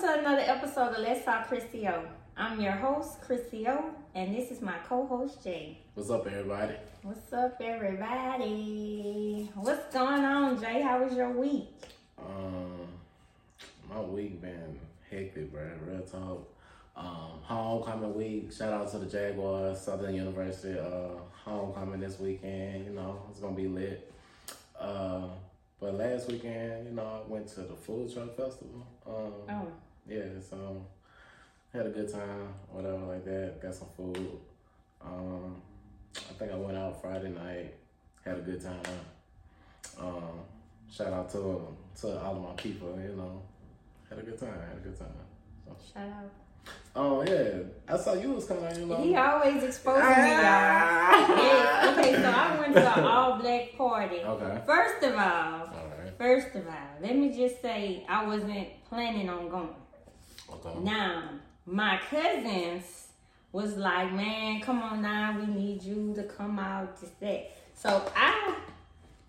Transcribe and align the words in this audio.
to 0.00 0.18
another 0.20 0.42
episode 0.42 0.92
of 0.94 0.98
Let's 1.00 1.24
Talk 1.24 1.48
Krissy 1.48 1.90
O. 1.90 2.04
I'm 2.36 2.60
your 2.60 2.72
host, 2.72 3.20
Krissy 3.20 3.66
O, 3.66 3.90
and 4.14 4.32
this 4.34 4.50
is 4.52 4.60
my 4.60 4.76
co-host 4.88 5.42
Jay. 5.42 5.78
What's 5.94 6.08
up, 6.10 6.24
everybody? 6.26 6.74
What's 7.02 7.32
up, 7.32 7.60
everybody? 7.60 9.50
What's 9.56 9.92
going 9.92 10.24
on, 10.24 10.60
Jay? 10.60 10.82
How 10.82 11.02
was 11.02 11.14
your 11.14 11.30
week? 11.32 11.68
Um, 12.16 12.86
my 13.88 14.00
week 14.00 14.40
been 14.40 14.78
hectic, 15.10 15.50
bro. 15.52 15.68
Real 15.84 16.02
talk. 16.02 16.48
Um, 16.96 17.40
homecoming 17.42 18.14
week. 18.14 18.52
Shout 18.52 18.72
out 18.72 18.90
to 18.92 18.98
the 18.98 19.06
Jaguars, 19.06 19.80
Southern 19.80 20.14
University. 20.14 20.78
Uh, 20.78 21.08
homecoming 21.44 21.98
this 22.00 22.20
weekend. 22.20 22.84
You 22.86 22.92
know, 22.92 23.20
it's 23.30 23.40
gonna 23.40 23.56
be 23.56 23.66
lit. 23.66 24.12
Uh, 24.78 25.22
but 25.80 25.94
last 25.94 26.28
weekend, 26.28 26.86
you 26.88 26.92
know, 26.94 27.22
I 27.26 27.28
went 27.28 27.48
to 27.54 27.60
the 27.62 27.74
food 27.74 28.12
truck 28.12 28.36
festival. 28.36 28.86
Um, 29.06 29.32
Oh, 29.48 29.68
yeah, 30.08 30.22
so 30.48 30.84
had 31.72 31.86
a 31.86 31.90
good 31.90 32.10
time, 32.10 32.54
whatever 32.70 32.98
like 32.98 33.24
that. 33.24 33.60
Got 33.62 33.74
some 33.74 33.88
food. 33.96 34.38
Um, 35.04 35.56
I 36.16 36.32
think 36.34 36.52
I 36.52 36.56
went 36.56 36.76
out 36.76 37.00
Friday 37.00 37.30
night, 37.30 37.74
had 38.24 38.38
a 38.38 38.40
good 38.40 38.60
time. 38.60 38.80
Um, 40.00 40.40
shout 40.90 41.12
out 41.12 41.30
to 41.32 41.60
to 42.00 42.20
all 42.22 42.36
of 42.36 42.42
my 42.42 42.52
people, 42.62 42.88
you 43.02 43.14
know, 43.16 43.42
had 44.08 44.18
a 44.18 44.22
good 44.22 44.38
time, 44.38 44.54
had 44.68 44.76
a 44.78 44.80
good 44.80 44.98
time. 44.98 45.08
So, 45.66 45.76
shout 45.92 46.08
out. 46.08 46.30
oh 46.96 47.22
yeah, 47.22 47.60
I 47.88 47.96
saw 47.98 48.14
you 48.14 48.32
was 48.32 48.46
kind 48.46 48.64
of, 48.64 48.78
you 48.78 48.86
know. 48.86 48.96
He 49.02 49.14
always 49.16 49.62
exposing 49.62 50.02
me, 50.02 50.30
y'all. 50.30 50.38
Yeah, 50.38 51.94
okay, 51.98 52.14
so 52.14 52.30
I 52.30 52.58
went 52.60 52.74
to 52.74 52.98
an 52.98 53.04
all-black 53.04 53.76
party. 53.76 54.16
Okay. 54.16 54.62
First 54.66 55.02
of 55.04 55.12
all, 55.14 55.18
All 55.18 55.92
right. 55.98 56.12
first 56.18 56.54
of 56.54 56.66
all, 56.66 56.74
let 57.02 57.16
me 57.16 57.30
just 57.36 57.60
say 57.62 58.04
I 58.08 58.26
wasn't 58.26 58.68
planning 58.88 59.28
on 59.28 59.48
going. 59.48 59.68
Okay. 60.50 60.78
Now, 60.80 61.30
my 61.66 62.00
cousins 62.10 63.08
was 63.52 63.76
like, 63.76 64.12
man, 64.12 64.60
come 64.60 64.82
on 64.82 65.02
now, 65.02 65.38
we 65.38 65.46
need 65.46 65.82
you 65.82 66.12
to 66.14 66.24
come 66.24 66.58
out, 66.58 67.00
this, 67.00 67.10
that. 67.20 67.50
So 67.74 68.10
I 68.14 68.56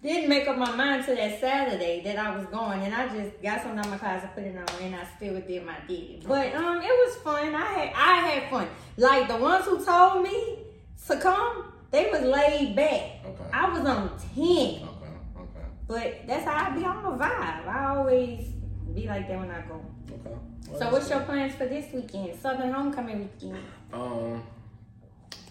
didn't 0.01 0.29
make 0.29 0.47
up 0.47 0.57
my 0.57 0.73
mind 0.75 1.05
to 1.05 1.15
that 1.15 1.39
Saturday 1.39 2.01
that 2.03 2.17
I 2.17 2.35
was 2.35 2.45
going, 2.47 2.81
and 2.81 2.93
I 2.93 3.07
just 3.07 3.41
got 3.41 3.61
something 3.61 3.79
on 3.79 3.89
my 3.89 3.97
closet, 3.97 4.29
put 4.33 4.43
it 4.43 4.57
on, 4.57 4.81
and 4.81 4.95
I 4.95 5.05
still 5.17 5.39
did 5.41 5.65
my 5.65 5.77
deed. 5.87 6.23
But 6.27 6.55
um, 6.55 6.77
it 6.77 6.85
was 6.85 7.15
fun. 7.17 7.53
I 7.53 7.65
had 7.65 7.93
I 7.95 8.15
had 8.15 8.49
fun. 8.49 8.67
Like 8.97 9.27
the 9.27 9.37
ones 9.37 9.65
who 9.65 9.83
told 9.83 10.23
me 10.23 10.59
to 11.07 11.17
come, 11.17 11.73
they 11.91 12.09
was 12.09 12.21
laid 12.21 12.75
back. 12.75 13.25
Okay. 13.25 13.49
I 13.51 13.69
was 13.69 13.85
on 13.85 14.17
ten. 14.35 14.45
Okay. 14.45 15.11
Okay. 15.37 15.65
But 15.87 16.27
that's 16.27 16.45
how 16.45 16.71
I 16.71 16.75
be 16.75 16.85
on 16.85 17.03
the 17.03 17.23
vibe. 17.23 17.67
I 17.67 17.95
always 17.95 18.45
be 18.93 19.05
like 19.05 19.27
that 19.27 19.37
when 19.37 19.51
I 19.51 19.61
go. 19.61 19.83
Okay. 20.11 20.35
So 20.77 20.89
what's 20.89 21.09
your 21.09 21.21
plans 21.21 21.55
for 21.55 21.65
this 21.65 21.91
weekend? 21.93 22.39
Southern 22.39 22.71
homecoming 22.71 23.29
weekend. 23.33 23.63
Um, 23.91 24.43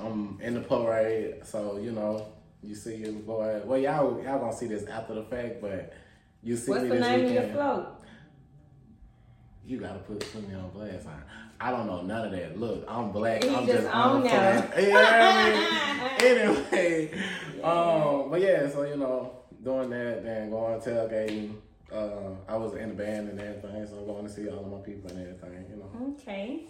I'm 0.00 0.38
in 0.40 0.54
the 0.54 0.60
parade, 0.60 1.44
so 1.44 1.78
you 1.78 1.92
know, 1.92 2.28
you 2.62 2.74
see 2.74 2.96
your 2.96 3.12
boy. 3.12 3.60
Well, 3.64 3.78
y'all 3.78 4.22
y'all 4.22 4.38
gonna 4.38 4.52
see 4.52 4.66
this 4.66 4.86
after 4.86 5.14
the 5.14 5.24
fact, 5.24 5.60
but 5.60 5.92
you 6.42 6.56
see 6.56 6.70
What's 6.70 6.84
me 6.84 6.88
the 6.90 6.94
this 6.96 7.06
name 7.06 7.24
of 7.26 7.32
your 7.32 7.48
float? 7.48 7.86
You 9.66 9.78
gotta 9.78 9.98
put 9.98 10.20
put 10.20 10.48
me 10.48 10.54
on 10.54 10.70
blast. 10.70 11.06
I, 11.60 11.68
I 11.68 11.70
don't 11.72 11.86
know 11.86 12.02
none 12.02 12.26
of 12.26 12.32
that. 12.32 12.58
Look, 12.58 12.84
I'm 12.88 13.10
black. 13.10 13.42
He 13.42 13.54
I'm 13.54 13.66
just 13.66 13.82
just 13.82 13.94
on 13.94 14.22
the 14.22 14.28
now. 14.28 14.60
know 14.78 15.06
I 15.10 16.18
mean? 16.20 16.38
anyway, 16.38 17.10
um, 17.62 18.30
but 18.30 18.40
yeah, 18.40 18.68
so 18.70 18.84
you 18.84 18.96
know, 18.96 19.32
doing 19.62 19.90
that, 19.90 20.24
then 20.24 20.50
going 20.50 20.80
tailgating. 20.80 21.54
Uh, 21.92 22.34
I 22.46 22.56
was 22.56 22.74
in 22.74 22.90
the 22.90 22.94
band 22.94 23.30
and 23.30 23.40
everything, 23.40 23.86
so 23.86 23.96
I'm 23.98 24.06
going 24.06 24.26
to 24.26 24.32
see 24.32 24.48
all 24.48 24.60
of 24.60 24.70
my 24.70 24.78
people 24.78 25.10
and 25.10 25.20
everything. 25.20 25.64
You 25.70 25.76
know. 25.76 26.14
Okay. 26.20 26.64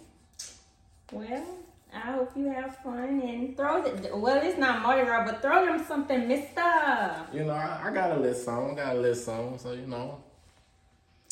Well, 1.11 1.57
I 1.93 2.11
hope 2.11 2.31
you 2.37 2.45
have 2.49 2.77
fun 2.77 3.21
and 3.21 3.57
throw 3.57 3.83
it. 3.83 4.15
Well, 4.15 4.41
it's 4.41 4.57
not 4.57 4.81
Mardi 4.81 5.05
Gras, 5.05 5.25
but 5.25 5.41
throw 5.41 5.65
them 5.65 5.83
something, 5.85 6.27
Mister. 6.27 7.25
You 7.33 7.45
know, 7.45 7.53
I, 7.53 7.87
I 7.87 7.93
got 7.93 8.11
a 8.11 8.19
list 8.19 8.45
song, 8.45 8.79
I 8.79 8.83
got 8.83 8.95
a 8.95 8.99
list 8.99 9.25
song, 9.25 9.57
so 9.57 9.73
you 9.73 9.87
know, 9.87 10.19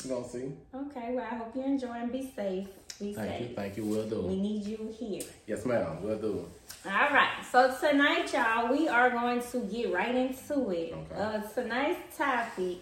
you 0.04 0.10
gonna 0.10 0.28
see. 0.28 0.52
Okay. 0.74 1.14
Well, 1.14 1.28
I 1.32 1.36
hope 1.36 1.56
you 1.56 1.64
enjoy 1.64 1.94
and 1.94 2.12
be 2.12 2.32
safe. 2.36 2.68
Be 3.00 3.14
Thank 3.14 3.30
safe. 3.30 3.50
you, 3.50 3.56
thank 3.56 3.78
you. 3.78 3.86
We'll 3.86 4.10
do. 4.10 4.22
We 4.22 4.36
need 4.38 4.66
you 4.66 4.94
here. 4.98 5.22
Yes, 5.46 5.64
ma'am. 5.68 6.02
We'll 6.02 6.18
do. 6.18 6.50
All 6.84 6.92
right. 6.92 7.46
So 7.52 7.72
tonight, 7.80 8.34
y'all, 8.34 8.72
we 8.72 8.88
are 8.88 9.12
going 9.12 9.40
to 9.52 9.60
get 9.60 9.94
right 9.94 10.16
into 10.16 10.72
it. 10.72 10.94
Okay. 10.94 11.16
Uh, 11.16 11.42
tonight's 11.42 12.18
topic. 12.18 12.80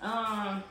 Um, 0.00 0.62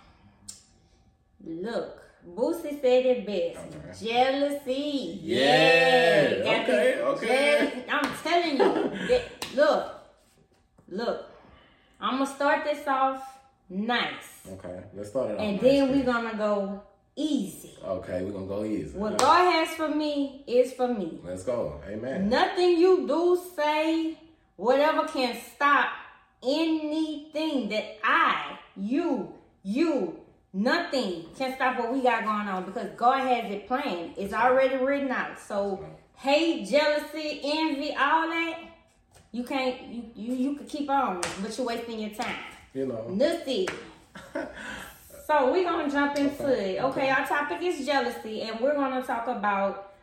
look, 1.43 2.01
Boosie 2.35 2.79
said 2.81 3.05
it 3.05 3.25
best. 3.25 3.75
Okay. 3.75 4.05
Jealousy. 4.11 5.19
Yeah. 5.21 6.43
Got 6.43 6.63
Okay, 6.69 7.01
okay. 7.01 7.83
I'm 7.89 8.11
telling 8.23 8.57
you. 8.57 9.07
that- 9.07 9.55
look, 9.55 9.93
look. 10.89 11.25
I'm 11.99 12.19
gonna 12.19 12.27
start 12.35 12.63
this 12.65 12.85
off 12.87 13.23
nice, 13.69 14.45
Okay, 14.53 14.83
let's 14.93 15.09
start 15.09 15.31
it. 15.31 15.35
off 15.35 15.39
and 15.39 15.53
nice 15.55 15.61
then 15.61 15.91
we're 15.91 16.03
gonna 16.05 16.37
go 16.37 16.83
easy. 17.15 17.73
Okay, 17.83 18.23
we're 18.23 18.31
gonna 18.31 18.45
go 18.45 18.63
easy. 18.65 18.97
What 18.97 19.17
God 19.17 19.51
has 19.53 19.69
for 19.69 19.87
me 19.89 20.43
is 20.45 20.73
for 20.73 20.87
me. 20.87 21.19
Let's 21.23 21.43
go. 21.43 21.79
Amen. 21.87 22.29
Nothing 22.29 22.77
you 22.77 23.07
do, 23.07 23.39
say, 23.55 24.17
whatever 24.57 25.07
can 25.07 25.35
stop 25.55 25.87
anything 26.43 27.69
that 27.69 27.97
I, 28.03 28.59
you, 28.75 29.33
you, 29.63 30.19
nothing 30.53 31.25
can 31.37 31.55
stop 31.55 31.79
what 31.79 31.91
we 31.93 32.01
got 32.01 32.23
going 32.23 32.47
on 32.47 32.65
because 32.65 32.89
God 32.95 33.19
has 33.27 33.51
it 33.51 33.67
planned. 33.67 34.13
It's 34.17 34.33
already 34.33 34.77
written 34.77 35.11
out. 35.11 35.39
So 35.39 35.85
hate, 36.15 36.67
jealousy, 36.67 37.41
envy, 37.43 37.89
all 37.95 38.27
that, 38.29 38.59
you 39.31 39.43
can't 39.43 39.81
you 39.87 40.03
you, 40.15 40.33
you 40.33 40.55
could 40.55 40.69
keep 40.69 40.89
on, 40.89 41.21
but 41.41 41.57
you're 41.57 41.67
wasting 41.67 41.99
your 41.99 42.11
time. 42.11 42.37
You 42.73 42.87
know. 42.87 43.07
Nothing. 43.09 43.67
So 45.25 45.51
we're 45.51 45.63
gonna 45.63 45.89
jump 45.91 46.15
into 46.17 46.43
Okay. 46.45 46.77
it. 46.77 46.83
Okay, 46.83 47.09
our 47.09 47.25
topic 47.25 47.57
is 47.63 47.83
jealousy, 47.83 48.43
and 48.43 48.59
we're 48.59 48.75
gonna 48.75 49.01
talk 49.01 49.27
about 49.27 49.93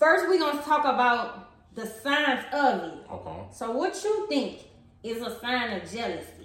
first. 0.00 0.28
We're 0.28 0.40
gonna 0.40 0.62
talk 0.62 0.80
about 0.80 1.52
the 1.76 1.86
signs 1.86 2.44
of 2.52 2.82
it. 2.82 2.94
Okay. 3.08 3.38
So, 3.52 3.70
what 3.70 3.94
you 4.02 4.26
think 4.28 4.62
is 5.04 5.22
a 5.22 5.38
sign 5.38 5.80
of 5.80 5.88
jealousy? 5.88 6.35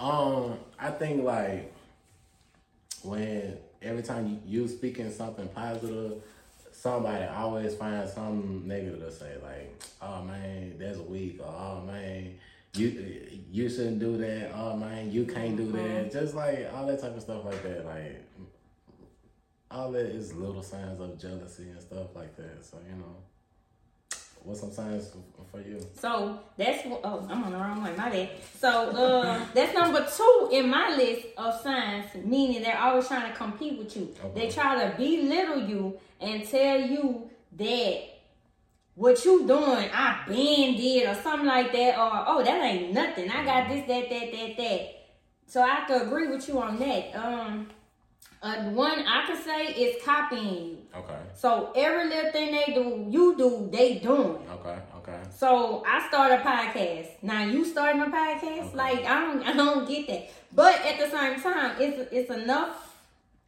Um, 0.00 0.58
I 0.78 0.90
think 0.90 1.22
like 1.24 1.72
when 3.02 3.58
every 3.82 4.02
time 4.02 4.40
you, 4.46 4.60
you 4.62 4.68
speaking 4.68 5.12
something 5.12 5.48
positive, 5.48 6.22
somebody 6.72 7.24
always 7.26 7.74
finds 7.74 8.14
something 8.14 8.66
negative 8.66 9.00
to 9.00 9.12
say. 9.12 9.34
Like, 9.42 9.82
oh 10.00 10.22
man, 10.22 10.76
that's 10.78 10.98
weak, 10.98 11.38
or 11.40 11.46
oh 11.46 11.82
man, 11.86 12.34
you 12.74 13.42
you 13.50 13.68
shouldn't 13.68 13.98
do 13.98 14.16
that. 14.16 14.52
Oh 14.54 14.74
man, 14.74 15.12
you 15.12 15.26
can't 15.26 15.56
do 15.56 15.70
that. 15.72 16.10
Just 16.10 16.34
like 16.34 16.70
all 16.74 16.86
that 16.86 17.00
type 17.00 17.14
of 17.14 17.22
stuff 17.22 17.44
like 17.44 17.62
that. 17.62 17.84
Like 17.84 18.24
all 19.70 19.92
that 19.92 20.06
is 20.06 20.32
little 20.32 20.62
signs 20.62 20.98
of 20.98 21.18
jealousy 21.18 21.64
and 21.64 21.80
stuff 21.80 22.16
like 22.16 22.34
that. 22.36 22.64
So 22.64 22.78
you 22.88 22.96
know, 22.96 23.16
what's 24.42 24.60
some 24.60 24.72
signs 24.72 25.12
for, 25.50 25.60
you? 25.60 25.84
So 25.94 26.40
that's 26.56 26.82
wh- 26.82 27.00
oh, 27.04 27.26
I'm 27.28 27.44
on 27.44 27.52
the 27.52 27.58
wrong 27.58 27.82
one. 27.82 27.96
My 27.96 28.08
bad. 28.08 28.30
So 28.58 28.90
uh, 28.90 29.44
that's 29.54 29.74
number 29.74 30.06
two 30.16 30.50
in 30.52 30.68
my 30.70 30.94
list 30.96 31.26
of 31.36 31.60
signs, 31.60 32.06
meaning 32.24 32.62
they're 32.62 32.78
always 32.78 33.08
trying 33.08 33.30
to 33.30 33.36
compete 33.36 33.78
with 33.78 33.96
you. 33.96 34.14
Okay. 34.24 34.40
They 34.46 34.54
try 34.54 34.84
to 34.84 34.96
belittle 34.96 35.62
you 35.68 35.98
and 36.20 36.48
tell 36.48 36.80
you 36.80 37.30
that 37.58 38.02
what 38.94 39.24
you 39.24 39.46
doing, 39.46 39.88
I 39.92 40.24
been 40.28 40.76
did 40.76 41.08
or 41.08 41.14
something 41.22 41.46
like 41.46 41.72
that, 41.72 41.98
or 41.98 42.24
oh 42.26 42.42
that 42.44 42.62
ain't 42.62 42.92
nothing. 42.92 43.30
I 43.30 43.44
got 43.44 43.68
this, 43.68 43.86
that, 43.88 44.10
that, 44.10 44.32
that, 44.32 44.56
that. 44.56 45.00
So 45.46 45.62
I 45.62 45.68
have 45.68 45.88
to 45.88 46.02
agree 46.02 46.28
with 46.28 46.46
you 46.48 46.60
on 46.60 46.78
that. 46.78 47.14
Um, 47.16 47.68
uh, 48.42 48.56
one 48.70 49.00
I 49.06 49.26
can 49.26 49.42
say 49.42 49.66
is 49.66 50.02
copying 50.02 50.54
you. 50.54 50.78
Okay. 50.96 51.18
So 51.34 51.72
every 51.76 52.08
little 52.08 52.32
thing 52.32 52.52
they 52.52 52.72
do, 52.72 53.06
you 53.08 53.36
do, 53.36 53.68
they 53.70 53.98
doing. 53.98 54.38
Okay. 54.50 54.78
Okay. 54.98 55.18
So 55.30 55.84
I 55.86 56.06
start 56.08 56.32
a 56.32 56.38
podcast. 56.38 57.08
Now 57.22 57.44
you 57.44 57.64
starting 57.64 58.00
a 58.00 58.06
podcast? 58.06 58.68
Okay. 58.68 58.76
Like 58.76 59.04
I 59.04 59.20
don't, 59.20 59.42
I 59.42 59.52
don't 59.52 59.86
get 59.86 60.06
that. 60.08 60.30
But 60.54 60.80
at 60.84 60.98
the 60.98 61.10
same 61.10 61.40
time, 61.40 61.76
it's 61.80 62.12
it's 62.12 62.30
enough 62.30 62.96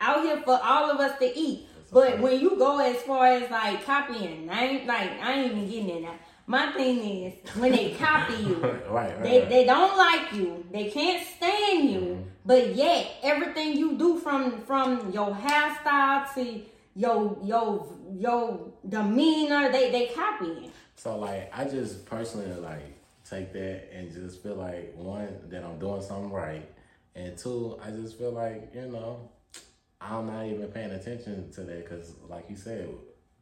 out 0.01 0.25
here 0.25 0.43
for 0.43 0.59
all 0.63 0.91
of 0.91 1.01
us 1.01 1.19
to 1.21 1.39
eat. 1.39 1.69
But 1.93 2.21
when 2.21 2.41
you 2.41 2.57
go 2.57 2.79
as 2.79 2.97
far 3.03 3.27
as 3.27 3.51
like 3.51 3.85
copying, 3.85 4.49
I 4.51 4.65
ain't 4.65 4.87
like 4.87 5.11
I 5.23 5.33
ain't 5.35 5.53
even 5.53 5.69
getting 5.69 5.89
it 5.91 6.03
now. 6.03 6.15
My 6.47 6.73
thing 6.73 6.99
is 6.99 7.35
when 7.55 7.73
they 7.73 7.93
copy 7.95 8.43
you, 8.43 8.55
right. 8.63 8.91
Right. 8.91 9.23
they 9.23 9.41
right. 9.41 9.49
they 9.49 9.65
don't 9.65 9.97
like 9.97 10.33
you, 10.33 10.65
they 10.73 10.91
can't 10.91 11.25
stand 11.27 11.91
you, 11.91 12.27
but 12.45 12.75
yet 12.75 13.11
everything 13.23 13.77
you 13.77 13.97
do 13.97 14.19
from 14.19 14.61
from 14.63 15.11
your 15.13 15.31
hairstyle 15.35 16.33
to 16.35 16.61
your 16.95 17.39
your 17.43 17.87
your 18.13 18.73
demeanor, 18.89 19.71
they 19.73 19.91
they 19.91 20.07
copying. 20.15 20.71
So 20.97 21.19
like 21.19 21.51
I 21.57 21.65
just 21.65 22.07
personally 22.07 22.53
like 22.61 22.99
take 23.29 23.53
that 23.53 23.93
and 23.95 24.13
just 24.13 24.43
feel 24.43 24.57
like 24.57 24.95
one 24.97 25.29
that 25.49 25.65
I'm 25.65 25.79
doing 25.79 26.03
something 26.03 26.31
right, 26.31 26.69
and 27.15 27.37
two 27.37 27.79
I 27.83 27.91
just 27.91 28.19
feel 28.19 28.33
like 28.33 28.71
you 28.75 28.87
know 28.87 29.29
I'm 30.01 30.27
not 30.27 30.47
even 30.47 30.69
paying 30.69 30.91
attention 30.91 31.51
to 31.53 31.61
that 31.63 31.85
because, 31.89 32.15
like 32.29 32.47
you 32.51 32.57
said, 32.57 32.89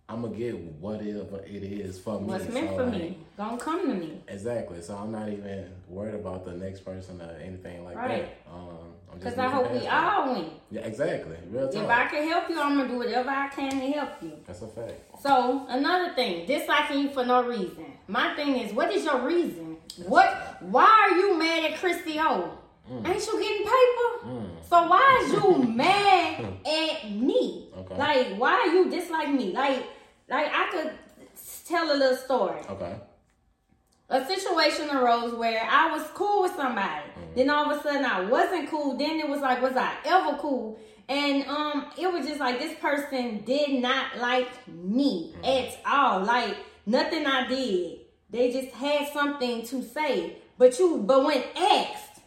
I'm 0.08 0.22
gonna 0.22 0.36
get 0.36 0.56
whatever 0.56 1.40
it 1.46 1.62
is 1.62 1.98
for 1.98 2.20
me. 2.20 2.26
What's 2.26 2.48
meant 2.48 2.70
So, 2.70 2.76
for 2.76 2.84
like, 2.84 3.00
me? 3.00 3.18
Gonna 3.36 3.56
come 3.58 3.88
to 3.88 3.94
me. 3.94 4.20
Exactly. 4.28 4.82
So 4.82 4.94
I'm 4.96 5.12
not 5.12 5.28
even 5.28 5.70
worried 5.88 6.14
about 6.16 6.44
the 6.44 6.52
next 6.52 6.80
person 6.80 7.20
or 7.22 7.30
anything 7.42 7.84
like 7.84 7.96
Right. 7.96 8.28
that. 8.46 8.52
Um, 8.52 8.79
Because 9.14 9.38
I 9.38 9.48
hope 9.48 9.72
we 9.72 9.86
all 9.86 10.32
win. 10.34 10.50
Yeah, 10.70 10.82
exactly. 10.82 11.36
Real 11.50 11.68
If. 11.68 11.88
I 11.88 12.06
can 12.06 12.28
help 12.28 12.48
you, 12.48 12.60
I'm 12.60 12.76
gonna 12.76 12.88
do 12.88 12.98
whatever 12.98 13.30
I 13.30 13.48
can 13.48 13.70
to 13.70 13.92
help 13.92 14.22
you. 14.22 14.32
That's 14.46 14.62
a 14.62 14.68
fact. 14.68 14.94
So 15.22 15.66
another 15.68 16.14
thing, 16.14 16.46
disliking 16.46 17.00
you 17.00 17.10
for 17.10 17.24
no 17.24 17.42
reason. 17.42 17.86
My 18.08 18.34
thing 18.34 18.56
is, 18.56 18.72
what 18.72 18.92
is 18.92 19.04
your 19.04 19.20
reason? 19.20 19.76
What? 20.06 20.62
Why 20.62 21.08
are 21.10 21.16
you 21.16 21.38
mad 21.38 21.72
at 21.72 21.78
Krissy 21.78 22.16
O? 22.18 22.56
Ain't 22.90 23.24
you 23.26 23.40
getting 23.40 23.66
paper? 23.66 24.26
Mm. 24.26 24.48
So 24.68 24.88
why 24.88 25.22
is 25.24 25.32
you 25.32 25.62
mad 25.74 26.44
at 26.66 27.10
me? 27.10 27.68
Okay. 27.76 27.96
Like, 27.96 28.36
why 28.36 28.52
are 28.52 28.66
you 28.66 28.90
dislike 28.90 29.30
me? 29.30 29.52
Like, 29.52 29.84
like 30.28 30.50
I 30.52 30.70
could 30.72 30.92
tell 31.66 31.92
a 31.92 31.96
little 31.96 32.16
story. 32.16 32.60
Okay. 32.68 32.96
A 34.08 34.26
situation 34.26 34.90
arose 34.90 35.34
where 35.34 35.62
I 35.70 35.92
was 35.92 36.04
cool 36.14 36.42
with 36.42 36.56
somebody. 36.56 37.04
Then 37.34 37.50
all 37.50 37.70
of 37.70 37.78
a 37.78 37.82
sudden 37.82 38.04
I 38.04 38.22
wasn't 38.22 38.70
cool. 38.70 38.96
Then 38.96 39.18
it 39.20 39.28
was 39.28 39.40
like, 39.40 39.62
was 39.62 39.76
I 39.76 39.94
ever 40.04 40.36
cool? 40.38 40.78
And 41.08 41.44
um, 41.46 41.86
it 41.98 42.12
was 42.12 42.26
just 42.26 42.38
like 42.40 42.58
this 42.60 42.78
person 42.78 43.42
did 43.44 43.80
not 43.82 44.18
like 44.18 44.48
me 44.68 45.34
at 45.42 45.78
all. 45.84 46.20
Like 46.24 46.56
nothing 46.86 47.26
I 47.26 47.48
did. 47.48 47.98
They 48.30 48.52
just 48.52 48.72
had 48.74 49.08
something 49.12 49.66
to 49.66 49.82
say. 49.82 50.36
But 50.56 50.78
you, 50.78 50.98
but 50.98 51.24
when 51.24 51.42
asked, 51.56 52.20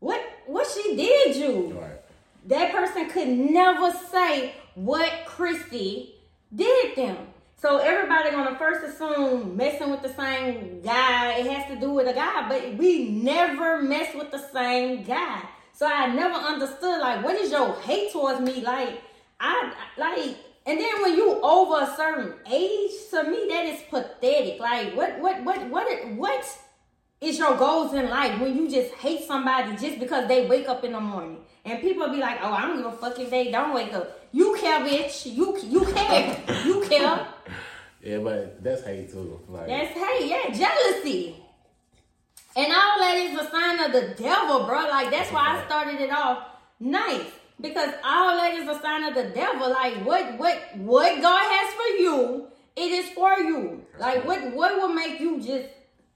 what 0.00 0.20
what 0.46 0.66
she 0.66 0.96
did 0.96 1.36
you? 1.36 1.78
Right. 1.80 2.00
that 2.46 2.72
person 2.72 3.08
could 3.10 3.28
never 3.28 3.92
say 4.10 4.54
what 4.74 5.10
Krissy 5.26 6.10
did 6.54 6.96
them. 6.96 7.16
So 7.60 7.76
everybody 7.76 8.30
gonna 8.30 8.56
first 8.56 8.82
assume 8.82 9.54
messing 9.54 9.90
with 9.90 10.00
the 10.00 10.08
same 10.14 10.80
guy, 10.80 11.32
it 11.32 11.46
has 11.46 11.70
to 11.70 11.78
do 11.78 11.90
with 11.90 12.08
a 12.08 12.14
guy, 12.14 12.48
but 12.48 12.78
we 12.78 13.10
never 13.10 13.82
mess 13.82 14.14
with 14.14 14.30
the 14.30 14.38
same 14.38 15.02
guy. 15.02 15.42
So 15.74 15.86
I 15.86 16.06
never 16.06 16.36
understood 16.36 17.00
like 17.02 17.22
what 17.22 17.36
is 17.36 17.50
your 17.50 17.78
hate 17.82 18.12
towards 18.12 18.40
me? 18.40 18.62
Like 18.62 19.02
I 19.38 19.74
like 19.98 20.38
and 20.64 20.80
then 20.80 21.02
when 21.02 21.14
you 21.14 21.38
over 21.42 21.82
a 21.82 21.94
certain 21.94 22.32
age, 22.50 22.92
to 23.10 23.24
me 23.24 23.46
that 23.50 23.66
is 23.66 23.82
pathetic. 23.90 24.58
Like 24.58 24.96
what 24.96 25.20
what 25.20 25.44
what 25.44 25.68
what 25.68 26.08
what 26.16 26.58
is 27.20 27.38
your 27.38 27.58
goals 27.58 27.92
in 27.92 28.08
life 28.08 28.40
when 28.40 28.56
you 28.56 28.70
just 28.70 28.94
hate 28.94 29.24
somebody 29.24 29.76
just 29.76 30.00
because 30.00 30.26
they 30.28 30.46
wake 30.46 30.66
up 30.66 30.82
in 30.82 30.92
the 30.92 31.00
morning 31.00 31.40
and 31.64 31.80
people 31.80 32.08
be 32.08 32.18
like, 32.18 32.38
"Oh, 32.42 32.52
I 32.52 32.62
don't 32.62 32.76
give 32.78 32.86
a 32.86 32.92
fuck 32.92 33.18
if 33.18 33.30
they 33.30 33.50
don't 33.50 33.74
wake 33.74 33.92
up." 33.92 34.20
You 34.32 34.56
care, 34.60 34.80
bitch. 34.80 35.26
You 35.26 35.58
you 35.62 35.84
care. 35.92 36.42
you 36.64 36.80
care. 36.82 37.26
Yeah, 38.02 38.16
but 38.18 38.64
that's 38.64 38.82
hate 38.82 39.12
too. 39.12 39.38
Like 39.46 39.66
That's 39.66 39.92
hate. 39.92 40.30
Yeah, 40.30 40.50
jealousy. 40.54 41.36
And 42.56 42.72
all 42.72 42.98
that 42.98 43.14
is 43.16 43.38
a 43.38 43.50
sign 43.50 43.78
of 43.78 43.92
the 43.92 44.14
devil, 44.22 44.64
bro. 44.64 44.88
Like 44.88 45.10
that's 45.10 45.30
why 45.30 45.58
I 45.58 45.66
started 45.66 46.00
it 46.00 46.10
off 46.10 46.46
nice 46.80 47.26
because 47.60 47.92
all 48.02 48.36
that 48.36 48.54
is 48.54 48.68
a 48.68 48.80
sign 48.80 49.04
of 49.04 49.14
the 49.14 49.24
devil. 49.34 49.70
Like 49.70 50.04
what 50.04 50.38
what 50.38 50.56
what 50.78 51.20
God 51.20 51.42
has 51.42 51.74
for 51.74 52.02
you, 52.02 52.46
it 52.74 52.90
is 52.90 53.10
for 53.10 53.38
you. 53.38 53.84
Like 53.98 54.24
what 54.24 54.52
what 54.54 54.76
will 54.76 54.94
make 54.94 55.20
you 55.20 55.38
just 55.38 55.68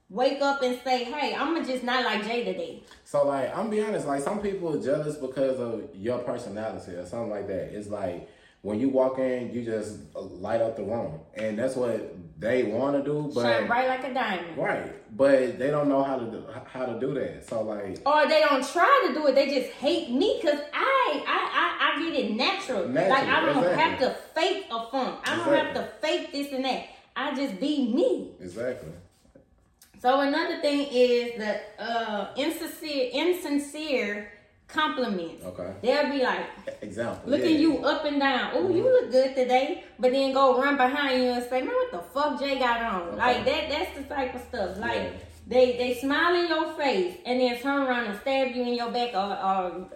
wake 0.08 0.40
up 0.40 0.62
and 0.62 0.78
say, 0.84 1.04
"Hey, 1.04 1.34
I'm 1.34 1.64
just 1.66 1.82
not 1.84 2.04
like 2.04 2.24
Jay 2.24 2.44
today." 2.44 2.82
So 3.04 3.26
like 3.26 3.56
I'm 3.56 3.70
be 3.70 3.82
honest, 3.82 4.06
like 4.06 4.22
some 4.22 4.40
people 4.40 4.76
are 4.76 4.82
jealous 4.82 5.16
because 5.16 5.58
of 5.58 5.88
your 5.94 6.18
personality 6.18 6.92
or 6.92 7.06
something 7.06 7.30
like 7.30 7.46
that. 7.48 7.74
It's 7.74 7.88
like 7.88 8.28
when 8.62 8.80
you 8.80 8.88
walk 8.88 9.18
in, 9.18 9.52
you 9.52 9.62
just 9.62 9.98
light 10.14 10.62
up 10.62 10.76
the 10.76 10.84
room, 10.84 11.20
and 11.34 11.58
that's 11.58 11.76
what 11.76 12.16
they 12.38 12.62
want 12.62 12.96
to 12.96 13.02
do. 13.04 13.30
But 13.34 13.42
Shine 13.42 13.66
bright 13.66 13.88
like 13.88 14.04
a 14.04 14.14
diamond. 14.14 14.56
right, 14.56 15.16
but 15.16 15.58
they 15.58 15.70
don't 15.70 15.88
know 15.88 16.02
how 16.02 16.18
to 16.18 16.26
do, 16.26 16.44
how 16.66 16.86
to 16.86 16.98
do 16.98 17.14
that. 17.14 17.46
So 17.48 17.62
like 17.62 18.00
or 18.06 18.26
they 18.26 18.40
don't 18.40 18.66
try 18.66 19.04
to 19.08 19.14
do 19.14 19.26
it. 19.26 19.34
They 19.34 19.48
just 19.48 19.70
hate 19.74 20.10
me 20.10 20.38
because 20.40 20.60
I, 20.72 21.24
I 21.26 21.50
I 21.52 21.94
I 21.96 22.10
get 22.10 22.24
it 22.24 22.30
natural. 22.32 22.88
Natural, 22.88 23.10
like 23.10 23.28
I 23.28 23.40
don't 23.40 23.58
exactly. 23.58 23.82
have 23.82 23.98
to 24.00 24.18
fake 24.34 24.66
a 24.70 24.86
funk. 24.90 25.20
I 25.28 25.36
don't 25.36 25.54
have 25.54 25.74
to 25.74 25.88
fake 26.00 26.32
this 26.32 26.52
and 26.52 26.64
that. 26.64 26.86
I 27.16 27.34
just 27.34 27.60
be 27.60 27.92
me. 27.92 28.32
exactly. 28.40 28.90
So 30.04 30.20
another 30.20 30.60
thing 30.60 30.86
is 30.92 31.38
the 31.38 31.82
uh, 31.82 32.28
insincere 32.36 33.08
insincere 33.10 34.30
compliments. 34.68 35.42
Okay. 35.46 35.72
They'll 35.80 36.10
be 36.10 36.22
like 36.22 36.44
Example. 36.82 37.22
looking 37.24 37.52
yeah. 37.52 37.64
you 37.64 37.78
up 37.78 38.04
and 38.04 38.20
down. 38.20 38.50
Oh, 38.52 38.68
you 38.68 38.82
look 38.82 39.10
good 39.10 39.34
today, 39.34 39.84
but 39.98 40.12
then 40.12 40.34
go 40.34 40.60
run 40.60 40.76
behind 40.76 41.22
you 41.22 41.30
and 41.30 41.42
say, 41.44 41.62
"Man, 41.62 41.72
what 41.72 41.90
the 41.90 42.02
fuck 42.12 42.38
Jay 42.38 42.58
got 42.58 42.82
on?" 42.82 43.02
Okay. 43.08 43.16
Like 43.16 43.44
that. 43.46 43.70
That's 43.70 43.96
the 43.96 44.04
type 44.14 44.34
of 44.34 44.42
stuff. 44.42 44.76
Like 44.76 45.04
Yeah. 45.04 45.10
they 45.46 45.78
they 45.78 45.94
smile 45.94 46.34
in 46.34 46.48
your 46.48 46.74
face 46.74 47.16
and 47.24 47.40
then 47.40 47.58
turn 47.62 47.80
around 47.86 48.04
and 48.10 48.20
stab 48.20 48.54
you 48.54 48.62
in 48.62 48.74
your 48.74 48.90
back 48.90 49.14
or, 49.14 49.32
or 49.48 49.88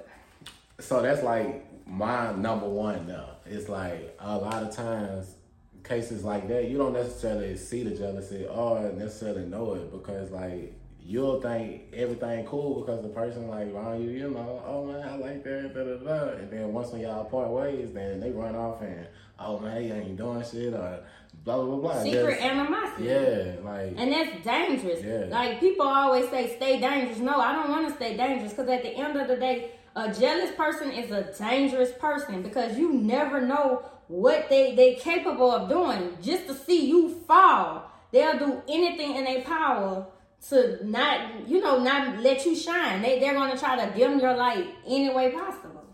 So 0.80 1.02
that's 1.02 1.22
like 1.22 1.66
my 1.86 2.32
number 2.32 2.66
one 2.66 3.06
now. 3.06 3.36
It's 3.44 3.68
like 3.68 4.16
a 4.20 4.38
lot 4.38 4.62
of 4.62 4.74
times 4.74 5.34
cases 5.88 6.24
like 6.24 6.48
that, 6.48 6.68
you 6.68 6.76
don't 6.78 6.92
necessarily 6.92 7.56
see 7.56 7.82
the 7.82 7.90
jealousy 7.96 8.46
or 8.46 8.92
necessarily 8.92 9.46
know 9.46 9.74
it 9.74 9.90
because 9.90 10.30
like 10.30 10.74
you'll 11.00 11.40
think 11.40 11.82
everything 11.94 12.44
cool 12.44 12.80
because 12.82 13.02
the 13.02 13.08
person 13.08 13.48
like 13.48 13.72
around 13.72 14.02
you, 14.02 14.10
you 14.10 14.30
know, 14.30 14.62
oh 14.66 14.84
man, 14.86 15.08
I 15.08 15.16
like 15.16 15.42
that, 15.44 15.74
da 15.74 15.84
da 15.84 15.96
da. 15.96 16.36
And 16.38 16.50
then 16.50 16.72
once 16.72 16.90
when 16.92 17.00
y'all 17.00 17.24
part 17.24 17.50
ways, 17.50 17.92
then 17.92 18.20
they 18.20 18.30
run 18.30 18.54
off 18.54 18.82
and 18.82 19.06
oh 19.38 19.58
man, 19.58 19.82
you 19.84 19.94
ain't 19.94 20.16
doing 20.16 20.42
shit 20.44 20.74
or 20.74 21.00
blah 21.44 21.62
blah 21.64 21.76
blah. 21.76 22.02
secret 22.02 22.38
Just- 22.38 22.42
animosity. 22.42 23.04
yeah, 23.04 23.54
like 23.64 23.94
And 23.96 24.12
that's 24.12 24.44
dangerous. 24.44 25.02
Yeah. 25.02 25.26
Like 25.30 25.60
people 25.60 25.86
always 25.86 26.28
say, 26.28 26.54
stay 26.56 26.78
dangerous. 26.80 27.18
No, 27.18 27.38
I 27.40 27.52
don't 27.52 27.70
want 27.70 27.88
to 27.88 27.94
stay 27.94 28.16
dangerous 28.16 28.52
because 28.52 28.68
at 28.68 28.82
the 28.82 28.90
end 28.90 29.16
of 29.18 29.28
the 29.28 29.36
day, 29.36 29.70
a 29.96 30.12
jealous 30.12 30.50
person 30.54 30.92
is 30.92 31.10
a 31.10 31.32
dangerous 31.38 31.90
person 31.98 32.42
because 32.42 32.76
you 32.78 32.92
never 32.92 33.40
know 33.40 33.82
what 34.08 34.48
they 34.48 34.74
they 34.74 34.94
capable 34.94 35.50
of 35.50 35.68
doing 35.68 36.18
just 36.20 36.46
to 36.46 36.54
see 36.54 36.88
you 36.88 37.10
fall. 37.26 37.90
They'll 38.10 38.38
do 38.38 38.62
anything 38.68 39.16
in 39.16 39.24
their 39.24 39.42
power 39.42 40.06
to 40.48 40.86
not, 40.86 41.48
you 41.48 41.60
know, 41.60 41.82
not 41.82 42.20
let 42.20 42.44
you 42.46 42.56
shine. 42.56 43.02
They 43.02 43.18
they're 43.18 43.34
gonna 43.34 43.58
try 43.58 43.84
to 43.84 43.94
dim 43.94 44.18
your 44.18 44.34
light 44.36 44.66
any 44.86 45.14
way 45.14 45.32
possible. 45.32 45.84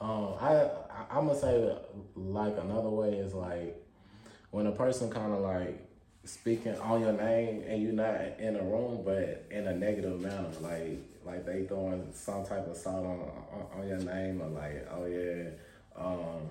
Um, 0.00 0.34
I, 0.40 0.70
I'm 1.10 1.26
gonna 1.26 1.38
say 1.38 1.76
like 2.14 2.56
another 2.58 2.90
way 2.90 3.14
is 3.14 3.34
like 3.34 3.82
when 4.50 4.66
a 4.66 4.72
person 4.72 5.10
kind 5.10 5.32
of 5.32 5.40
like 5.40 5.80
speaking 6.24 6.76
on 6.78 7.00
your 7.00 7.12
name 7.12 7.64
and 7.66 7.82
you're 7.82 7.92
not 7.92 8.14
in 8.38 8.56
a 8.56 8.62
room, 8.62 9.02
but 9.04 9.46
in 9.50 9.66
a 9.66 9.74
negative 9.74 10.20
manner, 10.20 10.48
like 10.60 10.98
like 11.24 11.44
they 11.46 11.64
throwing 11.64 12.08
some 12.12 12.44
type 12.44 12.66
of 12.68 12.76
salt 12.76 13.04
on 13.04 13.20
on, 13.52 13.80
on 13.80 13.88
your 13.88 13.98
name 13.98 14.40
or 14.42 14.48
like 14.48 14.86
oh 14.92 15.06
yeah, 15.06 15.50
um, 15.96 16.48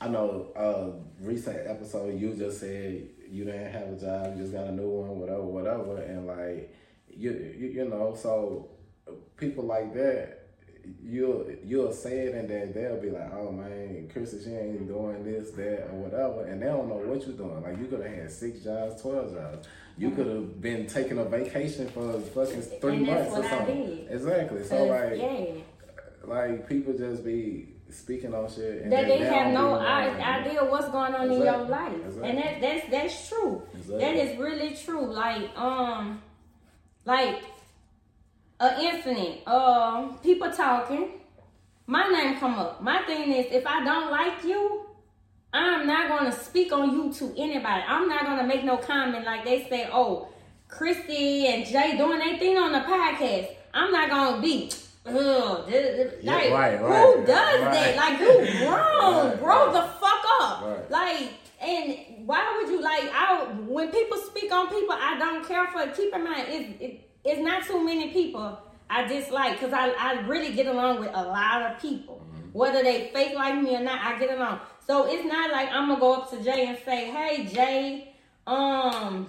I 0.00 0.08
know 0.08 0.52
uh 0.56 1.24
recent 1.24 1.66
episode 1.66 2.18
you 2.20 2.34
just 2.34 2.60
said 2.60 3.08
you 3.30 3.44
didn't 3.44 3.72
have 3.72 3.88
a 3.88 3.96
job, 3.96 4.36
you 4.36 4.42
just 4.42 4.52
got 4.52 4.66
a 4.66 4.72
new 4.72 4.88
one, 4.88 5.18
whatever, 5.18 5.42
whatever, 5.42 6.02
and 6.02 6.26
like 6.26 6.74
you 7.08 7.54
you, 7.58 7.68
you 7.68 7.88
know 7.88 8.14
so 8.18 8.68
people 9.36 9.64
like 9.64 9.92
that 9.94 10.38
you'll 11.02 11.46
you'll 11.64 11.92
say 11.92 12.20
it 12.20 12.34
and 12.34 12.48
then 12.48 12.72
they'll 12.72 13.00
be 13.00 13.10
like, 13.10 13.32
oh 13.32 13.52
man, 13.52 14.10
Krissy, 14.14 14.42
she 14.44 14.50
ain't 14.50 14.86
doing 14.86 15.24
this, 15.24 15.50
that, 15.52 15.88
or 15.90 15.96
whatever, 15.96 16.44
and 16.44 16.60
they 16.62 16.66
don't 16.66 16.88
know 16.88 16.96
what 16.96 17.26
you're 17.26 17.36
doing. 17.36 17.62
Like 17.62 17.78
you 17.78 17.86
could 17.86 18.00
have 18.00 18.14
had 18.14 18.30
six 18.30 18.60
jobs, 18.60 19.00
twelve 19.00 19.32
jobs. 19.32 19.66
You 19.96 20.12
could 20.12 20.26
have 20.26 20.60
been 20.60 20.86
taking 20.86 21.18
a 21.18 21.24
vacation 21.24 21.88
for 21.88 22.20
fucking 22.20 22.62
three 22.80 22.98
months 22.98 23.36
or 23.36 23.42
something. 23.42 24.06
Exactly. 24.08 24.64
So 24.64 24.84
like, 24.84 25.18
yeah. 25.18 25.62
like 26.24 26.68
people 26.68 26.96
just 26.96 27.24
be 27.24 27.74
speaking 27.90 28.34
on 28.34 28.48
shit 28.50 28.82
and 28.82 28.92
that 28.92 29.06
they 29.06 29.18
don't 29.18 29.32
have 29.32 29.52
no 29.52 29.74
even 29.74 29.82
know. 29.82 29.88
i- 29.88 30.38
idea 30.40 30.64
what's 30.64 30.88
going 30.88 31.14
on 31.14 31.30
in 31.30 31.42
your 31.42 31.58
life, 31.64 31.92
Exactly. 32.06 32.28
and 32.28 32.38
that 32.38 32.60
that's 32.60 32.90
that's 32.90 33.28
true. 33.28 33.62
That 33.72 33.78
Exactly. 33.78 34.20
is 34.20 34.38
really 34.38 34.74
true. 34.76 35.06
Like 35.06 35.56
um, 35.56 36.22
like 37.04 37.42
a 38.60 38.80
incident. 38.80 39.46
Um, 39.48 40.18
people 40.22 40.50
talking. 40.50 41.12
My 41.86 42.06
name 42.08 42.38
come 42.38 42.54
up. 42.58 42.82
My 42.82 43.02
thing 43.04 43.32
is, 43.32 43.46
if 43.50 43.66
I 43.66 43.82
don't 43.82 44.10
like 44.10 44.44
you, 44.44 44.84
I'm 45.54 45.86
not 45.86 46.08
gonna 46.10 46.32
speak 46.32 46.70
on 46.72 46.90
you 46.92 47.12
to 47.14 47.34
anybody. 47.38 47.82
I'm 47.86 48.08
not 48.08 48.24
gonna 48.26 48.44
make 48.46 48.64
no 48.64 48.76
comment 48.76 49.24
like 49.24 49.44
they 49.44 49.66
say. 49.68 49.88
Oh, 49.90 50.28
Krissy 50.68 51.44
and 51.46 51.64
Jay 51.64 51.96
doing 51.96 52.18
their 52.18 52.36
thing 52.38 52.58
on 52.58 52.72
the 52.72 52.80
podcast. 52.80 53.48
I'm 53.72 53.90
not 53.90 54.10
gonna 54.10 54.42
be. 54.42 54.70
Ugh, 55.08 55.64
Yeah, 55.68 56.32
like, 56.32 56.50
right, 56.52 56.78
who 56.78 57.24
does 57.26 57.60
right. 57.62 57.72
that? 57.72 57.96
Like, 57.96 58.20
you 58.20 58.58
grown, 58.66 59.26
Right, 59.28 59.38
grow 59.40 59.66
right. 59.66 59.72
the 59.72 59.82
fuck 60.00 60.24
up. 60.40 60.62
Right. 60.64 60.90
Like, 60.90 61.32
and 61.60 62.26
why 62.26 62.56
would 62.60 62.70
you 62.70 62.80
like? 62.80 63.04
I 63.12 63.44
when 63.66 63.90
people 63.90 64.18
speak 64.18 64.52
on 64.52 64.68
people, 64.68 64.94
I 64.98 65.18
don't 65.18 65.46
care 65.46 65.66
for. 65.68 65.86
Keep 65.88 66.14
in 66.14 66.24
mind, 66.24 66.46
it's 66.48 66.80
it, 66.80 67.10
it's 67.24 67.40
not 67.40 67.66
too 67.66 67.84
many 67.84 68.10
people 68.12 68.58
I 68.88 69.04
dislike 69.06 69.58
because 69.58 69.72
I 69.72 69.90
I 69.98 70.20
really 70.26 70.52
get 70.52 70.66
along 70.66 71.00
with 71.00 71.10
a 71.12 71.22
lot 71.22 71.62
of 71.62 71.80
people. 71.82 72.22
Whether 72.52 72.82
they 72.82 73.10
fake 73.12 73.34
like 73.34 73.60
me 73.60 73.74
or 73.76 73.80
not, 73.80 74.00
I 74.00 74.18
get 74.18 74.30
along. 74.36 74.60
So 74.86 75.06
it's 75.06 75.24
not 75.26 75.50
like 75.50 75.68
I'm 75.70 75.88
gonna 75.88 76.00
go 76.00 76.14
up 76.14 76.30
to 76.30 76.42
Jay 76.42 76.66
and 76.66 76.78
say, 76.84 77.10
"Hey, 77.10 77.44
Jay, 77.46 78.14
um, 78.46 79.26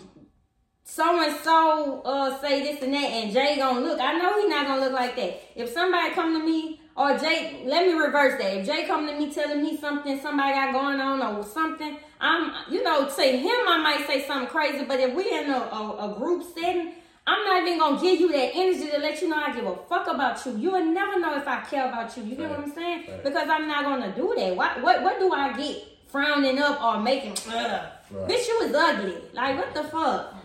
so 0.90 1.22
and 1.24 1.36
so 1.44 2.02
uh 2.02 2.40
say 2.42 2.64
this 2.64 2.82
and 2.82 2.94
that," 2.94 3.10
and 3.18 3.32
Jay 3.32 3.58
gonna 3.58 3.80
look. 3.82 4.00
I 4.02 4.18
know 4.18 4.42
he 4.42 4.48
not 4.48 4.66
gonna 4.68 4.82
look 4.82 4.94
like 4.94 5.16
that. 5.18 5.40
If 5.56 5.70
somebody 5.70 6.14
come 6.14 6.34
to 6.34 6.44
me 6.44 6.82
or 6.96 7.18
Jay, 7.18 7.62
let 7.66 7.86
me 7.86 7.94
reverse 7.94 8.42
that. 8.42 8.58
If 8.58 8.66
Jay 8.66 8.86
come 8.86 9.06
to 9.08 9.14
me 9.18 9.32
telling 9.32 9.62
me 9.62 9.78
something 9.78 10.20
somebody 10.20 10.54
got 10.54 10.74
going 10.74 11.00
on 11.00 11.22
or 11.22 11.44
something, 11.44 11.98
I'm, 12.20 12.54
you 12.72 12.84
know, 12.84 13.08
to 13.08 13.22
him 13.22 13.68
I 13.68 13.78
might 13.78 14.08
say 14.08 14.26
something 14.26 14.50
crazy. 14.50 14.84
But 14.84 15.00
if 15.00 15.14
we 15.14 15.30
in 15.32 15.50
a, 15.50 15.58
a, 15.58 16.12
a 16.12 16.16
group 16.18 16.44
setting, 16.56 16.94
I'm 17.28 17.46
not 17.46 17.62
even 17.62 17.78
gonna 17.78 18.02
give 18.02 18.20
you 18.20 18.32
that 18.32 18.52
energy 18.56 18.90
to 18.90 18.98
let 18.98 19.22
you 19.22 19.30
know 19.30 19.38
I 19.38 19.54
give 19.54 19.68
a 19.68 19.76
fuck 19.88 20.08
about 20.08 20.44
you. 20.46 20.58
You 20.58 20.72
will 20.72 20.86
never 20.86 21.20
know 21.20 21.38
if 21.38 21.48
I 21.48 21.62
care 21.62 21.88
about 21.88 22.18
you. 22.18 22.24
You 22.24 22.36
get 22.36 22.50
what 22.50 22.60
I'm 22.60 22.74
saying? 22.74 23.06
Right. 23.08 23.24
Because 23.24 23.48
I'm 23.48 23.68
not 23.68 23.84
gonna 23.86 24.14
do 24.16 24.34
that. 24.36 24.56
What 24.56 24.82
what 24.82 25.04
what 25.04 25.20
do 25.20 25.32
I 25.32 25.56
get 25.56 25.84
frowning 26.08 26.58
up 26.60 26.82
or 26.84 27.00
making? 27.00 27.38
Ugh. 27.48 27.82
Right. 28.12 28.28
Bitch, 28.28 28.48
you 28.48 28.60
was 28.62 28.74
ugly. 28.74 29.18
Like 29.34 29.56
what 29.56 29.74
the 29.76 29.84
fuck? 29.84 30.39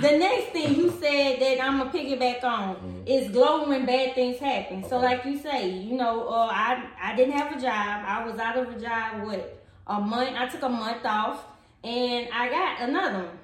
The 0.00 0.16
next 0.18 0.52
thing 0.52 0.74
you 0.76 0.90
said 1.00 1.40
that 1.40 1.62
I'm 1.62 1.78
gonna 1.78 1.90
piggyback 1.90 2.42
on 2.44 2.76
Mm-hmm. 2.76 3.06
is 3.06 3.30
glow 3.30 3.68
when 3.68 3.86
bad 3.86 4.14
things 4.14 4.38
happen. 4.38 4.84
So 4.88 4.98
like 4.98 5.24
you 5.24 5.38
say, 5.38 5.70
you 5.70 5.96
know, 5.96 6.28
uh, 6.28 6.48
I 6.50 6.84
I 7.02 7.16
didn't 7.16 7.34
have 7.34 7.56
a 7.56 7.60
job. 7.60 8.04
I 8.06 8.24
was 8.24 8.38
out 8.38 8.56
of 8.58 8.68
a 8.76 8.80
job. 8.80 9.22
What 9.24 9.64
a 9.86 10.00
month? 10.00 10.36
I 10.36 10.46
took 10.48 10.62
a 10.62 10.68
month 10.68 11.04
off, 11.04 11.44
and 11.82 12.28
I 12.32 12.48
got 12.50 12.88
another 12.88 13.18
one. 13.24 13.38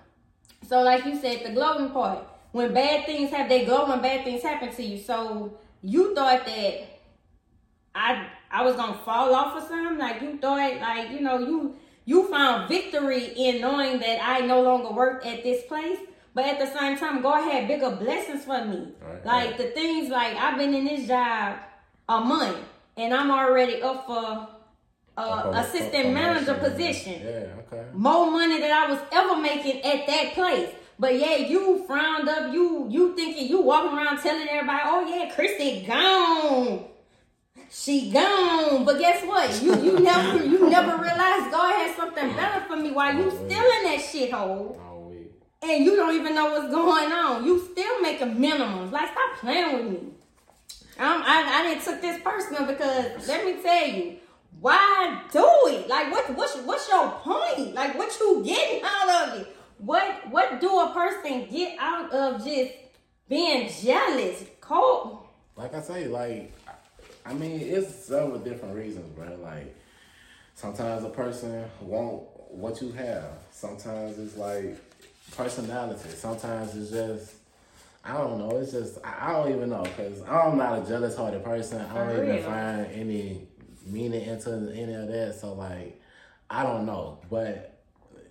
So 0.69 0.83
like 0.83 1.05
you 1.05 1.17
said, 1.19 1.45
the 1.45 1.51
glowing 1.51 1.91
part. 1.91 2.27
When 2.53 2.73
bad 2.73 3.07
things 3.07 3.31
happen, 3.31 3.49
they 3.49 3.65
glow 3.65 3.89
when 3.89 4.01
bad 4.01 4.25
things 4.25 4.43
happen 4.43 4.73
to 4.75 4.83
you. 4.83 4.99
So 4.99 5.59
you 5.83 6.15
thought 6.15 6.47
that 6.47 6.87
I 7.95 8.27
I 8.51 8.63
was 8.65 8.77
gonna 8.77 8.99
fall 8.99 9.35
off 9.35 9.57
or 9.57 9.67
something? 9.67 9.99
Like 9.99 10.23
you 10.23 10.39
thought, 10.39 10.81
like 10.81 11.11
you 11.11 11.21
know, 11.21 11.39
you 11.39 11.77
you 12.05 12.29
found 12.29 12.69
victory 12.69 13.33
in 13.37 13.61
knowing 13.61 13.99
that 14.01 14.19
I 14.23 14.41
no 14.47 14.63
longer 14.63 14.93
work 14.93 15.25
at 15.27 15.43
this 15.43 15.65
place. 15.65 15.99
But 16.35 16.47
at 16.47 16.59
the 16.59 16.67
same 16.79 16.99
time, 16.99 17.23
God 17.23 17.51
had 17.51 17.69
bigger 17.69 17.91
blessings 17.91 18.45
for 18.45 18.65
me. 18.65 18.89
Right, 19.01 19.25
like 19.25 19.51
right. 19.51 19.59
the 19.59 19.65
things 19.69 20.11
like 20.11 20.37
I've 20.37 20.59
been 20.59 20.75
in 20.75 20.85
this 20.85 21.07
job 21.07 21.59
a 22.09 22.21
month 22.21 22.59
and 22.97 23.15
I'm 23.15 23.31
already 23.31 23.81
up 23.83 24.07
for 24.07 24.49
uh, 25.17 25.43
Okay, 25.47 25.59
assistant 25.61 26.13
manager 26.13 26.55
position 26.55 27.23
Yeah, 27.25 27.47
okay. 27.61 27.85
more 27.93 28.31
money 28.31 28.61
than 28.61 28.73
I 28.73 28.91
was 28.91 28.99
ever 29.13 29.41
making 29.41 29.81
at 29.83 30.07
that 30.09 30.35
place. 30.35 30.71
But 30.99 31.19
yeah, 31.19 31.37
you 31.37 31.85
frowned 31.87 32.29
up. 32.29 32.53
You 32.53 32.87
you 32.89 33.15
thinking 33.17 33.49
you 33.49 33.61
walking 33.61 33.97
around 33.97 34.19
telling 34.21 34.49
everybody, 34.49 34.81
oh 34.85 35.07
yeah, 35.09 35.33
Krissy 35.35 35.87
gone. 35.87 36.85
She 37.71 38.11
gone. 38.11 38.85
But 38.85 38.99
guess 38.99 39.25
what? 39.25 39.61
You 39.63 39.75
you 39.83 40.01
never 40.11 40.45
you 40.45 40.69
never 40.71 40.97
realized 40.97 41.51
God 41.51 41.73
had 41.75 41.97
something 41.97 42.35
better 42.35 42.65
for 42.67 42.77
me 42.77 42.93
while 42.93 43.15
you 43.15 43.31
still 43.31 43.49
in 43.49 43.83
that 43.85 44.01
shithole. 44.01 44.77
And 45.65 45.85
you 45.85 45.97
don't 45.97 46.15
even 46.15 46.35
know 46.35 46.51
what's 46.51 46.71
going 46.71 47.11
on. 47.11 47.45
You 47.45 47.59
still 47.73 48.01
making 48.03 48.37
minimums. 48.37 48.93
Like 48.93 49.11
stop 49.11 49.39
playing 49.41 49.77
with 49.77 49.93
me. 49.93 50.09
Um, 50.99 51.23
I, 51.25 51.61
I 51.61 51.63
didn't 51.69 51.85
took 51.85 52.01
this 52.01 52.23
personal 52.23 52.67
because 52.67 53.27
let 53.27 53.45
me 53.45 53.61
tell 53.63 53.89
you, 53.89 54.17
why 54.61 55.23
do 55.33 55.47
it? 55.69 55.89
Like 55.89 56.13
what 56.13 56.37
what's 56.37 56.57
what's 56.59 56.89
your 56.89 57.11
point? 57.11 57.75
Like 57.75 57.97
what 57.99 58.17
you 58.21 58.43
getting 58.45 58.83
out 58.85 59.29
of 59.29 59.41
it? 59.41 59.57
What 59.79 60.31
what 60.31 60.61
do 60.61 60.81
a 60.81 60.93
person 60.93 61.49
get 61.51 61.77
out 61.81 62.13
of 62.13 62.45
just 62.45 62.73
being 63.29 63.69
jealous? 63.83 64.45
Cold. 64.61 65.27
Like 65.57 65.75
I 65.75 65.81
say, 65.81 66.07
like 66.07 66.53
I 67.27 67.33
mean, 67.33 67.61
it's 67.61 68.05
several 68.07 68.39
different 68.39 68.77
reasons, 68.77 69.07
bro. 69.17 69.37
Like 69.43 69.75
sometimes 70.55 71.05
a 71.05 71.11
person 71.11 71.65
want 71.81 72.23
what 72.51 72.81
you 72.81 72.93
have. 72.93 73.31
Sometimes 73.51 74.19
it's 74.19 74.37
like 74.37 74.77
personality. 75.37 76.09
Sometimes 76.11 76.77
it's 76.77 76.91
just 76.91 77.35
I 78.05 78.19
don't 78.19 78.39
know. 78.39 78.57
It's 78.59 78.73
just 78.73 78.99
I 79.05 79.33
don't 79.33 79.51
even 79.53 79.71
know 79.71 79.83
because 79.83 80.23
I'm 80.23 80.59
not 80.59 80.83
a 80.83 80.87
jealous 80.87 81.17
hearted 81.17 81.43
person. 81.45 81.81
I 81.81 81.95
don't 81.95 82.17
For 82.17 82.23
even 82.25 82.37
real. 82.37 82.43
find 82.45 82.87
any 82.93 83.49
meaning 83.87 84.23
into 84.23 84.73
any 84.75 84.95
of 84.95 85.09
that. 85.09 85.39
So 85.41 85.55
like 85.55 86.01
I 86.51 86.63
don't 86.63 86.87
know, 86.87 87.19
but. 87.31 87.71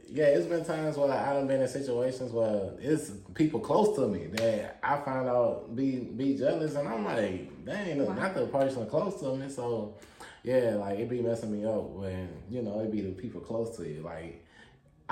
Yeah, 0.10 0.26
it's 0.26 0.46
been 0.46 0.64
times 0.64 0.96
where 0.96 1.12
I 1.12 1.34
done 1.34 1.48
been 1.48 1.62
in 1.62 1.68
situations 1.68 2.32
where 2.32 2.74
it's 2.80 3.14
people 3.34 3.60
close 3.60 3.96
to 3.96 4.08
me 4.08 4.28
that 4.34 4.78
I 4.84 4.98
find 4.98 5.28
out 5.28 5.76
be 5.76 6.02
be 6.02 6.38
jealous, 6.38 6.76
and 6.76 6.88
I'm 6.88 7.04
like, 7.04 7.66
dang, 7.66 7.98
not 7.98 8.36
the 8.36 8.46
person 8.46 8.86
close 8.86 9.20
to 9.22 9.36
me. 9.36 9.50
So, 9.50 9.96
yeah, 10.44 10.76
like 10.76 11.00
it 11.00 11.10
be 11.10 11.22
messing 11.22 11.52
me 11.52 11.66
up 11.66 11.82
when 11.90 12.30
you 12.48 12.62
know 12.62 12.82
it 12.82 12.92
be 12.92 13.02
the 13.02 13.14
people 13.14 13.42
close 13.42 13.76
to 13.78 13.90
you. 13.90 14.02
Like 14.02 14.43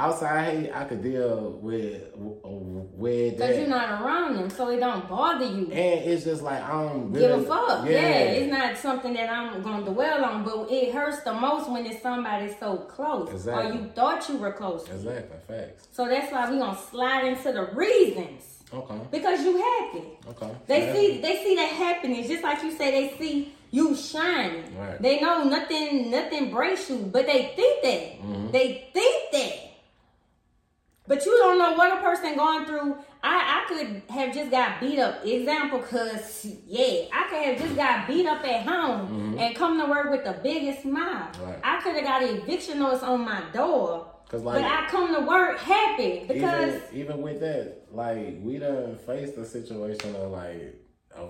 outside 0.05 0.43
hate, 0.57 0.71
I 0.73 0.83
could 0.85 1.01
deal 1.03 1.59
with 1.61 2.01
with 2.15 3.37
Because 3.37 3.57
you're 3.57 3.67
not 3.67 4.01
around 4.01 4.35
them, 4.35 4.49
so 4.49 4.69
it 4.69 4.79
don't 4.79 5.07
bother 5.09 5.45
you. 5.45 5.65
and 5.71 5.99
it's 6.11 6.23
just 6.23 6.41
like 6.43 6.61
I 6.63 6.71
don't 6.83 7.11
Give 7.13 7.21
really, 7.29 7.43
a 7.45 7.47
fuck. 7.47 7.85
Yeah. 7.87 7.99
it's 8.37 8.51
not 8.51 8.77
something 8.77 9.13
that 9.13 9.29
I'm 9.29 9.61
gonna 9.61 9.85
dwell 9.85 10.23
on, 10.25 10.43
but 10.43 10.71
it 10.71 10.93
hurts 10.93 11.21
the 11.21 11.33
most 11.33 11.69
when 11.69 11.85
it's 11.85 12.01
somebody 12.01 12.53
so 12.59 12.77
close. 12.77 13.29
Exactly. 13.31 13.71
Or 13.71 13.73
you 13.75 13.87
thought 13.95 14.27
you 14.29 14.37
were 14.37 14.51
close. 14.53 14.87
exactly 14.89 15.37
facts. 15.47 15.87
So 15.91 16.07
that's 16.07 16.31
why 16.31 16.49
we 16.49 16.57
gonna 16.57 16.77
slide 16.91 17.25
into 17.25 17.51
the 17.51 17.65
reasons. 17.73 18.57
Okay, 18.73 18.95
Because 19.11 19.43
you 19.43 19.57
happy. 19.57 20.03
okay. 20.29 20.51
They 20.67 20.79
Yeah. 20.85 20.93
see 20.93 21.21
they 21.21 21.35
see 21.43 21.55
that 21.55 21.69
happiness, 21.85 22.27
just 22.27 22.43
like 22.43 22.63
you 22.63 22.71
say 22.71 22.87
they 22.91 23.17
see 23.17 23.53
you 23.69 23.95
shining. 23.95 24.63
Right. 24.77 25.01
They 25.01 25.19
know 25.21 25.43
nothing 25.43 26.09
nothing 26.11 26.51
breaks 26.51 26.89
you, 26.89 26.97
but 27.15 27.25
they 27.25 27.41
think 27.57 27.75
that. 27.87 28.03
Mm-hmm. 28.25 28.51
They 28.51 28.67
think 28.93 28.93
that. 28.93 29.10
But 31.11 31.25
you 31.25 31.37
don't 31.39 31.57
know 31.57 31.73
what 31.73 31.91
a 31.91 32.01
person 32.01 32.37
going 32.37 32.65
through. 32.65 32.95
I, 33.21 33.65
I 33.65 33.65
could 33.67 34.01
have 34.09 34.33
just 34.33 34.49
got 34.49 34.79
beat 34.79 34.97
up. 34.97 35.25
Example, 35.25 35.79
cause 35.79 36.47
yeah, 36.65 37.07
I 37.11 37.27
could 37.29 37.39
have 37.47 37.57
just 37.59 37.75
got 37.75 38.07
beat 38.07 38.25
up 38.25 38.41
at 38.47 38.65
home 38.65 39.35
and 39.37 39.53
come 39.53 39.77
to 39.81 39.87
work 39.87 40.09
with 40.09 40.23
the 40.23 40.39
biggest 40.41 40.83
smile. 40.83 41.27
Mm-hmm. 41.33 41.43
Right. 41.43 41.59
I 41.65 41.81
could 41.81 41.95
have 41.95 42.05
got 42.05 42.23
eviction 42.23 42.79
notice 42.79 43.03
on 43.03 43.25
my 43.25 43.43
door. 43.51 44.07
'Cause, 44.29 44.41
like- 44.43 44.61
but 44.61 44.71
I 44.71 44.87
come 44.89 45.13
to 45.13 45.19
work 45.27 45.59
happy 45.59 46.23
because 46.29 46.75
even, 46.75 46.81
even 46.93 47.21
with 47.21 47.41
that, 47.41 47.87
like 47.91 48.37
we 48.41 48.57
done 48.59 48.97
faced 49.05 49.35
a 49.37 49.43
situation 49.45 50.15
of 50.15 50.31
like 50.31 50.75
a 51.13 51.25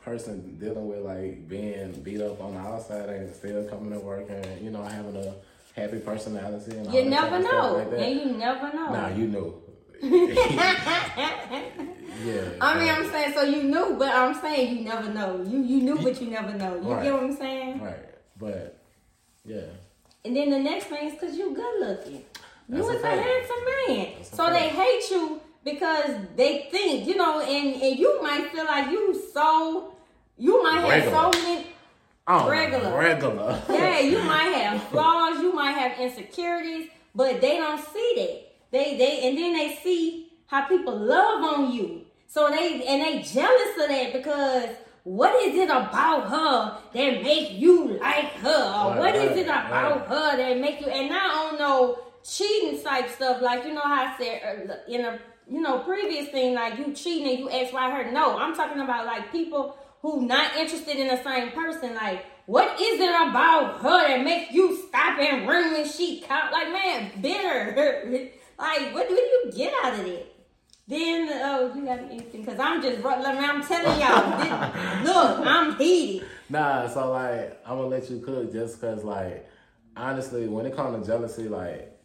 person 0.00 0.56
dealing 0.60 0.86
with 0.86 1.00
like 1.00 1.48
being 1.48 1.90
beat 2.04 2.20
up 2.20 2.40
on 2.40 2.54
the 2.54 2.60
outside 2.60 3.08
and 3.08 3.34
still 3.34 3.64
coming 3.68 3.90
to 3.90 3.98
work 3.98 4.26
and 4.30 4.60
you 4.64 4.70
know 4.70 4.84
having 4.84 5.16
a 5.16 5.34
happy 5.74 5.98
personality 5.98 6.76
and 6.76 6.92
you 6.94 7.04
never 7.04 7.28
kind 7.28 7.44
of 7.44 7.50
stuff 7.50 7.72
know. 7.72 7.76
like 7.96 8.06
and 8.06 8.20
you 8.20 8.26
never 8.36 8.72
know. 8.72 8.92
Nah, 8.92 9.08
you 9.08 9.26
knew. 9.28 9.60
yeah. 10.04 10.10
I 12.60 12.78
mean, 12.78 12.88
but- 12.88 12.98
I'm 12.98 13.10
saying 13.10 13.32
so 13.34 13.42
you 13.42 13.62
knew, 13.64 13.96
but 13.98 14.14
I'm 14.14 14.34
saying 14.40 14.76
you 14.76 14.84
never 14.84 15.12
know. 15.12 15.42
You 15.46 15.62
you 15.62 15.82
knew, 15.82 15.96
but 15.98 16.20
you 16.20 16.30
never 16.30 16.52
know. 16.52 16.76
You 16.76 16.92
Right. 16.92 17.02
get 17.04 17.12
what 17.12 17.22
I'm 17.24 17.36
saying? 17.36 17.82
right, 17.82 18.08
but 18.38 18.78
yeah, 19.44 19.60
And 20.24 20.36
then 20.36 20.50
the 20.50 20.58
next 20.58 20.84
thing 20.86 21.08
is 21.08 21.14
because 21.14 21.36
you 21.36 21.54
good 21.54 21.80
looking. 21.80 22.24
You 22.68 22.76
That's 22.76 22.88
a 22.88 22.92
was 22.92 22.96
a 22.96 23.00
fact. 23.00 23.22
handsome 23.22 23.64
man. 23.70 24.06
That's 24.16 24.36
So 24.36 24.50
they 24.50 24.68
hate 24.68 25.10
you 25.10 25.40
because 25.64 26.10
they 26.36 26.68
think, 26.70 27.06
you 27.06 27.16
know, 27.16 27.40
and, 27.40 27.82
and 27.82 27.98
you 27.98 28.22
might 28.22 28.50
feel 28.52 28.64
like 28.64 28.90
you 28.90 29.20
so, 29.34 29.92
you 30.38 30.62
might 30.62 30.80
have 30.80 31.12
so 31.12 31.30
many, 31.42 31.66
oh, 32.26 32.48
Regular. 32.48 32.98
regular. 32.98 33.62
yeah, 33.68 34.00
you 34.00 34.18
might 34.24 34.52
have 34.52 34.82
flaws, 34.84 35.40
you 35.40 35.52
might 35.52 35.72
have 35.72 35.98
insecurities, 35.98 36.88
but 37.14 37.40
they 37.40 37.56
don't 37.56 37.84
see 37.92 38.12
that. 38.16 38.52
They, 38.70 38.96
they, 38.96 39.28
and 39.28 39.38
then 39.38 39.52
they 39.54 39.78
see 39.82 40.32
how 40.46 40.62
people 40.62 40.96
love 40.96 41.42
on 41.44 41.72
you. 41.72 42.02
So 42.26 42.50
they, 42.50 42.84
and 42.84 43.02
they 43.02 43.22
jealous 43.22 43.80
of 43.80 43.88
that 43.88 44.12
because 44.12 44.70
what 45.04 45.34
is 45.42 45.54
it 45.54 45.68
about 45.68 46.28
her 46.28 46.78
that 46.92 47.22
make 47.22 47.52
you 47.52 47.98
like 48.00 48.32
her? 48.36 48.48
Or 48.48 48.98
what 48.98 49.14
is 49.14 49.36
it 49.36 49.46
about 49.46 50.08
her 50.08 50.36
that 50.36 50.58
make 50.58 50.80
you 50.80 50.88
and 50.88 51.12
I 51.14 51.28
don't 51.28 51.58
know 51.58 51.98
cheating 52.24 52.82
type 52.82 53.10
stuff 53.10 53.42
like 53.42 53.64
you 53.64 53.74
know 53.74 53.82
how 53.82 54.06
I 54.06 54.16
said 54.18 54.68
uh, 54.70 54.74
in 54.88 55.04
a 55.04 55.18
you 55.48 55.60
know 55.60 55.80
previous 55.80 56.30
thing 56.30 56.54
like 56.54 56.78
you 56.78 56.94
cheating 56.94 57.28
and 57.28 57.38
you 57.38 57.50
ask 57.50 57.72
why 57.72 57.90
her 57.90 58.10
no 58.10 58.38
I'm 58.38 58.54
talking 58.56 58.80
about 58.80 59.04
like 59.04 59.30
people 59.30 59.76
who 60.04 60.26
not 60.26 60.54
interested 60.54 60.96
in 60.98 61.08
the 61.08 61.22
same 61.24 61.50
person 61.52 61.94
like 61.94 62.26
what 62.44 62.78
is 62.78 63.00
it 63.00 63.08
about 63.08 63.80
her 63.80 64.06
that 64.06 64.22
makes 64.22 64.52
you 64.52 64.76
stop 64.86 65.18
and 65.18 65.48
run 65.48 65.72
when 65.72 65.88
she 65.88 66.20
count 66.20 66.52
like 66.52 66.70
man 66.70 67.10
bitter? 67.20 68.30
Like 68.56 68.94
what 68.94 69.08
do 69.08 69.14
you 69.14 69.50
get 69.52 69.74
out 69.82 69.94
of 69.94 70.06
it? 70.06 70.32
Then 70.86 71.28
oh 71.42 71.72
you 71.74 71.86
got 71.86 71.98
anything? 71.98 72.44
Because 72.44 72.60
I'm 72.60 72.80
just 72.80 73.04
I'm 73.04 73.66
telling 73.66 74.00
y'all 74.00 74.38
this, 75.02 75.08
look 75.08 75.44
I'm 75.44 75.76
heated. 75.76 76.28
Nah, 76.48 76.86
so 76.86 77.10
like 77.10 77.60
I'm 77.66 77.78
gonna 77.78 77.88
let 77.88 78.08
you 78.10 78.20
cook 78.20 78.52
just 78.52 78.80
cause 78.80 79.02
like 79.02 79.48
honestly, 79.96 80.46
when 80.46 80.66
it 80.66 80.76
comes 80.76 81.00
to 81.00 81.12
jealousy, 81.12 81.48
like 81.48 81.98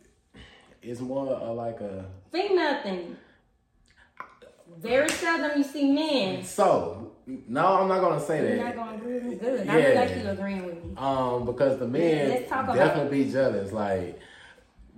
it's 0.82 1.02
more 1.02 1.26
like 1.54 1.82
a 1.82 2.06
female 2.32 2.82
thing 2.82 3.18
very 4.80 5.10
seldom 5.10 5.58
you 5.58 5.64
see 5.64 5.92
men 5.92 6.44
so. 6.44 7.12
No, 7.48 7.82
I'm 7.82 7.88
not 7.88 8.02
gonna 8.02 8.20
say 8.20 8.40
You're 8.40 8.58
that. 8.58 8.76
not 8.76 8.86
gonna 8.86 8.98
agree 8.98 9.14
with 9.16 9.24
me. 9.24 9.36
Good. 9.36 9.70
I 9.70 9.80
yeah. 9.80 10.00
like 10.00 10.18
you 10.18 10.28
agreeing 10.28 10.66
with 10.66 10.84
me. 10.84 10.94
Um, 10.98 11.46
because 11.46 11.78
the 11.78 11.88
men 11.88 12.44
definitely 12.50 13.24
be 13.24 13.32
jealous, 13.32 13.72
like 13.72 14.20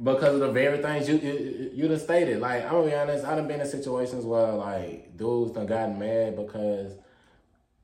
because 0.01 0.35
of 0.35 0.39
the 0.39 0.51
very 0.51 0.81
things 0.81 1.09
you 1.09 1.17
you, 1.17 1.71
you 1.73 1.87
done 1.87 1.99
stated. 1.99 2.39
Like 2.39 2.63
I'm 2.63 2.71
gonna 2.71 2.87
be 2.87 2.95
honest, 2.95 3.25
I 3.25 3.35
done 3.35 3.47
been 3.47 3.59
in 3.59 3.67
situations 3.67 4.23
where 4.23 4.53
like 4.53 5.17
dudes 5.17 5.51
done 5.51 5.65
gotten 5.65 5.99
mad 5.99 6.37
because 6.37 6.93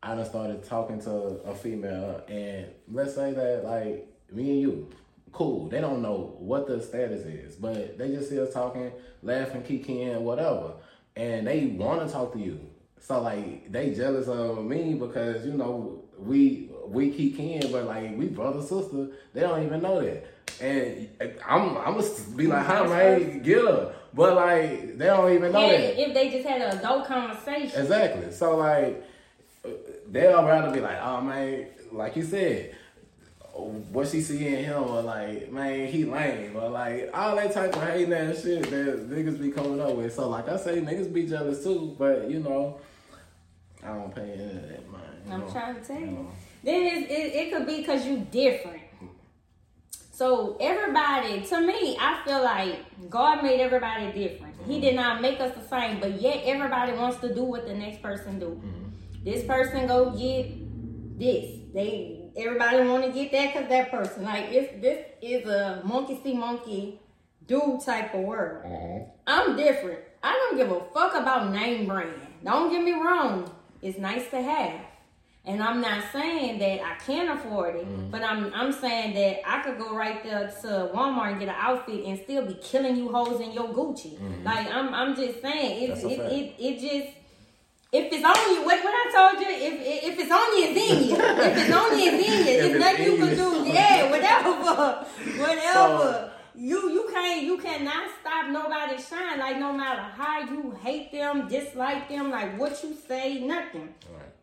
I 0.02 0.16
done 0.16 0.26
started 0.26 0.64
talking 0.64 1.02
to 1.02 1.12
a 1.12 1.54
female, 1.54 2.24
and 2.30 2.68
let's 2.92 3.16
say 3.16 3.34
that 3.34 3.66
like 3.66 4.08
me 4.32 4.52
and 4.52 4.62
you, 4.62 4.90
cool. 5.34 5.68
They 5.68 5.82
don't 5.82 6.02
know 6.02 6.36
what 6.40 6.68
the 6.68 6.82
status 6.82 7.26
is, 7.26 7.56
but 7.56 7.98
they 7.98 8.10
just 8.10 8.30
see 8.30 8.40
us 8.40 8.54
talking, 8.54 8.92
laughing, 9.22 9.64
kicking, 9.64 10.24
whatever, 10.24 10.74
and 11.18 11.48
they 11.48 11.66
want 11.66 12.06
to 12.06 12.14
talk 12.14 12.32
to 12.34 12.40
you. 12.40 12.60
So 13.00 13.22
like 13.22 13.72
they 13.72 13.94
jealous 13.94 14.28
of 14.28 14.64
me 14.64 14.94
because 14.94 15.46
you 15.46 15.54
know 15.54 16.04
we 16.18 16.70
we 16.86 17.12
kick 17.12 17.40
in, 17.40 17.72
but 17.72 17.86
like 17.86 18.16
we 18.16 18.28
brother 18.28 18.62
sister, 18.62 19.10
they 19.34 19.42
don't 19.42 19.66
even 19.66 19.82
know 19.82 20.02
that. 20.02 20.28
And 20.62 21.10
I'm 21.46 21.78
I'm 21.78 21.94
gonna 21.96 22.10
be 22.36 22.48
like, 22.48 22.66
"Hi, 22.66 22.86
man, 22.88 23.42
get 23.42 23.62
her," 23.62 23.94
but 24.14 24.36
like 24.36 24.98
they 24.98 25.06
don't 25.06 25.34
even 25.34 25.52
know 25.52 25.70
that. 25.70 26.00
If 26.00 26.14
they 26.14 26.30
just 26.30 26.48
had 26.48 26.62
an 26.62 26.78
adult 26.78 27.08
conversation, 27.08 27.82
exactly. 27.82 28.32
So 28.32 28.58
like 28.58 29.04
they'll 30.10 30.44
rather 30.44 30.74
be 30.74 30.80
like, 30.80 30.98
"Oh 31.02 31.22
man," 31.22 31.68
like 31.92 32.16
you 32.16 32.24
said, 32.24 32.76
what 33.58 34.08
she 34.08 34.22
see 34.22 34.48
in 34.48 34.64
him, 34.66 34.84
or 34.84 35.02
like, 35.02 35.52
man, 35.52 35.88
he 35.88 36.06
lame, 36.06 36.56
or 36.56 36.70
like 36.70 37.10
all 37.14 37.36
that 37.36 37.52
type 37.54 37.76
of 37.76 37.84
hating 37.84 38.14
ass 38.14 38.44
shit 38.44 38.64
that 38.70 39.10
niggas 39.10 39.40
be 39.40 39.52
coming 39.52 39.82
up 39.82 39.96
with. 39.96 40.14
So 40.14 40.30
like 40.30 40.48
I 40.48 40.58
say, 40.58 40.82
niggas 40.82 41.12
be 41.14 41.28
jealous 41.28 41.64
too, 41.64 41.96
but 41.98 42.30
you 42.30 42.40
know, 42.40 42.80
I 43.84 43.90
don't 43.90 44.14
pay 44.14 44.34
any 44.34 44.44
of 44.44 44.70
that 44.70 44.92
mind. 44.92 45.04
I'm 45.30 45.40
know? 45.42 45.52
trying 45.52 45.76
to 45.76 45.82
tell 45.82 46.00
you. 46.00 46.28
Then 46.64 46.82
it, 46.84 47.12
it, 47.12 47.36
it 47.36 47.54
could 47.54 47.66
be 47.66 47.78
because 47.78 48.06
you 48.06 48.28
different. 48.32 48.82
So 50.12 50.58
everybody, 50.60 51.42
to 51.42 51.62
me, 51.62 51.96
I 52.00 52.22
feel 52.26 52.44
like 52.44 53.10
God 53.10 53.44
made 53.44 53.60
everybody 53.60 54.06
different. 54.08 54.60
Mm-hmm. 54.60 54.72
He 54.72 54.82
did 54.82 54.96
not 54.96 55.22
make 55.22 55.40
us 55.40 55.54
the 55.56 55.68
same, 55.68 56.00
but 56.00 56.20
yet 56.20 56.42
everybody 56.44 56.94
wants 56.94 57.20
to 57.20 57.34
do 57.34 57.44
what 57.44 57.68
the 57.68 57.74
next 57.76 58.02
person 58.02 58.40
do. 58.40 58.48
Mm-hmm. 58.48 59.24
This 59.24 59.46
person 59.46 59.86
go 59.86 60.10
get 60.10 61.20
this. 61.20 61.60
They 61.72 62.17
everybody 62.38 62.88
want 62.88 63.04
to 63.06 63.12
get 63.12 63.32
that 63.32 63.54
because 63.54 63.70
that 63.70 63.92
person. 63.92 64.24
Like 64.24 64.46
it's 64.52 64.82
this 64.82 65.06
is 65.22 65.48
a 65.48 65.82
monkey 65.84 66.20
see 66.24 66.34
monkey 66.34 67.00
do 67.48 67.80
type 67.84 68.14
of 68.14 68.22
world. 68.22 68.66
Mm-hmm. 68.66 69.04
I'm 69.26 69.56
different. 69.56 70.00
I 70.24 70.34
don't 70.34 70.58
give 70.58 70.72
a 70.72 70.82
fuck 70.94 71.16
about 71.16 71.52
name 71.52 71.88
brand. 71.88 72.14
Don't 72.44 72.70
get 72.72 72.84
me 72.84 72.94
wrong. 72.94 73.50
It's 73.82 73.98
nice 73.98 74.30
to 74.32 74.42
have. 74.42 74.82
And 75.46 75.64
I'm 75.64 75.80
not 75.80 76.04
saying 76.12 76.60
that 76.60 76.82
I 76.86 76.96
can't 76.96 77.40
afford 77.40 77.78
it, 77.78 77.86
mm-hmm. 77.86 78.10
but 78.10 78.22
I'm 78.22 78.54
I'm 78.54 78.74
saying 78.74 79.14
that 79.16 79.50
I 79.50 79.62
could 79.64 79.78
go 79.78 79.96
right 79.96 80.22
there 80.22 80.48
to 80.62 80.92
Walmart 80.94 81.32
and 81.32 81.40
get 81.40 81.48
an 81.48 81.56
outfit 81.58 82.04
and 82.06 82.20
still 82.20 82.46
be 82.46 82.56
killing 82.56 82.98
you 82.98 83.10
hoes 83.10 83.40
in 83.40 83.54
your 83.54 83.70
Gucci. 83.70 84.18
Mm-hmm. 84.18 84.44
Like 84.44 84.70
I'm 84.70 84.94
I'm 84.94 85.16
just 85.16 85.42
saying 85.42 85.84
it 85.84 85.98
it, 86.04 86.20
it, 86.20 86.56
it 86.60 86.80
just 86.82 87.18
if 87.92 88.12
it's 88.12 88.26
on 88.26 88.54
you, 88.54 88.66
what, 88.66 88.84
what 88.84 88.94
I 88.94 89.12
told 89.14 89.42
you, 89.42 89.48
if 89.50 90.04
if 90.04 90.20
it's 90.20 90.32
on 90.32 90.58
you, 90.58 90.64
it's 90.68 90.92
in 90.92 91.10
you. 91.10 91.16
if 91.16 91.58
it's 91.58 91.74
on 91.74 91.98
you, 91.98 92.12
it's 92.12 92.28
in 92.28 92.46
you. 92.46 92.54
It's 92.54 92.80
nothing 92.80 93.06
you 93.06 93.18
can 93.18 93.36
do. 93.36 93.72
Yeah, 93.72 94.12
whatever, 94.12 94.52
whatever. 95.42 95.74
So, 95.74 96.32
you 96.56 96.92
you 96.92 97.10
can't 97.12 97.44
you 97.44 97.58
cannot 97.58 98.10
stop 98.20 98.50
nobody 98.50 99.02
shine. 99.02 99.40
Like 99.40 99.60
no 99.60 99.72
matter 99.72 100.02
how 100.02 100.42
you 100.42 100.72
hate 100.82 101.12
them, 101.12 101.48
dislike 101.48 102.10
them, 102.10 102.32
like 102.32 102.60
what 102.60 102.84
you 102.84 102.96
say, 103.08 103.40
nothing. 103.40 103.94
Right. 104.12 104.34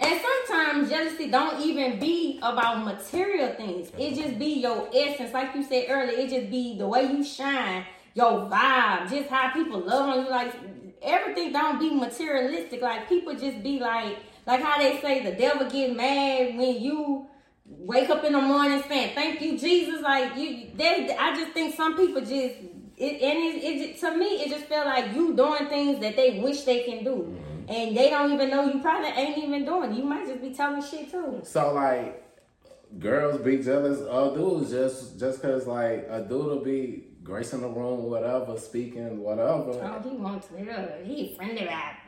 And 0.00 0.20
sometimes 0.20 0.90
jealousy 0.90 1.30
don't 1.30 1.64
even 1.64 2.00
be 2.00 2.40
about 2.42 2.84
material 2.84 3.54
things. 3.54 3.92
It 3.96 4.16
just 4.16 4.38
be 4.38 4.60
your 4.60 4.88
essence. 4.92 5.32
Like 5.32 5.54
you 5.54 5.62
said 5.62 5.86
earlier, 5.88 6.18
it 6.18 6.30
just 6.30 6.50
be 6.50 6.76
the 6.76 6.88
way 6.88 7.04
you 7.04 7.22
shine, 7.22 7.84
your 8.14 8.50
vibe, 8.50 9.08
just 9.08 9.28
how 9.28 9.52
people 9.52 9.78
love 9.78 10.08
on 10.08 10.24
you. 10.24 10.30
Like 10.30 10.52
everything 11.02 11.52
don't 11.52 11.78
be 11.78 11.94
materialistic. 11.94 12.80
Like 12.80 13.08
people 13.08 13.34
just 13.34 13.62
be 13.62 13.78
like, 13.78 14.18
like 14.46 14.62
how 14.62 14.78
they 14.78 15.00
say 15.00 15.22
the 15.22 15.32
devil 15.32 15.68
get 15.68 15.96
mad 15.96 16.56
when 16.56 16.80
you 16.80 17.26
wake 17.64 18.10
up 18.10 18.24
in 18.24 18.32
the 18.32 18.40
morning 18.40 18.82
saying 18.88 19.14
thank 19.14 19.40
you 19.40 19.58
Jesus. 19.58 20.02
Like 20.02 20.36
you, 20.36 20.68
they, 20.74 21.16
I 21.18 21.34
just 21.36 21.52
think 21.52 21.74
some 21.74 21.96
people 21.96 22.20
just 22.20 22.54
it, 22.96 23.22
and 23.22 23.38
it, 23.38 23.64
it, 23.64 24.00
to 24.00 24.16
me 24.16 24.26
it 24.26 24.50
just 24.50 24.66
feel 24.66 24.84
like 24.84 25.14
you 25.14 25.34
doing 25.34 25.68
things 25.68 26.00
that 26.00 26.16
they 26.16 26.40
wish 26.40 26.62
they 26.62 26.84
can 26.84 27.04
do. 27.04 27.10
Mm-hmm 27.10 27.42
and 27.68 27.96
they 27.96 28.10
don't 28.10 28.32
even 28.32 28.50
know 28.50 28.64
you 28.66 28.80
probably 28.80 29.08
ain't 29.08 29.38
even 29.38 29.64
doing. 29.64 29.94
You 29.94 30.04
might 30.04 30.26
just 30.26 30.42
be 30.42 30.52
telling 30.52 30.82
shit 30.82 31.10
too. 31.10 31.40
So 31.44 31.72
like, 31.72 32.22
girls 32.98 33.40
be 33.40 33.62
jealous 33.62 34.00
of 34.00 34.34
dudes 34.34 34.70
just 34.70 35.18
just 35.18 35.40
cause 35.40 35.66
like 35.66 36.06
a 36.10 36.20
dude 36.20 36.44
will 36.44 36.64
be 36.64 37.04
gracing 37.22 37.60
the 37.60 37.68
room, 37.68 38.04
whatever, 38.04 38.58
speaking, 38.58 39.20
whatever. 39.20 39.72
Oh, 39.72 40.02
he 40.02 40.16
wants 40.16 40.48
to. 40.48 41.04
He 41.04 41.34
friendly 41.36 41.66
rap. 41.66 41.98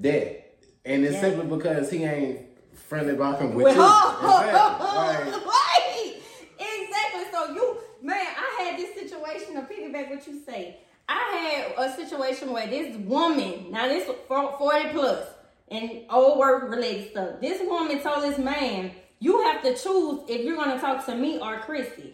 That, 0.00 0.54
and 0.84 1.04
it's 1.04 1.14
yeah. 1.14 1.20
simply 1.20 1.56
because 1.56 1.90
he 1.90 2.04
ain't 2.04 2.40
friendly 2.74 3.14
rocking 3.14 3.54
with 3.54 3.64
well, 3.64 3.76
you. 3.76 3.82
Exactly. 4.42 5.32
right. 5.46 6.14
Exactly. 6.58 7.22
So 7.32 7.54
you, 7.54 7.78
man, 8.02 8.26
I 8.36 8.62
had 8.62 8.78
this 8.78 8.94
situation 8.94 9.54
to 9.54 9.62
piggyback 9.62 10.10
what 10.10 10.26
you 10.26 10.42
say. 10.44 10.78
I 11.08 11.72
had 11.76 11.86
a 11.86 11.94
situation 11.94 12.52
where 12.52 12.66
this 12.66 12.96
woman, 12.96 13.70
now 13.70 13.88
this 13.88 14.08
40 14.28 14.88
plus 14.92 15.26
and 15.70 16.02
old 16.10 16.38
work 16.38 16.70
related 16.70 17.10
stuff. 17.10 17.40
This 17.40 17.60
woman 17.62 18.00
told 18.00 18.22
this 18.22 18.38
man, 18.38 18.92
you 19.18 19.42
have 19.42 19.62
to 19.62 19.70
choose 19.74 20.20
if 20.28 20.44
you're 20.44 20.56
gonna 20.56 20.80
talk 20.80 21.04
to 21.06 21.14
me 21.14 21.38
or 21.38 21.58
Krissy. 21.60 22.12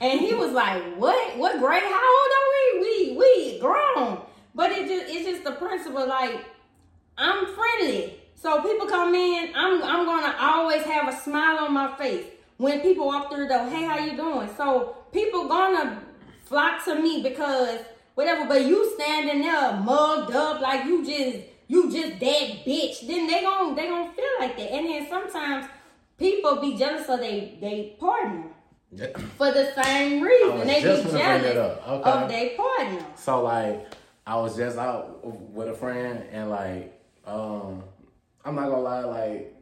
And 0.00 0.20
he 0.20 0.34
was 0.34 0.52
like, 0.52 0.82
What? 0.96 1.36
What 1.38 1.58
grade? 1.58 1.82
How 1.82 2.18
old 2.18 2.30
are 2.38 2.48
we? 2.52 2.80
We 2.80 3.16
we 3.16 3.58
grown. 3.60 4.22
But 4.54 4.72
it 4.72 4.88
just 4.88 5.14
it's 5.14 5.26
just 5.26 5.44
the 5.44 5.52
principle, 5.52 6.06
like, 6.06 6.44
I'm 7.18 7.46
friendly. 7.54 8.20
So 8.34 8.62
people 8.62 8.86
come 8.86 9.14
in, 9.14 9.52
I'm 9.54 9.82
I'm 9.82 10.06
gonna 10.06 10.34
always 10.40 10.82
have 10.84 11.08
a 11.08 11.16
smile 11.16 11.58
on 11.58 11.74
my 11.74 11.94
face. 11.96 12.24
When 12.56 12.80
people 12.80 13.06
walk 13.06 13.30
through 13.30 13.48
the 13.48 13.54
door, 13.54 13.68
hey, 13.68 13.84
how 13.84 13.98
you 13.98 14.16
doing? 14.16 14.48
So 14.56 14.96
people 15.12 15.46
gonna 15.48 16.02
flock 16.44 16.84
to 16.86 16.94
me 16.94 17.22
because 17.22 17.80
whatever. 18.14 18.46
But 18.46 18.64
you 18.64 18.94
standing 18.94 19.42
there 19.42 19.72
mugged 19.74 20.34
up 20.34 20.60
like 20.60 20.86
you 20.86 21.04
just 21.04 21.38
you 21.68 21.92
just 21.92 22.18
that 22.20 22.64
bitch. 22.66 23.06
Then 23.06 23.26
they 23.26 23.42
gon' 23.42 23.74
they 23.74 23.88
gonna 23.88 24.12
feel 24.12 24.24
like 24.38 24.56
that. 24.56 24.72
And 24.72 24.88
then 24.88 25.06
sometimes 25.08 25.66
people 26.18 26.56
be 26.56 26.76
jealous 26.76 27.08
of 27.08 27.20
they 27.20 27.58
they 27.60 27.96
partner. 28.00 28.44
Yeah. 28.92 29.06
For 29.38 29.52
the 29.52 29.72
same 29.82 30.22
reason, 30.22 30.66
they 30.66 30.76
be 30.76 30.80
jealous 30.80 31.06
okay. 31.06 32.10
of 32.10 32.28
their 32.28 32.50
partner. 32.56 33.06
So 33.16 33.42
like, 33.42 33.86
I 34.26 34.36
was 34.36 34.56
just 34.56 34.78
out 34.78 35.24
with 35.24 35.68
a 35.68 35.74
friend, 35.74 36.24
and 36.30 36.50
like, 36.50 37.00
um, 37.26 37.82
I'm 38.44 38.54
not 38.54 38.68
gonna 38.68 38.80
lie, 38.80 39.04
like, 39.04 39.54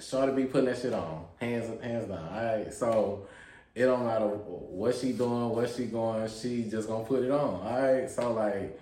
Shorty 0.00 0.32
be 0.32 0.44
putting 0.44 0.66
that 0.66 0.78
shit 0.78 0.92
on, 0.92 1.26
hands 1.40 1.82
hands 1.82 2.08
down. 2.08 2.28
All 2.28 2.44
right, 2.44 2.72
so 2.72 3.26
it 3.74 3.84
don't 3.84 4.04
matter 4.04 4.26
what 4.26 4.94
she 4.94 5.12
doing, 5.12 5.50
what 5.50 5.70
she 5.70 5.86
going, 5.86 6.28
she 6.28 6.64
just 6.64 6.88
gonna 6.88 7.04
put 7.04 7.22
it 7.22 7.30
on. 7.30 7.60
All 7.60 7.82
right, 7.82 8.10
so 8.10 8.32
like, 8.32 8.78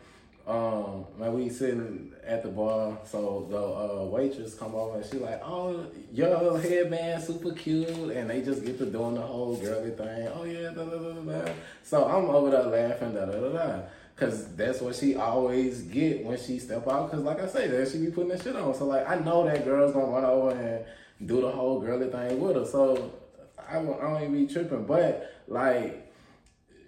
um, 0.46 1.06
man, 1.18 1.32
we 1.34 1.48
sitting 1.48 2.12
at 2.24 2.42
the 2.42 2.48
bar, 2.48 2.98
so 3.04 3.46
the 3.48 3.56
uh, 3.56 4.04
waitress 4.04 4.54
come 4.54 4.74
over 4.74 4.98
and 4.98 5.06
she 5.08 5.18
like, 5.18 5.40
oh, 5.44 5.86
your 6.12 6.58
headband 6.58 7.22
super 7.22 7.52
cute, 7.52 7.88
and 7.88 8.28
they 8.28 8.42
just 8.42 8.64
get 8.64 8.78
to 8.78 8.86
doing 8.86 9.14
the 9.14 9.20
whole 9.20 9.56
girly 9.56 9.90
thing. 9.90 10.28
Oh 10.34 10.44
yeah, 10.44 10.70
da 10.70 10.84
da 10.84 10.98
da 10.98 11.12
da. 11.44 11.52
So 11.84 12.04
I'm 12.04 12.28
over 12.28 12.50
there 12.50 12.64
laughing, 12.64 13.14
da 13.14 13.26
da 13.26 13.32
da 13.32 13.48
da. 13.50 13.80
Cause 14.16 14.54
that's 14.54 14.80
what 14.80 14.94
she 14.94 15.16
always 15.16 15.82
get 15.82 16.24
when 16.24 16.38
she 16.38 16.58
step 16.58 16.86
out. 16.86 17.10
Cause 17.10 17.20
like 17.20 17.40
I 17.40 17.46
say, 17.46 17.66
that 17.68 17.88
she 17.88 17.98
be 17.98 18.10
putting 18.10 18.28
that 18.30 18.42
shit 18.42 18.54
on. 18.56 18.74
So 18.74 18.86
like 18.86 19.08
I 19.08 19.16
know 19.16 19.44
that 19.44 19.64
girl's 19.64 19.92
gonna 19.92 20.06
run 20.12 20.24
over 20.24 20.50
and 20.50 20.84
do 21.28 21.40
the 21.40 21.50
whole 21.50 21.80
girly 21.80 22.08
thing 22.08 22.40
with 22.40 22.56
her. 22.56 22.66
So 22.66 23.12
I 23.58 23.78
I 23.78 23.82
don't 23.82 24.22
even 24.22 24.46
be 24.46 24.52
tripping. 24.52 24.84
But 24.84 25.32
like, 25.48 26.01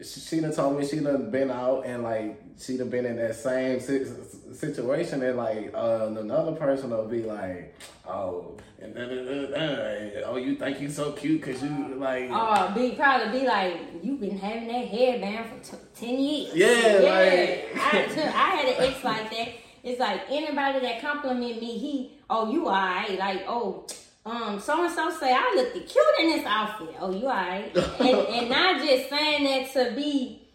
she 0.02 0.40
done 0.40 0.52
told 0.52 0.78
me 0.78 0.87
she 0.87 1.00
done 1.00 1.30
been 1.30 1.50
out 1.50 1.85
and 1.87 2.02
like 2.02 2.40
she 2.59 2.76
done 2.76 2.90
been 2.90 3.07
in 3.07 3.16
that 3.16 3.35
same 3.35 3.80
situation 3.80 5.22
and 5.22 5.37
like 5.37 5.72
uh, 5.74 6.09
another 6.18 6.52
person 6.52 6.90
will 6.90 7.07
be 7.07 7.22
like, 7.22 7.74
oh, 8.09 8.57
and 8.80 8.94
da, 8.94 9.07
da, 9.07 9.46
da, 9.46 10.22
oh, 10.26 10.37
you 10.37 10.57
think 10.57 10.80
you 10.80 10.90
so 10.90 11.12
cute 11.12 11.40
because 11.40 11.62
you 11.62 11.94
like. 11.96 12.28
Oh, 12.30 12.72
be 12.74 12.92
probably 12.92 13.40
be 13.40 13.46
like, 13.46 13.80
you've 14.02 14.20
been 14.20 14.38
having 14.38 14.68
that 14.68 14.87
headband 14.87 15.46
for 15.46 15.76
t- 15.76 15.83
ten 15.94 16.18
years. 16.18 16.54
Yeah, 16.54 17.00
yeah. 17.00 17.11
Like... 17.11 17.76
I, 17.76 18.33
I 18.35 18.57
had 18.57 18.64
an 18.66 18.92
ex 18.92 19.04
like 19.04 19.30
that. 19.30 19.48
It's 19.83 20.00
like 20.00 20.22
anybody 20.30 20.80
that 20.80 21.00
compliment 21.00 21.61
me, 21.61 21.78
he, 21.78 22.12
oh, 22.30 22.50
you 22.50 22.66
alright, 22.66 23.18
like, 23.18 23.44
oh 23.46 23.87
um, 24.27 24.59
so 24.59 24.83
and 24.83 24.93
so 24.93 25.11
say 25.11 25.33
I 25.35 25.53
look 25.55 25.73
cute 25.75 26.21
in 26.21 26.31
this 26.31 26.47
outfit. 26.47 26.97
Oh, 26.99 27.13
you 27.13 27.27
alright? 27.27 27.77
and, 28.01 28.19
and 28.19 28.49
not 28.49 28.81
just 28.81 29.11
saying 29.11 29.45
that 29.45 29.73
to 29.75 29.95
be 29.95 30.49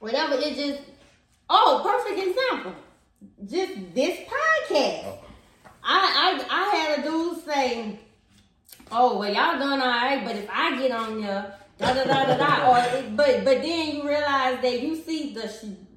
whatever. 0.00 0.34
It 0.34 0.54
just 0.54 0.82
oh, 1.48 1.80
perfect 1.82 2.28
example. 2.28 2.74
Just 3.46 3.94
this 3.94 4.18
podcast. 4.18 5.04
Oh. 5.06 5.18
I, 5.82 6.38
I 6.38 6.46
I 6.50 6.76
had 6.76 6.98
a 6.98 7.02
dude 7.02 7.44
say 7.44 7.98
oh 8.92 9.18
well 9.18 9.32
y'all 9.32 9.58
done 9.58 9.80
alright, 9.80 10.22
but 10.24 10.36
if 10.36 10.48
I 10.52 10.78
get 10.78 10.90
on 10.90 11.22
there, 11.22 11.54
da 11.78 11.94
da 11.94 12.04
da 12.04 12.24
da 12.26 12.36
da, 12.36 12.70
or 12.70 13.02
but 13.12 13.44
but 13.44 13.62
then 13.62 13.96
you 13.96 14.06
realize 14.06 14.60
that 14.60 14.82
you 14.82 14.94
see 14.94 15.32
the 15.32 15.50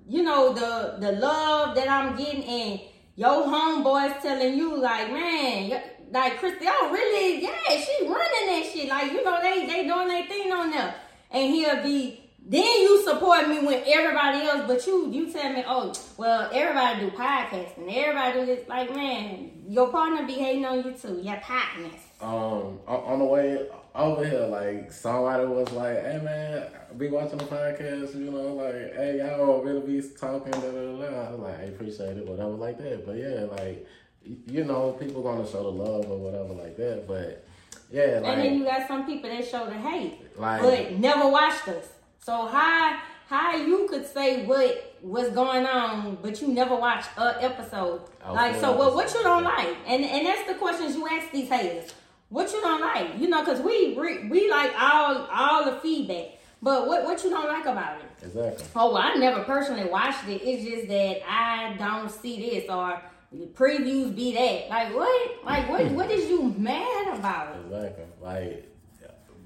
you 0.08 0.24
know 0.24 0.54
the 0.54 0.96
the 1.02 1.12
love 1.20 1.76
that 1.76 1.90
I'm 1.90 2.16
getting 2.16 2.46
and 2.46 2.80
your 3.18 3.46
homeboys 3.46 4.22
telling 4.22 4.56
you 4.56 4.78
like 4.78 5.12
man. 5.12 5.82
Like 6.12 6.40
Krissy, 6.42 6.66
oh 6.66 6.90
really? 6.92 7.42
Yeah, 7.42 7.52
she 7.70 8.06
running 8.06 8.48
that 8.48 8.70
shit. 8.72 8.90
Like 8.90 9.12
you 9.14 9.24
know, 9.24 9.40
they 9.42 9.66
they 9.66 9.88
doing 9.88 10.08
their 10.10 10.26
thing 10.28 10.52
on 10.52 10.70
there, 10.72 10.94
and 11.32 11.54
he'll 11.54 11.82
be. 11.84 12.18
Then 12.44 12.64
you 12.64 13.04
support 13.04 13.48
me 13.48 13.60
when 13.60 13.84
everybody 13.86 14.40
else, 14.42 14.64
but 14.68 14.86
you 14.88 15.10
you 15.12 15.32
tell 15.32 15.54
me, 15.54 15.64
oh 15.66 15.94
well, 16.18 16.50
everybody 16.52 17.00
do 17.02 17.12
podcasting, 17.12 17.96
everybody 17.96 18.40
do 18.40 18.46
this. 18.48 18.68
Like 18.68 18.94
man, 18.94 19.52
your 19.70 19.90
partner 19.90 20.26
be 20.26 20.34
hating 20.34 20.66
on 20.66 20.84
you 20.84 20.92
too. 20.92 21.22
Your 21.24 21.38
partners. 21.38 22.02
um 22.20 22.80
on, 22.88 23.20
the 23.20 23.26
way 23.26 23.68
over 23.96 24.26
here, 24.26 24.48
like 24.48 24.92
somebody 24.92 25.46
was 25.46 25.72
like, 25.72 26.04
"Hey 26.04 26.20
man, 26.22 26.64
I 26.90 26.94
be 26.96 27.08
watching 27.10 27.38
the 27.38 27.46
podcast, 27.46 28.16
you 28.16 28.32
know, 28.32 28.56
like, 28.56 28.96
hey 28.96 29.20
y'all 29.20 29.62
really 29.62 30.02
be 30.02 30.10
talking." 30.20 30.52
Da, 30.52 30.60
da, 30.60 30.98
da. 30.98 31.28
I 31.28 31.32
was 31.32 31.40
like, 31.40 31.60
"I 31.60 31.64
appreciate 31.64 32.18
it," 32.18 32.28
whatever 32.28 32.50
like 32.50 32.80
that. 32.80 33.06
But 33.06 33.18
yeah, 33.18 33.46
like 33.52 33.86
you 34.24 34.64
know, 34.64 34.92
people 34.94 35.22
gonna 35.22 35.48
show 35.48 35.64
the 35.64 35.70
love 35.70 36.10
or 36.10 36.18
whatever 36.18 36.54
like 36.54 36.78
that. 36.78 37.08
But 37.08 37.46
yeah, 37.92 38.20
like 38.22 38.34
and 38.34 38.42
then 38.44 38.58
you 38.58 38.66
got 38.66 38.88
some 38.88 39.06
people 39.06 39.30
that 39.30 39.46
show 39.48 39.66
the 39.66 39.74
hate, 39.74 40.20
Like- 40.38 40.62
but 40.62 40.92
never 40.98 41.28
watched 41.28 41.68
us. 41.68 41.88
So 42.24 42.46
how 42.48 43.00
how 43.28 43.56
you 43.56 43.88
could 43.90 44.06
say 44.06 44.46
what 44.46 44.96
what's 45.02 45.30
going 45.32 45.66
on, 45.66 46.18
but 46.22 46.42
you 46.42 46.50
never 46.50 46.76
watch 46.76 47.06
a 47.18 47.44
episode? 47.44 48.02
Like 48.30 48.56
so, 48.60 48.76
what 48.78 48.94
what 48.94 49.14
you 49.14 49.24
don't 49.24 49.44
like? 49.44 49.76
And 49.88 50.04
and 50.04 50.26
that's 50.28 50.48
the 50.48 50.56
questions 50.56 50.96
you 50.96 51.08
ask 51.08 51.32
these 51.32 51.50
haters. 51.50 51.94
What 52.30 52.52
you 52.54 52.62
don't 52.62 52.82
like? 52.82 53.18
You 53.20 53.28
know, 53.28 53.44
because 53.44 53.60
we 53.62 53.94
we 53.94 54.28
we 54.30 54.50
like 54.50 54.72
all 54.80 55.28
all 55.32 55.66
the 55.66 55.80
feedback, 55.80 56.38
but 56.62 56.88
what 56.88 57.04
what 57.04 57.24
you 57.24 57.30
don't 57.30 57.48
like 57.48 57.66
about 57.66 58.00
it? 58.00 58.06
exactly. 58.24 58.66
Oh, 58.76 58.94
well, 58.94 58.98
I 59.02 59.16
never 59.16 59.44
personally 59.44 59.90
watched 59.90 60.28
it. 60.28 60.42
It's 60.44 60.64
just 60.64 60.88
that 60.90 61.22
I 61.28 61.74
don't 61.78 62.10
see 62.10 62.40
this 62.40 62.70
or 62.70 63.02
the 63.32 63.46
previews 63.48 64.16
be 64.16 64.34
that. 64.34 64.70
Like 64.70 64.94
what? 64.96 65.46
Like 65.46 65.70
what? 65.70 65.86
what 65.92 66.12
is 66.12 66.30
you 66.30 66.54
mad 66.58 67.18
about? 67.18 67.56
Exactly. 67.66 68.06
Like 68.22 68.68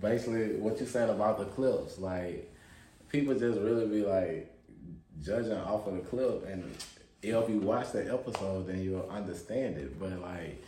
basically 0.01 0.55
what 0.57 0.79
you 0.79 0.85
saying 0.85 1.09
about 1.09 1.37
the 1.37 1.45
clips, 1.45 1.99
like 1.99 2.51
people 3.09 3.33
just 3.33 3.59
really 3.59 3.87
be 3.87 4.03
like 4.05 4.51
judging 5.21 5.53
off 5.53 5.87
of 5.87 5.95
the 5.95 6.01
clip 6.01 6.47
and 6.47 6.63
if 7.23 7.49
you 7.49 7.59
watch 7.59 7.91
the 7.91 8.13
episode 8.13 8.67
then 8.67 8.81
you'll 8.83 9.09
understand 9.09 9.77
it. 9.77 9.99
But 9.99 10.19
like 10.21 10.63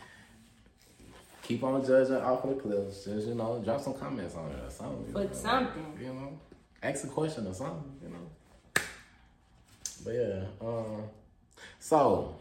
keep 1.42 1.62
on 1.62 1.84
judging 1.84 2.16
off 2.16 2.44
of 2.44 2.50
the 2.56 2.62
clips, 2.62 3.04
just 3.04 3.26
you 3.28 3.34
know, 3.34 3.60
drop 3.64 3.80
some 3.80 3.94
comments 3.94 4.34
on 4.34 4.50
it 4.50 4.64
or 4.64 4.70
something. 4.70 5.06
you 5.08 5.12
Put 5.12 5.30
know, 5.30 5.36
something. 5.36 5.98
you 6.00 6.12
know. 6.12 6.38
Ask 6.82 7.04
a 7.04 7.08
question 7.08 7.46
or 7.46 7.54
something, 7.54 7.92
you 8.02 8.08
know. 8.10 8.82
But 10.04 10.14
yeah, 10.14 10.44
um 10.60 11.02
so 11.80 12.36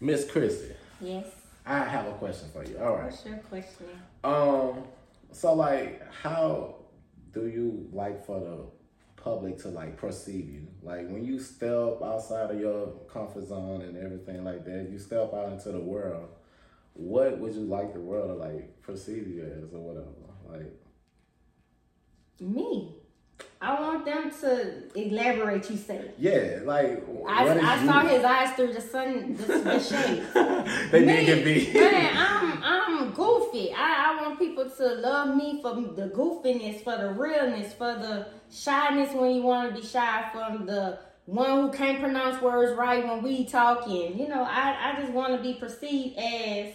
Miss 0.00 0.24
Krissy, 0.24 0.72
Yes. 1.00 1.26
I 1.66 1.80
have 1.84 2.06
a 2.06 2.12
question 2.12 2.48
for 2.52 2.64
you. 2.64 2.78
All 2.78 2.94
right. 2.96 3.04
What's 3.04 3.24
your 3.24 3.36
question? 3.38 3.86
Um. 4.24 4.84
So, 5.32 5.54
like, 5.54 6.02
how 6.12 6.76
do 7.32 7.46
you 7.46 7.88
like 7.92 8.24
for 8.26 8.40
the 8.40 9.22
public 9.22 9.58
to 9.58 9.68
like 9.68 9.96
perceive 9.96 10.48
you? 10.48 10.66
Like, 10.82 11.08
when 11.08 11.24
you 11.24 11.38
step 11.38 12.02
outside 12.02 12.50
of 12.50 12.58
your 12.58 12.88
comfort 13.12 13.46
zone 13.46 13.82
and 13.82 13.96
everything 13.96 14.42
like 14.42 14.64
that, 14.64 14.88
you 14.90 14.98
step 14.98 15.32
out 15.34 15.52
into 15.52 15.70
the 15.70 15.78
world. 15.80 16.28
What 16.94 17.38
would 17.38 17.54
you 17.54 17.62
like 17.62 17.92
the 17.92 18.00
world 18.00 18.28
to 18.30 18.34
like 18.34 18.80
perceive 18.82 19.28
you 19.28 19.42
as, 19.44 19.72
or 19.72 19.80
whatever? 19.80 20.08
Like, 20.48 20.72
Me. 22.40 22.94
I 23.62 23.78
want 23.80 24.04
them 24.06 24.30
to 24.40 24.98
elaborate. 24.98 25.68
You 25.70 25.76
say. 25.76 26.10
yeah, 26.18 26.60
like 26.64 27.02
I, 27.28 27.58
I 27.58 27.86
saw 27.86 28.00
his 28.00 28.24
eyes 28.24 28.54
through 28.56 28.72
the 28.72 28.80
sun, 28.80 29.36
the, 29.36 29.58
the 29.58 29.80
shade. 29.90 30.22
they 30.90 31.04
Me, 31.04 31.16
did 31.16 31.26
get 31.26 31.44
beat. 31.44 31.74
Man, 31.74 32.16
I'm 32.16 32.62
I'm 32.62 33.12
goofy. 33.12 33.72
I, 33.72 34.16
I 34.18 34.22
want 34.22 34.38
people 34.38 34.68
to 34.68 34.94
love 34.94 35.36
me 35.36 35.60
for 35.60 35.74
the 35.74 36.08
goofiness, 36.14 36.82
for 36.82 36.96
the 36.96 37.10
realness, 37.12 37.72
for 37.74 37.94
the 37.94 38.28
shyness 38.50 39.14
when 39.14 39.34
you 39.34 39.42
want 39.42 39.74
to 39.74 39.80
be 39.80 39.86
shy, 39.86 40.28
from 40.32 40.64
the 40.66 40.98
one 41.26 41.60
who 41.60 41.70
can't 41.70 42.00
pronounce 42.00 42.40
words 42.42 42.76
right 42.76 43.06
when 43.06 43.22
we 43.22 43.44
talking. 43.44 44.18
You 44.18 44.28
know, 44.28 44.42
I, 44.42 44.92
I 44.94 45.00
just 45.00 45.12
want 45.12 45.36
to 45.36 45.42
be 45.42 45.54
perceived 45.54 46.18
as, 46.18 46.72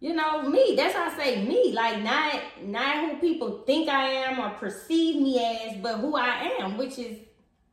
you 0.00 0.14
know, 0.14 0.42
me. 0.42 0.74
That's 0.76 0.94
how 0.94 1.10
I 1.10 1.16
say 1.16 1.44
me. 1.44 1.72
Like 1.72 2.02
not 2.02 2.42
not 2.62 2.96
who 3.08 3.16
people 3.16 3.62
think 3.66 3.88
I 3.88 4.08
am 4.08 4.38
or 4.38 4.50
perceive 4.50 5.20
me 5.20 5.38
as, 5.44 5.76
but 5.78 5.98
who 5.98 6.16
I 6.16 6.56
am, 6.60 6.76
which 6.76 6.98
is 6.98 7.18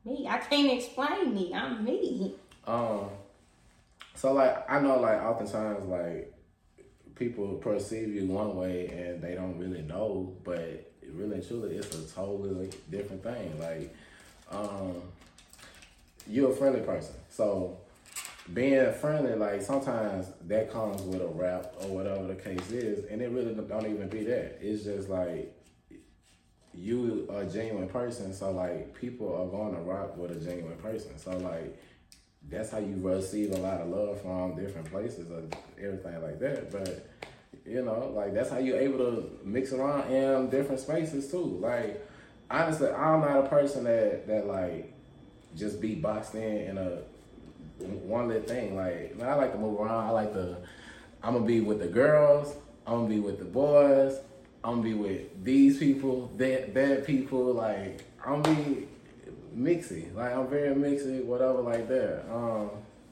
me. 0.05 0.27
I 0.29 0.37
can't 0.37 0.71
explain 0.71 1.33
me. 1.33 1.53
I'm 1.53 1.83
me. 1.83 2.35
Um, 2.65 3.09
so 4.15 4.33
like 4.33 4.69
I 4.69 4.79
know 4.79 4.99
like 4.99 5.21
oftentimes 5.21 5.85
like 5.85 6.33
people 7.15 7.55
perceive 7.55 8.09
you 8.09 8.25
one 8.25 8.55
way 8.55 8.87
and 8.87 9.21
they 9.21 9.35
don't 9.35 9.57
really 9.59 9.81
know, 9.81 10.33
but 10.43 10.91
really 11.13 11.41
truly 11.41 11.75
it's 11.75 11.95
a 11.95 12.15
totally 12.15 12.69
different 12.89 13.23
thing. 13.23 13.59
Like, 13.59 13.95
um, 14.51 15.01
you're 16.27 16.51
a 16.51 16.55
friendly 16.55 16.81
person, 16.81 17.15
so 17.29 17.77
being 18.51 18.91
friendly, 18.93 19.35
like 19.35 19.61
sometimes 19.61 20.27
that 20.47 20.71
comes 20.71 21.01
with 21.03 21.21
a 21.21 21.27
rap 21.27 21.73
or 21.81 21.87
whatever 21.87 22.27
the 22.27 22.35
case 22.35 22.71
is, 22.71 23.05
and 23.05 23.21
it 23.21 23.31
really 23.31 23.53
don't 23.53 23.87
even 23.87 24.09
be 24.09 24.23
that. 24.25 24.59
It's 24.61 24.83
just 24.83 25.09
like 25.09 25.55
you 26.73 27.27
are 27.31 27.43
a 27.43 27.45
genuine 27.45 27.87
person, 27.87 28.33
so 28.33 28.51
like 28.51 28.93
people 28.99 29.33
are 29.33 29.47
going 29.47 29.75
to 29.75 29.81
rock 29.81 30.17
with 30.17 30.31
a 30.31 30.39
genuine 30.39 30.77
person. 30.77 31.17
So 31.17 31.37
like 31.37 31.79
that's 32.49 32.69
how 32.69 32.79
you 32.79 32.95
receive 32.99 33.51
a 33.53 33.57
lot 33.57 33.79
of 33.79 33.87
love 33.87 34.21
from 34.21 34.55
different 34.55 34.91
places 34.91 35.31
or 35.31 35.43
everything 35.81 36.21
like 36.21 36.39
that. 36.39 36.71
But 36.71 37.09
you 37.65 37.83
know, 37.83 38.11
like 38.13 38.33
that's 38.33 38.49
how 38.49 38.57
you're 38.57 38.79
able 38.79 38.97
to 38.99 39.39
mix 39.45 39.71
around 39.71 40.11
in 40.11 40.49
different 40.49 40.81
spaces 40.81 41.31
too. 41.31 41.59
Like 41.61 42.05
honestly, 42.51 42.89
I'm 42.89 43.21
not 43.21 43.45
a 43.45 43.47
person 43.47 43.85
that 43.85 44.27
that 44.27 44.47
like 44.47 44.93
just 45.55 45.79
be 45.79 45.95
boxed 45.95 46.35
in 46.35 46.41
in 46.41 46.77
a 46.77 47.03
one 47.79 48.27
little 48.29 48.43
thing. 48.43 48.75
Like 48.75 49.17
man, 49.17 49.29
I 49.29 49.35
like 49.35 49.51
to 49.53 49.57
move 49.57 49.79
around. 49.79 50.05
I 50.05 50.09
like 50.11 50.33
to. 50.33 50.57
I'm 51.21 51.33
gonna 51.33 51.45
be 51.45 51.61
with 51.61 51.79
the 51.79 51.87
girls. 51.87 52.55
I'm 52.85 52.93
gonna 53.03 53.09
be 53.09 53.19
with 53.19 53.39
the 53.39 53.45
boys. 53.45 54.17
I'm 54.63 54.75
gonna 54.75 54.83
be 54.83 54.93
with 54.93 55.43
these 55.43 55.77
people, 55.77 56.31
that 56.37 56.73
that 56.73 57.05
people. 57.05 57.53
Like 57.53 58.03
I'm 58.25 58.41
gonna 58.41 58.59
be 58.61 58.87
mixy. 59.55 60.13
Like 60.15 60.35
I'm 60.35 60.47
very 60.47 60.73
mixy, 60.75 61.23
whatever 61.23 61.61
like 61.61 61.87
that. 61.89 62.25
Um, 62.31 62.69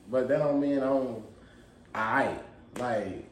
but 0.10 0.28
that 0.28 0.39
don't 0.39 0.60
mean 0.60 0.80
I'm 0.82 1.24
I 1.95 2.36
Like 2.80 3.30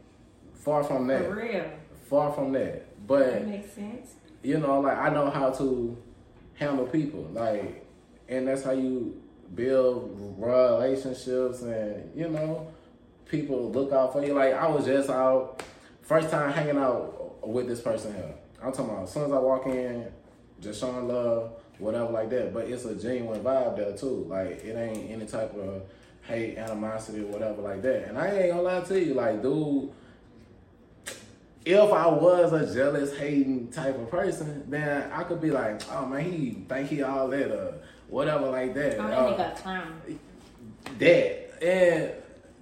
far 0.53 0.83
from 0.83 1.07
For 1.07 1.13
that. 1.13 1.31
real. 1.31 1.65
Far 2.09 2.31
from 2.33 2.51
that. 2.53 2.73
That 2.73 3.07
But 3.07 3.47
makes 3.47 3.71
sense. 3.73 4.13
you 4.43 4.57
know, 4.59 4.79
like 4.81 4.97
I 4.97 5.09
know 5.09 5.29
how 5.29 5.49
to 5.51 5.97
handle 6.55 6.85
people, 6.85 7.29
like, 7.33 7.85
and 8.27 8.47
that's 8.47 8.63
how 8.63 8.71
you 8.71 9.21
build 9.55 10.35
relationships, 10.37 11.61
and 11.61 12.11
you 12.15 12.29
know, 12.29 12.71
people 13.25 13.71
look 13.71 13.91
out 13.91 14.13
for 14.13 14.23
you. 14.23 14.33
Like 14.33 14.53
I 14.53 14.67
was 14.67 14.85
just 14.85 15.09
out, 15.09 15.63
first 16.01 16.29
time 16.29 16.51
hanging 16.51 16.77
out 16.77 17.47
with 17.47 17.67
this 17.67 17.81
person 17.81 18.13
here. 18.13 18.33
I'm 18.61 18.71
talking 18.71 18.91
about 18.91 19.03
as 19.03 19.13
soon 19.13 19.25
as 19.25 19.31
I 19.31 19.39
walk 19.39 19.65
in, 19.67 20.07
just 20.59 20.79
showing 20.79 21.07
love, 21.07 21.51
whatever 21.77 22.11
like 22.11 22.29
that. 22.31 22.53
But 22.53 22.67
it's 22.67 22.85
a 22.85 22.95
genuine 22.95 23.41
vibe 23.41 23.77
there 23.77 23.95
too. 23.95 24.25
Like 24.27 24.63
it 24.63 24.75
ain't 24.75 25.11
any 25.11 25.25
type 25.25 25.53
of 25.55 25.83
hate, 26.23 26.57
animosity, 26.57 27.21
or 27.21 27.27
whatever 27.27 27.61
like 27.61 27.81
that. 27.81 28.09
And 28.09 28.17
I 28.17 28.31
ain't 28.31 28.51
gonna 28.51 28.61
lie 28.61 28.81
to 28.81 28.99
you, 28.99 29.13
like, 29.13 29.41
dude 29.41 29.91
if 31.65 31.91
I 31.91 32.07
was 32.07 32.53
a 32.53 32.73
jealous, 32.73 33.15
hating 33.17 33.67
type 33.69 33.95
of 33.95 34.09
person, 34.09 34.69
then 34.69 35.11
I 35.11 35.23
could 35.23 35.41
be 35.41 35.51
like, 35.51 35.81
oh 35.91 36.05
man, 36.05 36.23
he 36.23 36.65
think 36.67 36.89
he 36.89 37.01
all 37.03 37.27
that 37.27 37.51
or 37.51 37.81
whatever 38.09 38.47
like 38.49 38.73
that. 38.75 38.99
Oh, 38.99 39.07
that 39.07 39.17
Uh, 39.19 39.31
nigga 39.31 39.53
a 39.53 39.61
clown. 39.61 40.01
that. 40.97 41.63
And 41.63 42.11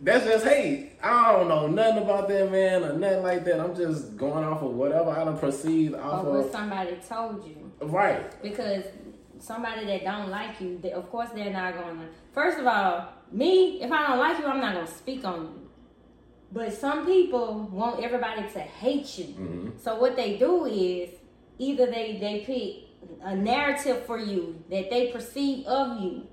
that's 0.01 0.25
just 0.25 0.45
hate. 0.45 0.93
I 1.01 1.31
don't 1.33 1.47
know 1.47 1.67
nothing 1.67 2.03
about 2.03 2.27
that 2.27 2.51
man 2.51 2.83
or 2.83 2.93
nothing 2.93 3.23
like 3.23 3.43
that. 3.45 3.59
I'm 3.59 3.75
just 3.75 4.17
going 4.17 4.43
off 4.43 4.61
of 4.61 4.73
whatever 4.73 5.09
I 5.11 5.23
done 5.23 5.37
perceived 5.37 5.95
off 5.95 6.25
Or 6.25 6.31
what 6.37 6.45
of. 6.45 6.51
somebody 6.51 6.97
told 7.07 7.45
you. 7.47 7.71
Right. 7.81 8.41
Because 8.41 8.83
somebody 9.39 9.85
that 9.85 10.03
don't 10.03 10.29
like 10.29 10.59
you, 10.59 10.79
they, 10.81 10.91
of 10.91 11.09
course 11.09 11.29
they're 11.33 11.51
not 11.51 11.75
gonna. 11.75 12.07
First 12.33 12.59
of 12.59 12.67
all, 12.67 13.09
me, 13.31 13.81
if 13.81 13.91
I 13.91 14.07
don't 14.07 14.19
like 14.19 14.39
you, 14.39 14.45
I'm 14.45 14.59
not 14.59 14.73
gonna 14.75 14.87
speak 14.87 15.23
on 15.25 15.41
you. 15.41 15.69
But 16.51 16.73
some 16.73 17.05
people 17.05 17.67
want 17.71 18.03
everybody 18.03 18.43
to 18.53 18.59
hate 18.59 19.17
you. 19.17 19.25
Mm-hmm. 19.25 19.69
So 19.79 19.99
what 19.99 20.15
they 20.15 20.37
do 20.37 20.65
is 20.65 21.09
either 21.59 21.85
they 21.87 22.17
they 22.19 22.39
pick 22.45 22.86
a 23.21 23.35
narrative 23.35 24.05
for 24.05 24.17
you 24.17 24.63
that 24.69 24.89
they 24.89 25.11
perceive 25.11 25.65
of 25.65 26.01
you, 26.01 26.27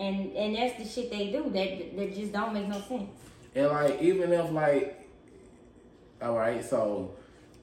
and 0.00 0.32
and 0.36 0.56
that's 0.56 0.78
the 0.78 0.88
shit 0.88 1.10
they 1.10 1.30
do 1.30 1.44
that 1.50 1.96
that 1.96 2.14
just 2.14 2.32
don't 2.32 2.52
make 2.52 2.68
no 2.68 2.80
sense. 2.80 3.10
And 3.54 3.68
like 3.68 4.00
even 4.02 4.32
if 4.32 4.50
like 4.50 5.08
All 6.22 6.36
right, 6.36 6.64
so 6.64 7.14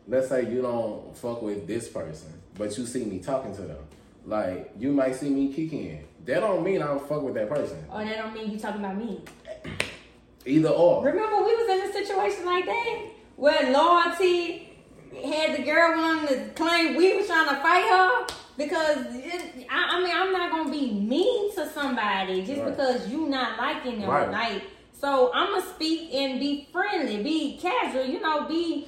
let's 0.07 0.29
say 0.29 0.49
you 0.49 0.61
don't 0.61 1.15
fuck 1.17 1.41
with 1.41 1.67
this 1.67 1.89
person, 1.89 2.31
but 2.57 2.77
you 2.77 2.85
see 2.85 3.05
me 3.05 3.19
talking 3.19 3.55
to 3.55 3.61
them. 3.63 3.83
Like 4.25 4.71
you 4.77 4.91
might 4.91 5.15
see 5.15 5.29
me 5.29 5.51
kicking. 5.51 6.07
That 6.25 6.41
don't 6.41 6.63
mean 6.63 6.81
I 6.81 6.87
don't 6.87 7.07
fuck 7.07 7.23
with 7.23 7.33
that 7.35 7.49
person. 7.49 7.83
Oh, 7.91 7.99
that 7.99 8.17
don't 8.17 8.33
mean 8.33 8.51
you 8.51 8.59
talking 8.59 8.81
about 8.81 8.97
me. 8.97 9.23
Either 10.45 10.69
or. 10.69 11.03
Remember 11.03 11.37
we 11.37 11.55
was 11.55 11.69
in 11.69 11.89
a 11.89 11.93
situation 11.93 12.45
like 12.45 12.65
that 12.65 12.99
where 13.35 13.71
loyalty 13.71 14.70
had 15.25 15.57
the 15.57 15.63
girl 15.63 15.97
wanting 15.97 16.27
to 16.27 16.49
claim 16.55 16.95
we 16.95 17.15
was 17.17 17.27
trying 17.27 17.49
to 17.49 17.55
fight 17.61 17.85
her 17.89 18.35
because 18.57 19.05
it, 19.15 19.67
I, 19.69 19.97
I 19.97 20.03
mean 20.03 20.15
I'm 20.15 20.31
not 20.31 20.51
gonna 20.51 20.71
be 20.71 20.91
mean 20.91 21.53
to 21.55 21.69
somebody 21.69 22.43
just 22.45 22.61
Right. 22.61 22.69
because 22.75 23.07
you 23.09 23.27
not 23.27 23.57
liking 23.57 23.99
them. 24.01 24.09
Right. 24.09 24.31
Like 24.31 24.63
so 24.93 25.31
I'm 25.33 25.53
gonna 25.53 25.73
speak 25.73 26.13
and 26.13 26.39
be 26.39 26.67
friendly, 26.71 27.21
be 27.23 27.57
casual, 27.57 28.05
you 28.05 28.19
know, 28.21 28.47
be 28.47 28.87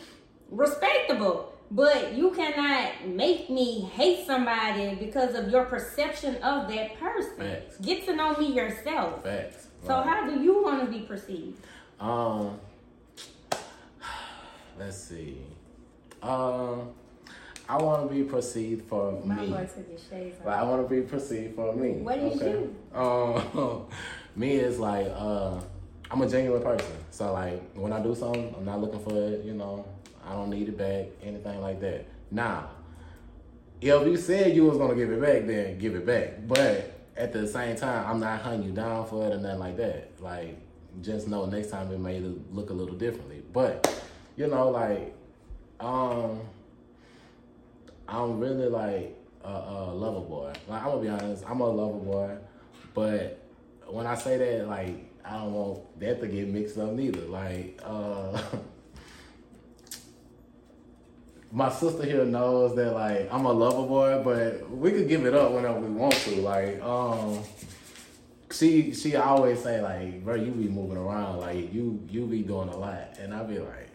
respectable. 0.50 1.50
But 1.72 2.14
you 2.14 2.30
cannot 2.32 3.08
make 3.08 3.50
me 3.50 3.82
hate 3.82 4.28
somebody 4.28 4.94
because 4.96 5.34
of 5.34 5.50
your 5.50 5.66
perception 5.66 6.36
of 6.44 6.68
that 6.70 7.00
person. 7.00 7.36
Facts. 7.38 7.78
Get 7.80 8.06
to 8.06 8.16
know 8.16 8.36
me 8.38 8.54
yourself. 8.54 9.24
Facts. 9.24 9.68
So 9.88 9.96
Right. 9.96 10.06
how 10.08 10.30
do 10.30 10.40
you 10.40 10.62
want 10.62 10.82
to 10.82 10.86
be 10.86 11.04
perceived? 11.04 11.58
Um, 12.00 12.60
let's 14.78 14.98
see. 15.04 15.40
Um, 16.24 16.90
I 17.68 17.78
want 17.78 18.08
to 18.10 18.14
be 18.14 18.24
perceived 18.24 18.88
for 18.88 19.22
My 19.26 19.36
me. 19.36 19.50
boy 19.50 19.70
took 19.74 19.90
his 19.92 20.02
shades 20.10 20.40
off. 20.40 20.46
Like 20.46 20.58
I 20.58 20.64
want 20.64 20.88
to 20.88 20.96
be 20.96 21.02
perceived 21.02 21.56
for 21.56 21.76
me. 21.76 21.92
What 21.92 22.18
is 22.18 22.42
you? 22.42 22.76
Um, 22.94 23.86
me 24.36 24.54
is 24.54 24.80
like 24.80 25.08
uh, 25.16 25.60
I'm 26.10 26.22
a 26.22 26.30
genuine 26.30 26.62
person. 26.62 26.96
So 27.12 27.32
like 27.34 27.62
when 27.76 27.92
I 27.94 28.02
do 28.02 28.16
something, 28.16 28.54
I'm 28.58 28.66
not 28.66 28.82
looking 28.82 29.00
for 29.00 29.16
it. 29.16 29.44
You 29.46 29.54
know, 29.54 29.86
I 30.26 30.34
don't 30.34 30.50
need 30.50 30.70
it 30.70 30.78
back, 30.78 31.08
anything 31.22 31.62
like 31.62 31.80
that. 31.82 32.06
Now, 32.32 32.70
if 33.82 34.08
you 34.08 34.18
said 34.18 34.56
you 34.56 34.66
was 34.66 34.78
gonna 34.78 34.96
give 34.96 35.12
it 35.12 35.22
back, 35.22 35.46
then 35.46 35.78
give 35.78 35.96
it 35.96 36.06
back. 36.06 36.48
But 36.48 36.92
at 37.18 37.34
the 37.34 37.48
same 37.48 37.76
time, 37.76 38.10
I'm 38.10 38.20
not 38.20 38.42
hunting 38.42 38.64
you 38.64 38.74
down 38.74 39.08
for 39.08 39.28
it 39.28 39.34
or 39.34 39.38
nothing 39.38 39.60
like 39.60 39.78
that. 39.78 40.12
Like 40.20 40.58
just 41.02 41.28
know 41.28 41.46
next 41.46 41.70
time 41.70 41.92
it 41.92 42.00
may 42.00 42.20
look 42.20 42.70
a 42.70 42.74
little 42.74 42.96
differently. 42.96 43.42
But 43.52 44.04
you 44.36 44.48
know, 44.48 44.70
like 44.70 45.14
um. 45.84 46.40
I'm 48.08 48.40
really 48.40 48.68
like 48.68 49.18
a, 49.44 49.50
a 49.50 49.94
lover 49.94 50.22
boy. 50.22 50.54
Like 50.68 50.84
I'm 50.84 50.90
gonna 50.90 51.02
be 51.02 51.10
honest, 51.10 51.44
I'm 51.48 51.62
a 51.62 51.70
lover 51.70 52.00
boy, 52.00 52.38
but 52.94 53.40
when 53.88 54.06
I 54.06 54.16
say 54.16 54.38
that, 54.38 54.68
like 54.68 55.12
I 55.26 55.38
don't 55.38 55.54
want 55.54 56.00
that 56.00 56.22
to 56.22 56.28
get 56.28 56.48
mixed 56.48 56.78
up 56.78 56.92
neither. 56.92 57.22
Like 57.22 57.80
uh 57.84 58.42
my 61.52 61.72
sister 61.72 62.04
here 62.06 62.26
knows 62.26 62.76
that 62.76 62.94
like 62.94 63.30
I'm 63.32 63.46
a 63.46 63.52
lover 63.52 63.88
boy, 63.88 64.22
but 64.24 64.70
we 64.70 64.92
could 64.92 65.08
give 65.08 65.26
it 65.26 65.34
up 65.34 65.52
whenever 65.52 65.80
we 65.80 65.90
want 65.90 66.14
to. 66.14 66.36
Like 66.42 66.82
um 66.84 67.40
she 68.52 68.94
she 68.94 69.16
always 69.16 69.64
say 69.64 69.82
like, 69.82 70.24
bro, 70.24 70.36
you 70.36 70.52
be 70.52 70.68
moving 70.68 70.98
around, 70.98 71.40
like 71.40 71.74
you 71.74 72.06
you 72.10 72.28
be 72.28 72.42
doing 72.42 72.70
a 72.70 72.78
lot, 72.78 73.18
and 73.20 73.34
I 73.34 73.44
be 73.44 73.60
like, 73.60 73.90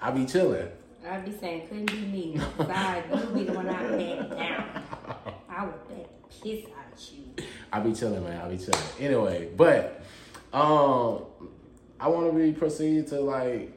I 0.00 0.12
be 0.12 0.24
chilling. 0.24 0.68
I'd 1.08 1.24
be 1.24 1.32
saying, 1.32 1.68
couldn't 1.68 1.86
be 1.86 2.00
me. 2.00 2.40
Sorry, 2.58 3.02
you 3.10 3.34
be 3.34 3.44
the 3.44 3.52
one 3.52 3.68
I 3.68 3.82
back 3.82 4.30
down. 4.30 4.82
I 5.48 5.64
would 5.64 5.88
back 5.88 6.06
the 6.28 6.28
piss 6.42 6.66
out 6.66 7.10
you. 7.12 7.46
I 7.72 7.80
be 7.80 7.92
chilling, 7.94 8.22
man. 8.22 8.40
I'll 8.40 8.50
be 8.50 8.58
chilling. 8.58 8.80
Anyway, 8.98 9.48
but 9.56 10.02
um, 10.52 11.24
I 11.98 12.08
want 12.08 12.30
to 12.30 12.38
be 12.38 12.52
proceed 12.52 13.06
to 13.08 13.20
like 13.20 13.72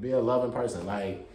be 0.00 0.10
a 0.12 0.20
loving 0.20 0.52
person. 0.52 0.86
Like 0.86 1.27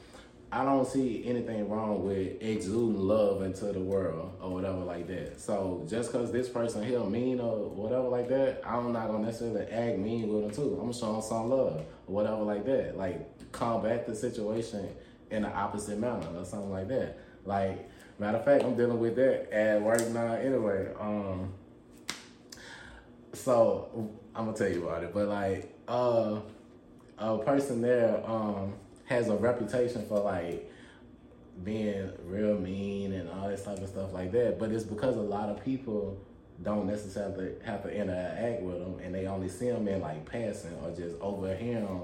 I 0.53 0.63
don't 0.63 0.85
see 0.85 1.23
anything 1.25 1.67
wrong 1.67 2.05
with 2.05 2.39
exuding 2.39 2.99
love 2.99 3.41
into 3.41 3.71
the 3.71 3.79
world 3.79 4.37
or 4.39 4.51
whatever 4.51 4.77
like 4.77 5.07
that. 5.07 5.41
So 5.41 5.83
just 5.89 6.11
cause 6.11 6.31
this 6.31 6.47
person 6.47 6.83
here 6.83 6.99
mean 6.99 7.39
or 7.39 7.69
whatever 7.69 8.07
like 8.07 8.29
that, 8.29 8.61
I'm 8.63 8.93
not 8.93 9.07
gonna 9.07 9.25
necessarily 9.25 9.65
act 9.71 9.97
mean 9.97 10.31
with 10.31 10.43
them 10.43 10.51
too. 10.51 10.73
I'm 10.73 10.81
gonna 10.81 10.93
show 10.93 11.13
them 11.13 11.21
some 11.23 11.49
love 11.49 11.81
or 12.05 12.13
whatever 12.13 12.43
like 12.43 12.65
that. 12.65 12.95
Like 12.95 13.51
combat 13.51 14.05
the 14.05 14.15
situation 14.15 14.89
in 15.31 15.41
the 15.41 15.49
opposite 15.49 15.97
manner 15.97 16.27
or 16.37 16.45
something 16.45 16.69
like 16.69 16.87
that. 16.89 17.17
Like 17.45 17.89
matter 18.19 18.37
of 18.37 18.45
fact, 18.45 18.63
I'm 18.63 18.75
dealing 18.75 18.99
with 18.99 19.15
that 19.15 19.51
at 19.51 19.81
work 19.81 20.07
now 20.09 20.33
anyway. 20.33 20.87
Um, 20.99 21.51
so 23.33 24.11
I'm 24.35 24.45
gonna 24.45 24.55
tell 24.55 24.69
you 24.69 24.87
about 24.87 25.03
it, 25.03 25.15
but 25.15 25.29
like 25.29 25.75
uh, 25.87 26.41
a 27.17 27.39
person 27.39 27.81
there 27.81 28.21
um 28.29 28.75
has 29.13 29.30
a 29.30 29.36
reputation 29.36 30.06
for 30.08 30.19
like 30.19 30.69
being 31.63 32.12
real 32.26 32.58
mean 32.58 33.13
and 33.13 33.30
all 33.30 33.47
this 33.47 33.63
type 33.63 33.78
of 33.78 33.88
stuff 33.88 34.12
like 34.13 34.32
that. 34.32 34.60
But 34.60 34.71
it's 34.71 34.84
because 34.84 35.15
a 35.15 35.21
lot 35.21 35.49
of 35.49 35.63
people 35.63 36.19
don't 36.62 36.88
necessarily 36.88 37.54
have 37.63 37.84
to 37.84 37.89
interact 37.89 38.62
with 38.62 38.80
them, 38.80 38.99
and 39.04 39.13
they 39.13 39.28
only 39.28 39.49
see 39.49 39.67
him 39.67 39.88
in 39.88 40.02
like 40.02 40.30
passing 40.30 40.73
or 40.84 40.91
just 40.91 41.19
overhear 41.21 41.80
him 41.80 42.02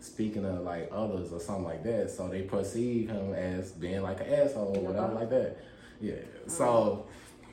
speaking 0.00 0.42
to 0.42 0.52
like 0.52 0.88
others 0.92 1.32
or 1.32 1.40
something 1.40 1.64
like 1.64 1.82
that. 1.84 2.10
So 2.10 2.28
they 2.28 2.42
perceive 2.42 3.08
him 3.08 3.34
as 3.34 3.72
being 3.72 4.02
like 4.02 4.20
an 4.20 4.32
asshole 4.32 4.76
or 4.76 4.80
whatever 4.80 5.14
like 5.14 5.30
that. 5.30 5.56
Yeah. 6.00 6.14
So. 6.46 7.06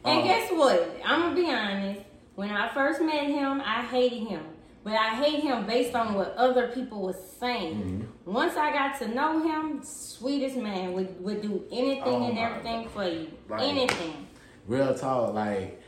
And 0.06 0.20
um, 0.20 0.26
guess 0.26 0.52
what? 0.52 1.02
I'm 1.06 1.22
gonna 1.22 1.36
be 1.36 1.50
honest. 1.50 2.02
When 2.36 2.52
I 2.52 2.70
first 2.70 3.02
met 3.02 3.26
him, 3.26 3.62
I 3.62 3.82
hated 3.84 4.28
him. 4.28 4.44
But 4.88 4.96
I 4.96 5.16
hate 5.16 5.44
him 5.44 5.66
based 5.66 5.94
on 5.96 6.14
what 6.14 6.34
other 6.38 6.70
people 6.70 7.02
was 7.02 7.18
saying. 7.42 7.76
Mm-hmm. 7.76 8.32
Once 8.32 8.56
I 8.56 8.72
got 8.72 8.98
to 9.00 9.10
know 9.10 9.44
him, 9.44 9.84
sweetest 9.84 10.56
man 10.56 10.94
would, 10.94 11.22
would 11.22 11.42
do 11.42 11.66
anything 11.70 12.04
Oh 12.06 12.30
and 12.30 12.40
everything 12.40 12.84
God. 12.84 12.92
for 12.92 13.04
you. 13.04 13.28
Right. 13.50 13.64
Anything. 13.64 14.28
real 14.66 14.96
talk, 14.98 15.34
like 15.34 15.84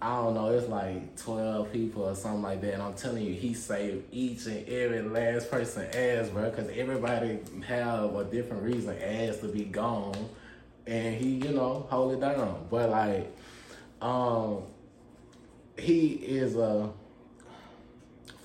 I 0.00 0.16
don't 0.16 0.34
know, 0.34 0.48
it's 0.48 0.66
like 0.66 1.16
twelve 1.16 1.72
people 1.72 2.02
or 2.02 2.16
something 2.16 2.42
like 2.42 2.60
that, 2.62 2.74
and 2.74 2.82
I'm 2.82 2.94
telling 2.94 3.24
you, 3.24 3.32
he 3.32 3.54
saved 3.54 4.06
each 4.10 4.46
and 4.46 4.68
every 4.68 5.02
last 5.02 5.48
person 5.48 5.84
ass, 5.94 6.28
bro, 6.30 6.50
because 6.50 6.68
everybody 6.76 7.38
have 7.68 8.16
a 8.16 8.24
different 8.24 8.64
reason 8.64 9.00
ass 9.00 9.36
to 9.36 9.46
be 9.46 9.62
gone, 9.66 10.28
and 10.88 11.14
he, 11.14 11.34
you 11.34 11.52
know, 11.52 11.86
hold 11.88 12.14
it 12.14 12.20
down. 12.20 12.66
But 12.68 12.90
like, 12.90 13.32
um, 14.00 14.64
he 15.78 16.14
is 16.14 16.56
a 16.56 16.90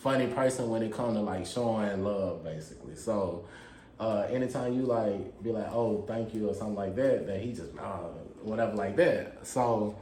funny 0.08 0.28
person 0.28 0.70
when 0.70 0.82
it 0.82 0.94
comes 0.94 1.16
to 1.16 1.22
like 1.22 1.46
showing 1.46 2.04
love, 2.04 2.44
basically. 2.44 2.96
So. 2.96 3.46
Uh, 4.00 4.28
anytime 4.30 4.74
you 4.74 4.84
like 4.84 5.42
be 5.42 5.52
like, 5.52 5.72
oh, 5.72 6.06
thank 6.08 6.32
you 6.32 6.48
or 6.48 6.54
something 6.54 6.76
like 6.76 6.96
that, 6.96 7.26
that 7.26 7.42
he 7.42 7.52
just 7.52 7.76
uh, 7.80 8.04
whatever 8.44 8.76
like 8.76 8.96
that. 8.96 9.40
So 9.42 9.96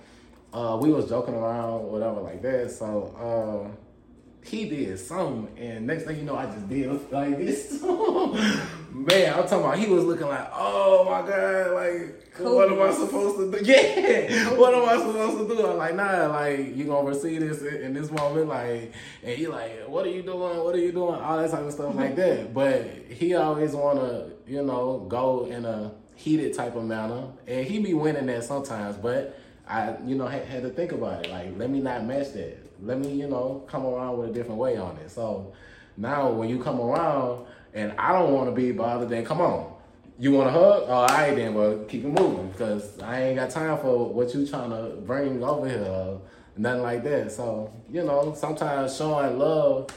uh, 0.53 0.77
we 0.81 0.91
was 0.91 1.07
joking 1.07 1.33
around, 1.33 1.85
whatever 1.85 2.19
like 2.19 2.41
that. 2.41 2.71
So 2.71 3.15
uh, 3.15 4.45
he 4.45 4.67
did 4.67 4.99
something, 4.99 5.57
and 5.57 5.87
next 5.87 6.03
thing 6.03 6.17
you 6.17 6.23
know, 6.23 6.35
I 6.35 6.45
just 6.45 6.67
did 6.67 6.89
like 7.09 7.37
this. 7.37 7.81
Man, 8.91 9.33
I'm 9.33 9.43
talking 9.43 9.59
about 9.59 9.79
he 9.79 9.87
was 9.87 10.03
looking 10.03 10.27
like, 10.27 10.49
oh 10.53 11.05
my 11.05 11.25
god, 11.25 11.71
like 11.71 12.24
what 12.39 12.71
am 12.71 12.81
I 12.81 12.91
supposed 12.91 13.37
to 13.37 13.51
do? 13.51 13.65
Yeah, 13.71 14.51
what 14.55 14.73
am 14.73 14.87
I 14.87 14.97
supposed 14.97 15.47
to 15.49 15.55
do? 15.55 15.67
I'm 15.67 15.77
like, 15.77 15.95
nah, 15.95 16.27
like 16.27 16.75
you 16.75 16.85
gonna 16.85 17.07
receive 17.07 17.41
this 17.41 17.61
in 17.61 17.81
in 17.81 17.93
this 17.93 18.11
moment, 18.11 18.47
like, 18.47 18.93
and 19.23 19.37
he 19.37 19.47
like, 19.47 19.87
what 19.87 20.05
are 20.05 20.09
you 20.09 20.21
doing? 20.21 20.63
What 20.63 20.75
are 20.75 20.79
you 20.79 20.91
doing? 20.91 21.15
All 21.15 21.37
that 21.37 21.51
type 21.51 21.61
of 21.61 21.71
stuff 21.71 21.95
like 21.95 22.15
that. 22.15 22.39
Mm-hmm. 22.39 22.53
But 22.53 22.87
he 23.09 23.35
always 23.35 23.73
wanna, 23.73 24.29
you 24.47 24.63
know, 24.63 25.05
go 25.07 25.45
in 25.45 25.65
a 25.65 25.91
heated 26.15 26.53
type 26.53 26.75
of 26.75 26.85
manner, 26.85 27.27
and 27.47 27.65
he 27.65 27.79
be 27.79 27.93
winning 27.93 28.25
that 28.27 28.43
sometimes, 28.43 28.97
but. 28.97 29.39
I, 29.67 29.95
you 30.05 30.13
know, 30.13 30.27
had, 30.27 30.45
had 30.45 30.61
to 30.61 30.69
think 30.69 30.91
about 30.91 31.25
it. 31.25 31.31
Like, 31.31 31.57
let 31.57 31.71
me 31.71 31.79
not 31.79 32.05
match 32.05 32.33
that. 32.33 32.55
Let 32.83 32.99
me, 32.99 33.11
you 33.13 33.27
know, 33.27 33.63
come 33.67 33.83
around 33.83 34.19
with 34.19 34.29
a 34.29 34.31
different 34.31 34.59
way 34.59 34.77
on 34.77 34.95
it. 34.97 35.09
So 35.09 35.53
now, 35.97 36.29
when 36.31 36.49
you 36.49 36.59
come 36.59 36.79
around 36.79 37.47
and 37.73 37.93
I 37.97 38.11
don't 38.11 38.33
want 38.33 38.47
to 38.47 38.51
be 38.55 38.71
bothered, 38.71 39.09
then 39.09 39.25
come 39.25 39.41
on. 39.41 39.74
You 40.17 40.31
want 40.31 40.47
a 40.47 40.51
hug? 40.51 40.83
Oh, 40.87 40.91
all 40.91 41.07
right, 41.07 41.35
then. 41.35 41.53
Well, 41.53 41.79
keep 41.89 42.05
it 42.05 42.07
moving 42.07 42.49
because 42.49 42.99
I 42.99 43.23
ain't 43.23 43.35
got 43.35 43.49
time 43.49 43.77
for 43.79 44.07
what 44.13 44.33
you 44.33 44.47
trying 44.47 44.69
to 44.69 44.95
bring 45.01 45.43
over 45.43 45.67
here. 45.67 45.83
Or 45.83 46.21
nothing 46.57 46.83
like 46.83 47.03
that. 47.03 47.31
So 47.31 47.73
you 47.89 48.03
know, 48.03 48.33
sometimes 48.35 48.95
showing 48.95 49.37
love 49.37 49.89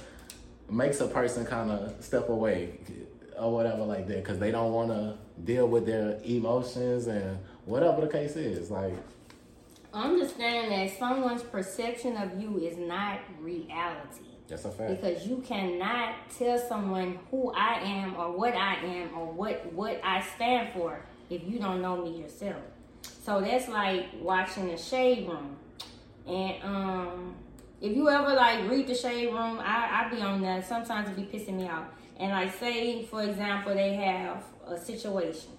makes 0.71 1.01
a 1.01 1.07
person 1.07 1.47
kind 1.47 1.71
of 1.71 2.03
step 2.03 2.29
away 2.29 2.79
or 3.39 3.53
whatever 3.53 3.85
like 3.85 4.07
that 4.09 4.23
because 4.23 4.39
they 4.39 4.51
don't 4.51 4.73
want 4.73 4.91
to 4.91 5.17
deal 5.45 5.69
with 5.69 5.87
their 5.87 6.19
emotions 6.25 7.07
and 7.07 7.39
whatever 7.65 8.03
the 8.03 8.09
case 8.09 8.37
is. 8.37 8.71
Like. 8.71 8.95
Understand 9.95 10.71
that 10.71 10.99
someone's 10.99 11.43
perception 11.43 12.17
of 12.17 12.39
you 12.41 12.59
is 12.59 12.77
not 12.77 13.21
reality. 13.41 14.27
That's 14.49 14.65
a 14.65 14.71
fact. 14.71 14.91
Because 14.91 15.27
you 15.27 15.39
cannot 15.47 16.15
tell 16.37 16.59
someone 16.59 17.19
who 17.31 17.53
I 17.55 17.81
am 17.81 18.17
or 18.17 18.33
what 18.33 18.55
I 18.55 18.77
am 18.77 19.17
or 19.17 19.27
what 19.33 19.73
what 19.73 20.01
I 20.03 20.23
stand 20.35 20.73
for 20.73 21.01
if 21.31 21.43
you 21.47 21.59
don't 21.59 21.83
know 21.83 22.03
me 22.03 22.23
yourself. 22.23 22.57
So 23.03 23.41
that's 23.41 23.69
like 23.69 24.07
watching 24.21 24.69
the 24.69 24.77
shade 24.77 25.29
room. 25.29 25.57
And 26.27 26.63
um 26.65 27.35
if 27.81 27.95
you 27.97 28.09
ever 28.09 28.35
like 28.35 28.69
read 28.71 28.89
the 28.89 28.95
shade 28.95 29.27
room, 29.27 29.61
I, 29.61 30.07
I 30.07 30.15
be 30.15 30.21
on 30.21 30.41
that. 30.43 30.67
Sometimes 30.67 31.09
it 31.11 31.17
be 31.17 31.39
pissing 31.39 31.55
me 31.55 31.69
off. 31.69 31.85
and 32.19 32.33
like 32.33 32.53
say 32.59 33.05
for 33.05 33.23
example 33.23 33.73
they 33.75 33.95
have 33.95 34.43
a 34.67 34.77
situation 34.77 35.51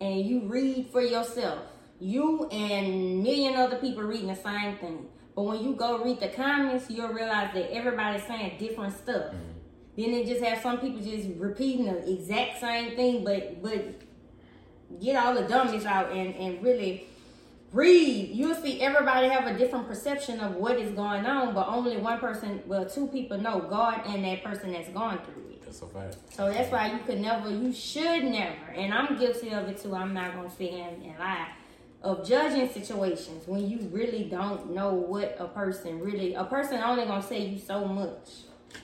and 0.00 0.20
you 0.26 0.40
read 0.48 0.88
for 0.90 1.02
yourself 1.02 1.60
you 2.00 2.46
and 2.48 3.22
million 3.22 3.54
other 3.54 3.76
people 3.76 4.02
reading 4.02 4.28
the 4.28 4.34
same 4.34 4.76
thing 4.78 5.06
but 5.34 5.42
when 5.42 5.62
you 5.64 5.74
go 5.74 6.02
read 6.02 6.20
the 6.20 6.28
comments 6.28 6.90
you'll 6.90 7.08
realize 7.08 7.52
that 7.54 7.72
everybody's 7.72 8.24
saying 8.24 8.56
different 8.58 8.96
stuff 8.96 9.26
mm-hmm. 9.32 9.36
then 9.96 10.12
they 10.12 10.24
just 10.24 10.42
have 10.42 10.60
some 10.62 10.78
people 10.78 11.00
just 11.00 11.28
repeating 11.36 11.86
the 11.86 12.12
exact 12.12 12.60
same 12.60 12.96
thing 12.96 13.24
but 13.24 13.62
but 13.62 14.00
get 15.00 15.16
all 15.16 15.34
the 15.34 15.42
dummies 15.42 15.84
out 15.84 16.10
and 16.12 16.34
and 16.36 16.62
really 16.62 17.06
read 17.72 18.30
you'll 18.30 18.54
see 18.54 18.80
everybody 18.80 19.28
have 19.28 19.46
a 19.46 19.58
different 19.58 19.86
perception 19.88 20.38
of 20.40 20.54
what 20.54 20.78
is 20.78 20.92
going 20.92 21.26
on 21.26 21.52
but 21.54 21.66
only 21.66 21.96
one 21.96 22.18
person 22.18 22.62
well 22.66 22.86
two 22.86 23.06
people 23.08 23.36
know 23.36 23.60
god 23.60 24.02
and 24.06 24.24
that 24.24 24.42
person 24.44 24.72
that's 24.72 24.88
going 24.90 25.18
through 25.18 25.50
it 25.50 25.64
That's 25.64 25.82
a 25.82 25.86
fact. 25.86 26.16
so 26.32 26.48
that's 26.52 26.70
why 26.70 26.92
you 26.92 27.00
could 27.04 27.20
never, 27.20 27.50
you 27.50 27.72
should 27.72 28.24
never, 28.24 28.70
and 28.76 28.94
I'm 28.94 29.18
guilty 29.18 29.50
of 29.50 29.68
it 29.68 29.82
too. 29.82 29.94
I'm 29.94 30.14
not 30.14 30.34
gonna 30.34 30.50
sit 30.50 30.70
and, 30.70 31.02
and 31.02 31.18
lie 31.18 31.48
of 32.04 32.24
judging 32.26 32.68
situations 32.68 33.48
when 33.48 33.68
you 33.68 33.78
really 33.90 34.24
don't 34.24 34.72
know 34.74 34.92
what 34.94 35.36
a 35.40 35.46
person 35.48 35.98
really. 36.00 36.34
A 36.34 36.44
person 36.44 36.80
only 36.80 37.06
gonna 37.06 37.22
say 37.22 37.40
you 37.46 37.58
so 37.58 37.84
much. 37.86 38.28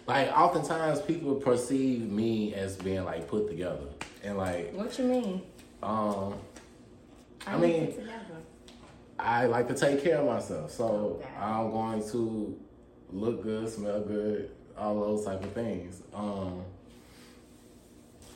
Like 0.07 0.29
oftentimes 0.37 1.01
people 1.03 1.35
perceive 1.35 2.11
me 2.11 2.55
as 2.55 2.77
being 2.77 3.05
like 3.05 3.29
put 3.29 3.47
together, 3.49 3.87
and 4.25 4.39
like 4.39 4.73
What 4.75 4.99
you 4.99 5.05
mean? 5.05 5.43
um, 5.83 6.35
How 7.45 7.57
I 7.57 7.59
mean- 7.59 7.95
I 9.19 9.45
like 9.47 9.69
to 9.69 9.75
take 9.75 10.03
care 10.03 10.17
of 10.19 10.27
myself, 10.27 10.71
so 10.71 11.21
Okay. 11.23 11.29
I'm 11.39 11.71
going 11.71 12.03
to 12.13 12.59
look 13.13 13.43
good, 13.43 13.69
smell 13.69 14.01
good, 14.01 14.51
all 14.79 14.99
those 14.99 15.27
type 15.27 15.45
of 15.45 15.53
things. 15.53 16.01
Um, 16.15 16.63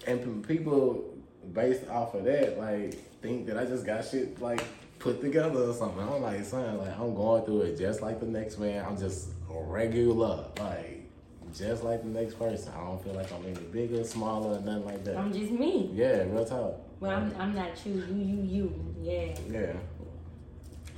and 0.06 0.46
people 0.46 1.13
based 1.52 1.88
off 1.88 2.14
of 2.14 2.24
that, 2.24 2.58
like 2.58 2.94
think 3.20 3.46
that 3.46 3.58
I 3.58 3.64
just 3.64 3.84
got 3.86 4.04
shit 4.04 4.40
like 4.40 4.62
put 4.98 5.20
together 5.20 5.60
or 5.60 5.74
something. 5.74 6.00
I'm 6.00 6.22
like, 6.22 6.44
son, 6.44 6.78
like 6.78 6.98
I'm 6.98 7.14
going 7.14 7.44
through 7.44 7.62
it 7.62 7.78
just 7.78 8.02
like 8.02 8.20
the 8.20 8.26
next 8.26 8.58
man. 8.58 8.84
I'm 8.84 8.98
just 8.98 9.28
regular, 9.50 10.46
like 10.58 11.10
just 11.56 11.84
like 11.84 12.02
the 12.02 12.08
next 12.08 12.38
person. 12.38 12.72
I 12.76 12.84
don't 12.84 13.02
feel 13.02 13.14
like 13.14 13.32
I'm 13.32 13.44
any 13.44 13.54
bigger, 13.66 14.04
smaller, 14.04 14.60
nothing 14.60 14.84
like 14.84 15.04
that. 15.04 15.16
I'm 15.16 15.32
just 15.32 15.52
me. 15.52 15.90
yeah, 15.92 16.24
real 16.24 16.44
talk. 16.44 16.80
Well, 17.00 17.16
I'm, 17.16 17.34
I'm 17.38 17.54
not 17.54 17.70
you. 17.84 17.94
You, 17.94 18.14
you, 18.14 18.42
you. 18.42 18.94
Yeah. 19.02 19.34
yeah. 19.50 19.72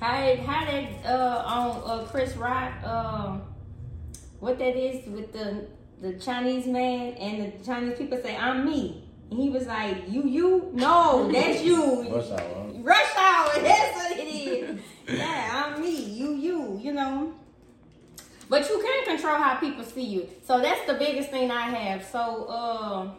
How 0.00 0.37
how 0.37 0.64
did 0.70 0.88
uh 1.04 1.42
on 1.46 1.82
uh, 1.85 2.04
Chris 2.04 2.37
Rock 2.37 2.85
um 2.85 3.42
what 4.40 4.59
that 4.59 4.76
is 4.76 5.06
with 5.09 5.32
the 5.32 5.66
the 6.00 6.18
Chinese 6.18 6.66
man 6.66 7.14
and 7.14 7.52
the 7.52 7.64
Chinese 7.64 7.96
people 7.96 8.18
say 8.22 8.37
I'm 8.37 8.66
me 8.66 9.05
he 9.30 9.50
was 9.50 9.66
like 9.66 10.08
you 10.08 10.22
you 10.26 10.70
no 10.72 11.30
that's 11.32 11.62
you 11.62 12.08
Rush 12.08 12.30
hour. 12.30 12.70
rush 12.82 13.16
hour 13.16 13.50
that's 13.62 13.96
what 13.96 14.18
it 14.18 14.22
is 14.22 14.80
yeah 15.08 15.64
I'm 15.74 15.80
me 15.82 16.00
you 16.04 16.34
you 16.34 16.80
you 16.82 16.92
know 16.92 17.32
but 18.48 18.68
you 18.68 18.80
can 18.80 19.16
control 19.16 19.36
how 19.36 19.56
people 19.56 19.82
see 19.84 20.04
you 20.04 20.28
so 20.46 20.60
that's 20.60 20.86
the 20.86 20.94
biggest 20.94 21.30
thing 21.30 21.50
I 21.50 21.62
have 21.62 22.04
so 22.04 22.48
um 22.48 23.12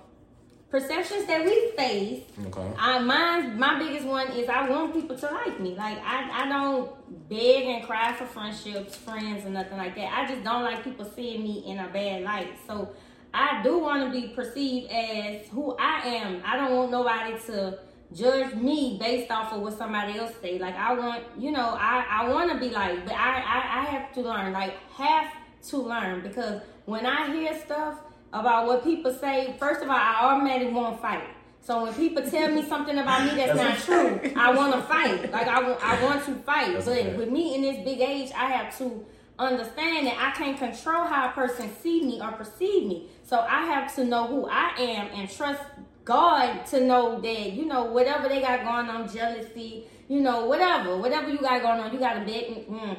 perceptions 0.69 1.25
that 1.27 1.43
we 1.45 1.71
face 1.77 2.23
Okay. 2.47 2.67
I 2.77 2.99
mine 2.99 3.57
my 3.59 3.77
biggest 3.79 4.05
one 4.05 4.27
is 4.31 4.47
I 4.49 4.69
want 4.69 4.93
people 4.93 5.17
to 5.17 5.25
like 5.25 5.59
me. 5.59 5.75
Like 5.75 5.97
I, 6.05 6.43
I 6.43 6.49
don't 6.49 7.29
beg 7.29 7.63
and 7.65 7.83
cry 7.85 8.13
for 8.13 8.25
friendships, 8.25 8.95
friends, 8.95 9.45
and 9.45 9.53
nothing 9.53 9.77
like 9.77 9.95
that. 9.95 10.13
I 10.17 10.27
just 10.27 10.43
don't 10.43 10.63
like 10.63 10.83
people 10.83 11.09
seeing 11.15 11.41
me 11.43 11.63
in 11.67 11.79
a 11.79 11.87
bad 11.87 12.21
light. 12.23 12.49
So 12.67 12.89
I 13.37 13.61
do 13.61 13.77
want 13.77 14.03
to 14.03 14.19
be 14.19 14.29
perceived 14.29 14.91
as 14.91 15.47
who 15.49 15.75
I 15.77 15.99
am. 16.07 16.41
I 16.43 16.57
don't 16.57 16.75
want 16.75 16.91
nobody 16.91 17.37
to 17.45 17.77
judge 18.11 18.55
me 18.55 18.97
based 18.99 19.29
off 19.29 19.53
of 19.53 19.61
what 19.61 19.77
somebody 19.77 20.17
else 20.17 20.33
say. 20.41 20.57
Like 20.57 20.75
I 20.75 20.93
want, 20.93 21.23
you 21.37 21.51
know, 21.51 21.77
I, 21.79 22.03
I 22.09 22.29
want 22.29 22.51
to 22.51 22.57
be 22.57 22.69
like, 22.69 23.05
but 23.05 23.13
I, 23.13 23.35
I 23.39 23.81
I 23.81 23.83
have 23.91 24.11
to 24.13 24.21
learn. 24.21 24.53
Like 24.53 24.73
have 24.93 25.31
to 25.69 25.77
learn 25.77 26.21
because 26.23 26.61
when 26.85 27.05
I 27.05 27.31
hear 27.31 27.59
stuff 27.63 27.99
about 28.33 28.65
what 28.65 28.83
people 28.83 29.13
say, 29.13 29.55
first 29.59 29.83
of 29.83 29.89
all, 29.89 29.95
I 29.95 30.17
automatically 30.21 30.73
want 30.73 30.95
to 30.95 31.01
fight. 31.01 31.23
So 31.61 31.83
when 31.83 31.93
people 31.93 32.27
tell 32.27 32.49
me 32.49 32.63
something 32.67 32.97
about 32.97 33.23
me 33.25 33.35
that's, 33.35 33.55
That's 33.55 33.87
not 33.87 34.19
true, 34.21 34.31
I 34.35 34.51
want 34.51 34.73
to 34.73 34.81
fight. 34.81 35.31
Like 35.31 35.47
I 35.47 35.61
want, 35.61 35.83
I 35.83 36.03
want 36.03 36.25
to 36.25 36.33
fight. 36.37 36.73
That's 36.73 36.85
but 36.85 36.97
fact. 36.97 37.17
with 37.17 37.29
me 37.29 37.53
in 37.53 37.61
this 37.61 37.77
big 37.85 37.99
age, 37.99 38.31
I 38.35 38.45
have 38.45 38.75
to 38.79 39.05
understand 39.39 40.07
that 40.07 40.17
I 40.17 40.31
can't 40.35 40.57
control 40.57 41.03
how 41.05 41.29
a 41.29 41.31
person 41.33 41.69
see 41.83 42.03
me 42.03 42.19
or 42.19 42.31
perceive 42.31 42.87
me. 42.87 43.09
So 43.27 43.41
I 43.41 43.65
have 43.65 43.93
to 43.95 44.05
know 44.05 44.25
who 44.25 44.47
I 44.47 44.71
am 44.79 45.07
and 45.13 45.29
trust 45.29 45.61
God 46.05 46.65
to 46.67 46.79
know 46.79 47.19
that 47.19 47.51
you 47.51 47.65
know 47.65 47.83
whatever 47.83 48.29
they 48.29 48.39
got 48.39 48.63
going 48.63 48.87
on, 48.87 49.13
jealousy, 49.13 49.85
you 50.07 50.21
know 50.21 50.45
whatever, 50.45 50.95
whatever 50.95 51.29
you 51.29 51.37
got 51.39 51.61
going 51.61 51.81
on, 51.81 51.91
you 51.91 51.99
got 51.99 52.13
to 52.13 52.19
bet. 52.21 52.69
Mm, 52.69 52.97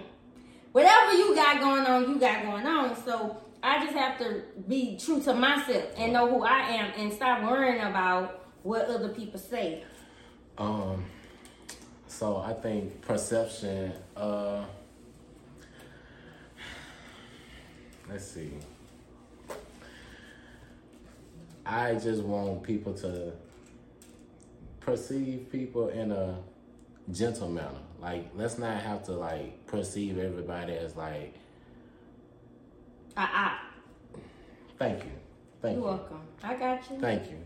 whatever 0.72 1.12
you 1.14 1.34
got 1.34 1.60
going 1.60 1.86
on, 1.86 2.10
you 2.10 2.18
got 2.18 2.44
going 2.44 2.66
on. 2.66 2.94
So 3.02 3.38
I 3.62 3.82
just 3.82 3.96
have 3.96 4.18
to 4.18 4.42
be 4.68 4.98
true 4.98 5.22
to 5.22 5.32
myself 5.32 5.84
and 5.96 6.12
know 6.12 6.28
who 6.28 6.42
I 6.42 6.58
am 6.58 6.92
and 6.98 7.10
stop 7.10 7.42
worrying 7.42 7.80
about 7.80 8.44
what 8.64 8.84
other 8.84 9.08
people 9.08 9.40
say. 9.40 9.82
Um, 10.58 11.06
so 12.06 12.36
I 12.36 12.52
think 12.52 13.00
perception. 13.00 13.94
Uh, 14.14 14.66
let's 18.10 18.26
see. 18.26 18.52
I 21.68 21.94
just 21.96 22.22
want 22.22 22.62
people 22.62 22.94
to 22.94 23.32
perceive 24.80 25.52
people 25.52 25.90
in 25.90 26.10
a 26.12 26.38
gentle 27.12 27.48
manner. 27.48 27.68
Like, 28.00 28.30
let's 28.34 28.56
not 28.56 28.80
have 28.80 29.04
to 29.04 29.12
like 29.12 29.66
perceive 29.66 30.18
everybody 30.18 30.72
as 30.72 30.96
like, 30.96 31.34
I, 33.16 33.58
thank 34.78 35.04
you, 35.04 35.10
thank 35.60 35.74
you're 35.76 35.84
you. 35.84 35.90
welcome. 35.90 36.20
I 36.42 36.54
got 36.54 36.90
you. 36.90 37.00
Thank 37.00 37.30
you. 37.30 37.38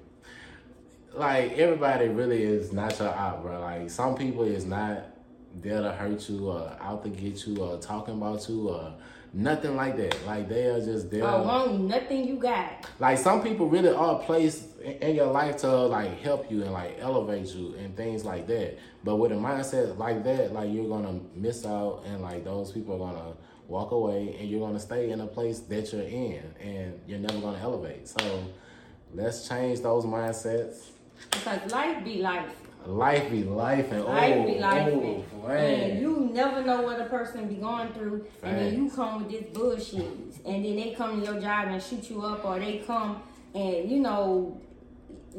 Like 1.15 1.59
everybody 1.59 2.09
really 2.09 2.43
is 2.43 2.73
not 2.73 2.99
your 3.01 3.09
out, 3.09 3.43
bro. 3.43 3.61
Like 3.61 3.91
some 3.91 4.15
people 4.15 4.45
is 4.45 4.65
not 4.65 5.07
there 5.57 5.83
to 5.83 5.93
hurt 5.93 6.29
you 6.29 6.49
or 6.51 6.77
out 6.81 7.03
to 7.03 7.11
get 7.11 7.45
you 7.47 7.57
or 7.57 7.79
talking 7.79 8.15
about 8.15 8.49
you 8.49 8.69
or 8.69 8.95
nothing 9.33 9.77
like 9.77 9.97
that. 9.97 10.27
Like 10.27 10.49
they 10.49 10.67
are 10.67 10.81
just 10.81 11.11
there. 11.11 11.25
I 11.25 11.41
want 11.41 11.81
nothing 11.81 12.27
you 12.27 12.37
got. 12.37 12.87
Like 12.99 13.19
some 13.19 13.43
people 13.43 13.69
really 13.69 13.91
are 13.91 14.19
placed 14.21 14.81
in 14.81 14.93
in 14.95 15.17
your 15.17 15.27
life 15.27 15.57
to 15.59 15.69
like 15.69 16.21
help 16.21 16.51
you 16.51 16.63
and 16.63 16.73
like 16.73 16.99
elevate 17.01 17.47
you 17.55 17.75
and 17.75 17.97
things 17.97 18.25
like 18.25 18.47
that. 18.49 18.79
But 19.05 19.17
with 19.17 19.33
a 19.33 19.37
mindset 19.37 19.97
like 19.97 20.25
that, 20.25 20.53
like 20.53 20.71
you're 20.73 20.89
gonna 20.89 21.21
miss 21.35 21.65
out 21.67 22.03
and 22.07 22.23
like 22.23 22.45
those 22.45 22.73
people 22.73 22.95
are 22.95 23.13
gonna 23.13 23.35
walk 23.69 23.93
away 23.93 24.37
and 24.39 24.49
you're 24.49 24.61
gonna 24.61 24.81
stay 24.81 25.11
in 25.11 25.21
a 25.21 25.27
place 25.27 25.61
that 25.61 25.93
you're 25.93 26.03
in 26.03 26.43
and 26.61 27.01
you're 27.07 27.19
never 27.19 27.39
gonna 27.41 27.59
elevate. 27.59 28.09
So 28.09 28.45
let's 29.15 29.49
change 29.49 29.81
those 29.81 30.05
mindsets. 30.05 30.91
Because 31.31 31.71
life 31.71 32.05
be 32.05 32.19
life. 32.19 32.62
Life 32.87 33.31
be 33.31 33.45
life 33.45 33.93
and 33.93 34.05
Life 34.05 34.35
oh, 34.37 34.47
be 34.47 34.59
life. 34.59 34.89
oh, 34.93 35.47
and 35.47 35.49
man. 35.49 35.91
Mm, 35.91 36.01
you 36.01 36.31
never 36.33 36.63
know 36.63 36.83
what 36.83 37.01
a 37.01 37.07
person 37.07 37.49
be 37.49 37.57
going 37.57 37.93
through. 37.93 38.27
And 38.43 38.59
then 38.59 38.75
you 38.75 38.91
come 38.91 39.23
with 39.23 39.31
this 39.31 39.57
bullshit. 39.57 40.07
And 40.45 40.65
then 40.65 40.77
they 40.77 40.95
come 40.97 41.21
to 41.21 41.27
your 41.33 41.41
job 41.41 41.69
and 41.69 41.83
shoot 41.83 42.11
you 42.11 42.23
up 42.23 42.45
or 42.45 42.59
they 42.59 42.79
come 42.79 43.23
and 43.55 43.91
you 43.91 44.01
know 44.01 44.61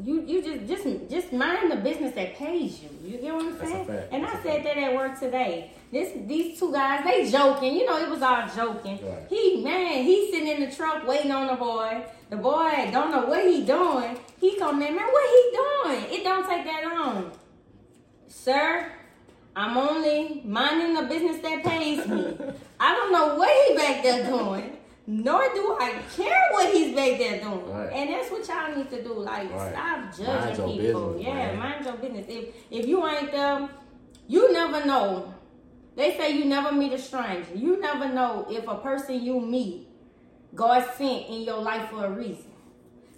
you 0.02 0.22
you 0.22 0.42
just 0.42 0.66
just 0.66 1.10
just 1.10 1.32
mind 1.32 1.70
the 1.70 1.76
business 1.76 2.14
that 2.14 2.34
pays 2.36 2.82
you. 2.82 2.88
You 3.04 3.18
get 3.18 3.34
what 3.34 3.44
I'm 3.44 3.58
saying? 3.58 3.88
And 4.10 4.24
I 4.24 4.30
That's 4.30 4.40
a 4.40 4.42
said 4.42 4.64
that 4.64 4.76
at 4.76 4.94
work 4.94 5.18
today. 5.18 5.72
This 5.92 6.12
these 6.26 6.58
two 6.58 6.72
guys, 6.72 7.04
they 7.04 7.30
joking. 7.30 7.74
You 7.74 7.86
know, 7.86 7.98
it 7.98 8.08
was 8.08 8.22
all 8.22 8.46
joking. 8.48 8.98
Right. 9.04 9.26
He 9.28 9.62
man, 9.62 10.04
he 10.04 10.30
sitting 10.30 10.48
in 10.48 10.68
the 10.68 10.74
truck 10.74 11.06
waiting 11.06 11.30
on 11.30 11.46
the 11.46 11.54
boy. 11.54 12.04
The 12.30 12.36
boy 12.36 12.90
don't 12.92 13.10
know 13.10 13.26
what 13.26 13.44
he 13.46 13.64
doing. 13.64 14.18
He 14.40 14.58
come 14.58 14.82
in, 14.82 14.96
man, 14.96 15.06
what 15.06 15.30
he 15.36 15.56
doing? 15.56 16.20
It 16.20 16.24
don't 16.24 16.48
take 16.48 16.64
that 16.64 16.84
long. 16.84 17.30
Sir, 18.26 18.90
I'm 19.54 19.76
only 19.76 20.42
minding 20.44 20.94
the 20.94 21.02
business 21.02 21.40
that 21.42 21.62
pays 21.62 22.06
me. 22.06 22.36
I 22.80 22.94
don't 22.94 23.12
know 23.12 23.36
what 23.36 23.68
he 23.68 23.76
back 23.76 24.02
there 24.02 24.26
doing, 24.26 24.76
nor 25.06 25.42
do 25.54 25.76
I 25.80 26.00
care 26.16 26.42
what 26.52 26.72
he's 26.72 26.94
back 26.94 27.18
there 27.18 27.40
doing. 27.40 27.70
Right. 27.70 27.92
And 27.92 28.10
that's 28.10 28.30
what 28.30 28.46
y'all 28.48 28.76
need 28.76 28.90
to 28.90 29.02
do. 29.02 29.14
Like, 29.14 29.52
Right. 29.52 29.72
stop 29.72 30.16
judging 30.16 30.78
people. 30.78 31.08
business, 31.12 31.26
yeah, 31.26 31.34
man. 31.34 31.58
mind 31.58 31.84
your 31.84 31.94
business. 31.94 32.26
If 32.28 32.54
if 32.70 32.86
you 32.86 33.06
ain't 33.06 33.30
them, 33.32 33.68
you 34.28 34.52
never 34.52 34.84
know. 34.86 35.34
They 35.96 36.16
say 36.16 36.32
you 36.32 36.46
never 36.46 36.72
meet 36.72 36.92
a 36.92 36.98
stranger. 36.98 37.54
You 37.54 37.80
never 37.80 38.08
know 38.08 38.46
if 38.50 38.66
a 38.66 38.76
person 38.76 39.22
you 39.22 39.40
meet, 39.40 39.86
God 40.54 40.84
sent 40.96 41.28
in 41.28 41.42
your 41.42 41.60
life 41.60 41.90
for 41.90 42.04
a 42.06 42.10
reason. 42.10 42.50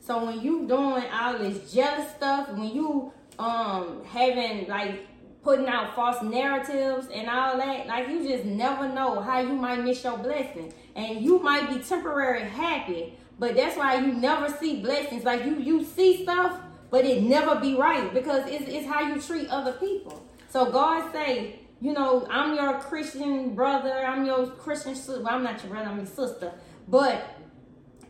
So 0.01 0.25
when 0.25 0.41
you 0.41 0.67
doing 0.67 1.05
all 1.13 1.39
this 1.39 1.73
jealous 1.73 2.11
stuff, 2.11 2.51
when 2.51 2.75
you 2.75 3.13
um 3.39 4.03
having 4.05 4.67
like 4.69 5.07
putting 5.47 5.69
out 5.69 5.95
false 5.95 6.21
narratives 6.25 7.07
and 7.15 7.31
all 7.31 7.57
that, 7.57 7.87
like 7.87 8.09
you 8.09 8.27
just 8.27 8.45
never 8.45 8.89
know 8.89 9.21
how 9.21 9.39
you 9.39 9.55
might 9.55 9.81
miss 9.81 10.03
your 10.03 10.19
blessing. 10.19 10.75
And 10.97 11.25
you 11.25 11.39
might 11.39 11.69
be 11.73 11.79
temporary 11.79 12.43
happy, 12.43 13.15
But 13.39 13.55
that's 13.55 13.77
why 13.77 13.95
you 14.01 14.13
never 14.13 14.49
see 14.59 14.83
blessings. 14.83 15.23
Like 15.23 15.45
you, 15.45 15.55
you 15.61 15.85
see 15.85 16.25
stuff, 16.25 16.59
but 16.91 17.05
it 17.05 17.23
never 17.23 17.61
be 17.61 17.77
right 17.77 18.13
because 18.13 18.43
it's, 18.49 18.65
it's 18.67 18.89
how 18.89 19.03
you 19.03 19.21
treat 19.21 19.49
other 19.49 19.75
people. 19.75 20.27
So 20.49 20.73
God 20.73 21.13
say, 21.13 21.61
you 21.81 21.93
know, 21.93 22.27
I'm 22.29 22.57
your 22.57 22.81
Christian 22.81 23.55
brother. 23.55 24.05
I'm 24.05 24.25
your 24.25 24.49
Christian 24.49 24.97
sister. 24.97 25.23
Well, 25.23 25.35
I'm 25.35 25.45
not 25.45 25.63
your 25.63 25.71
brother. 25.71 25.91
I'm 25.91 25.99
your 25.99 26.07
sister. 26.07 26.53
But 26.89 27.37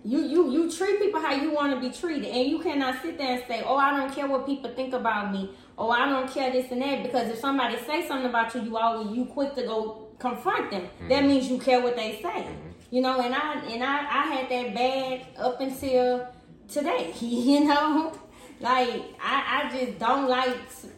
you 0.05 0.21
you 0.21 0.53
you 0.53 0.71
treat 0.71 1.01
people 1.01 1.21
how 1.21 1.35
you 1.35 1.51
want 1.51 1.75
to 1.75 1.81
be 1.81 1.93
treated, 1.93 2.27
and 2.27 2.49
you 2.49 2.61
cannot 2.61 3.03
sit 3.03 3.19
there 3.19 3.33
and 3.39 3.45
say, 3.49 3.65
"Oh, 3.67 3.77
I 3.77 3.97
don't 3.97 4.15
care 4.15 4.29
what 4.29 4.47
people 4.47 4.71
think 4.73 4.95
about 4.95 5.33
me," 5.33 5.51
"Oh, 5.79 5.91
I 5.91 6.09
don't 6.09 6.31
care 6.31 6.51
this 6.51 6.71
and 6.71 6.83
that," 6.83 7.03
because 7.03 7.29
if 7.29 7.39
somebody 7.39 7.77
say 7.87 8.07
something 8.07 8.29
about 8.29 8.55
you, 8.55 8.63
you 8.63 8.77
always 8.77 9.17
you 9.17 9.25
quick 9.27 9.55
to 9.55 9.63
go 9.63 10.09
confront 10.19 10.71
them. 10.71 10.83
Mm-hmm. 10.83 11.09
That 11.09 11.25
means 11.25 11.49
you 11.49 11.59
care 11.59 11.81
what 11.81 11.97
they 11.97 12.21
say, 12.23 12.29
mm-hmm. 12.29 12.69
you 12.91 13.03
know. 13.03 13.21
And 13.21 13.35
I 13.35 13.55
and 13.67 13.83
I 13.83 13.97
I 13.99 14.27
had 14.35 14.49
that 14.49 14.75
bad 14.75 15.27
up 15.39 15.61
until 15.61 16.29
today, 16.69 17.13
you 17.21 17.65
know. 17.65 18.13
Like 18.59 18.89
I, 19.23 19.65
I 19.65 19.77
just 19.77 19.99
don't 19.99 20.29
like 20.29 20.57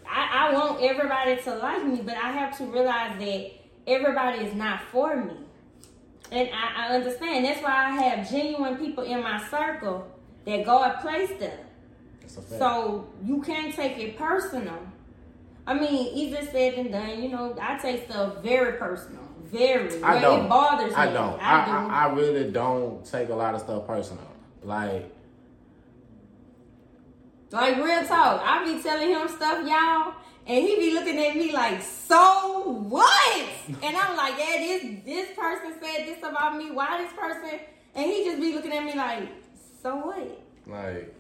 I, 0.09 0.49
I 0.49 0.53
want 0.53 0.81
everybody 0.81 1.37
to 1.43 1.55
like 1.57 1.85
me, 1.85 2.01
but 2.05 2.15
I 2.15 2.31
have 2.31 2.57
to 2.59 2.65
realize 2.65 3.19
that 3.19 3.51
everybody 3.87 4.45
is 4.45 4.55
not 4.55 4.81
for 4.93 5.17
me. 5.17 5.35
And 6.31 6.49
I, 6.53 6.87
I 6.87 6.95
understand. 6.95 7.45
That's 7.45 7.63
why 7.63 7.87
I 7.87 7.91
have 8.03 8.31
genuine 8.31 8.77
people 8.77 9.03
in 9.05 9.23
my 9.23 9.43
circle 9.49 10.07
that 10.45 10.65
God 10.65 11.01
placed 11.01 11.39
them. 11.41 11.59
So 12.29 13.09
you 13.25 13.43
can't 13.43 13.75
take 13.75 13.99
it 13.99 14.17
personal. 14.17 14.79
I 15.67 15.75
mean, 15.75 16.15
easier 16.15 16.45
said 16.51 16.77
than 16.77 16.91
done. 16.91 17.23
You 17.23 17.29
know, 17.29 17.57
I 17.61 17.79
take 17.79 18.05
stuff 18.05 18.43
very 18.43 18.79
personal. 18.79 19.23
Very. 19.45 20.03
I 20.03 20.21
don't. 20.21 20.47
It 20.47 20.49
bothers 20.49 20.91
me. 20.91 20.97
I 20.97 21.13
don't. 21.13 21.41
I, 21.41 21.63
I, 21.63 21.65
do. 21.65 21.73
I, 21.73 22.05
I 22.05 22.13
really 22.13 22.51
don't 22.51 23.05
take 23.05 23.29
a 23.29 23.35
lot 23.35 23.55
of 23.55 23.61
stuff 23.61 23.87
personal. 23.87 24.27
Like, 24.63 25.11
like 27.51 27.77
real 27.77 28.07
talk, 28.07 28.43
I 28.45 28.65
be 28.65 28.83
telling 28.83 29.09
him 29.11 29.29
stuff, 29.29 29.67
y'all, 29.67 30.15
and 30.47 30.67
he 30.67 30.77
be 30.77 30.93
looking 30.93 31.19
at 31.19 31.37
me 31.37 31.53
like, 31.53 31.81
so 31.83 32.85
what? 32.89 33.49
and 33.83 33.97
I'm 33.97 34.17
like, 34.17 34.35
yeah, 34.39 34.59
this 34.59 35.05
this 35.05 35.29
person 35.37 35.75
said 35.81 36.07
this 36.07 36.19
about 36.19 36.57
me. 36.59 36.71
Why 36.71 37.03
this 37.03 37.13
person? 37.13 37.61
And 37.95 38.11
he 38.11 38.25
just 38.25 38.41
be 38.41 38.55
looking 38.55 38.73
at 38.73 38.85
me 38.85 38.95
like, 38.95 39.29
so 39.83 39.97
what? 39.97 40.41
Like, 40.67 41.15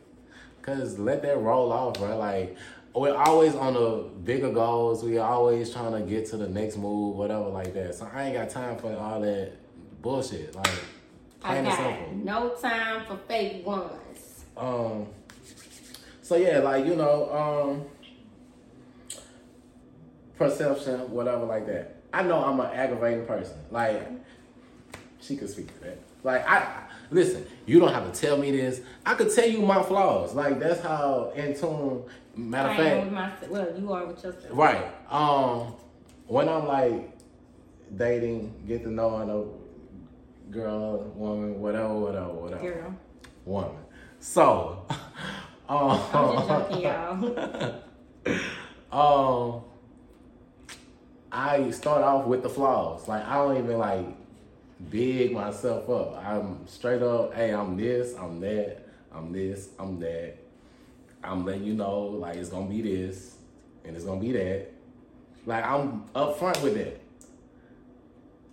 cause 0.68 0.98
let 0.98 1.22
that 1.22 1.38
roll 1.38 1.72
off, 1.72 1.94
bro. 1.94 2.16
Like, 2.18 2.56
we're 2.94 3.16
always 3.16 3.54
on 3.54 3.74
the 3.74 4.08
bigger 4.24 4.50
goals. 4.50 5.04
We 5.04 5.18
always 5.18 5.72
trying 5.72 5.92
to 5.92 6.00
get 6.00 6.26
to 6.26 6.36
the 6.36 6.48
next 6.48 6.76
move, 6.76 7.16
whatever, 7.16 7.48
like 7.48 7.74
that. 7.74 7.94
So 7.94 8.08
I 8.12 8.24
ain't 8.24 8.34
got 8.34 8.50
time 8.50 8.76
for 8.78 8.94
all 8.96 9.20
that 9.20 9.52
bullshit. 10.02 10.54
Like, 10.54 10.70
plain 11.40 11.66
I 11.66 11.76
got 11.76 12.12
no 12.12 12.54
time 12.60 13.06
for 13.06 13.16
fake 13.28 13.66
ones. 13.66 14.44
Um. 14.56 15.06
So 16.22 16.36
yeah, 16.36 16.58
like 16.58 16.84
you 16.84 16.94
know, 16.94 17.30
um, 17.32 17.84
perception, 20.36 21.10
whatever, 21.10 21.44
like 21.44 21.66
that. 21.66 22.02
I 22.12 22.22
know 22.22 22.44
I'm 22.44 22.60
an 22.60 22.70
aggravating 22.72 23.26
person. 23.26 23.56
Like 23.70 24.10
she 25.20 25.36
could 25.36 25.48
speak 25.48 25.72
to 25.74 25.80
that. 25.84 25.98
Like 26.24 26.46
I 26.46 26.82
listen, 27.10 27.46
you 27.68 27.78
don't 27.78 27.92
have 27.92 28.10
to 28.10 28.18
tell 28.18 28.38
me 28.38 28.50
this. 28.50 28.80
I 29.04 29.14
could 29.14 29.32
tell 29.32 29.46
you 29.46 29.60
my 29.60 29.82
flaws. 29.82 30.34
Like 30.34 30.58
that's 30.58 30.80
how 30.80 31.32
in 31.36 31.58
tune. 31.58 32.02
Matter 32.34 32.70
of 32.70 32.76
fact, 32.76 33.12
my, 33.12 33.48
well, 33.48 33.78
you 33.78 33.92
are 33.92 34.06
with 34.06 34.24
yourself. 34.24 34.46
Right. 34.50 34.86
Um, 35.10 35.74
when 36.26 36.48
I'm 36.48 36.66
like 36.66 37.10
dating, 37.96 38.54
get 38.66 38.84
to 38.84 38.90
know 38.90 39.16
a 39.16 40.52
girl, 40.52 41.02
woman, 41.14 41.60
whatever, 41.60 41.94
whatever, 41.94 42.32
whatever. 42.32 42.62
Girl. 42.62 42.96
Woman. 43.44 43.76
So, 44.20 44.86
um, 45.68 46.00
I'm 46.12 46.36
just 46.36 46.48
joking, 46.48 46.80
y'all. 46.80 47.82
um, 49.56 49.64
I 51.30 51.70
start 51.70 52.02
off 52.02 52.26
with 52.26 52.42
the 52.42 52.48
flaws. 52.48 53.06
Like 53.08 53.26
I 53.26 53.34
don't 53.34 53.58
even 53.58 53.78
like 53.78 54.06
big 54.90 55.32
myself 55.32 55.88
up. 55.88 56.22
I'm 56.24 56.66
straight 56.66 57.02
up, 57.02 57.34
hey, 57.34 57.52
I'm 57.52 57.76
this, 57.76 58.14
I'm 58.16 58.40
that, 58.40 58.86
I'm 59.12 59.32
this, 59.32 59.68
I'm 59.78 59.98
that. 60.00 60.36
I'm 61.22 61.44
letting 61.44 61.64
you 61.64 61.74
know 61.74 62.00
like 62.00 62.36
it's 62.36 62.48
gonna 62.48 62.68
be 62.68 62.80
this 62.80 63.36
and 63.84 63.96
it's 63.96 64.04
gonna 64.04 64.20
be 64.20 64.32
that. 64.32 64.68
Like 65.46 65.64
I'm 65.64 66.04
upfront 66.14 66.62
with 66.62 66.74
that. 66.74 67.00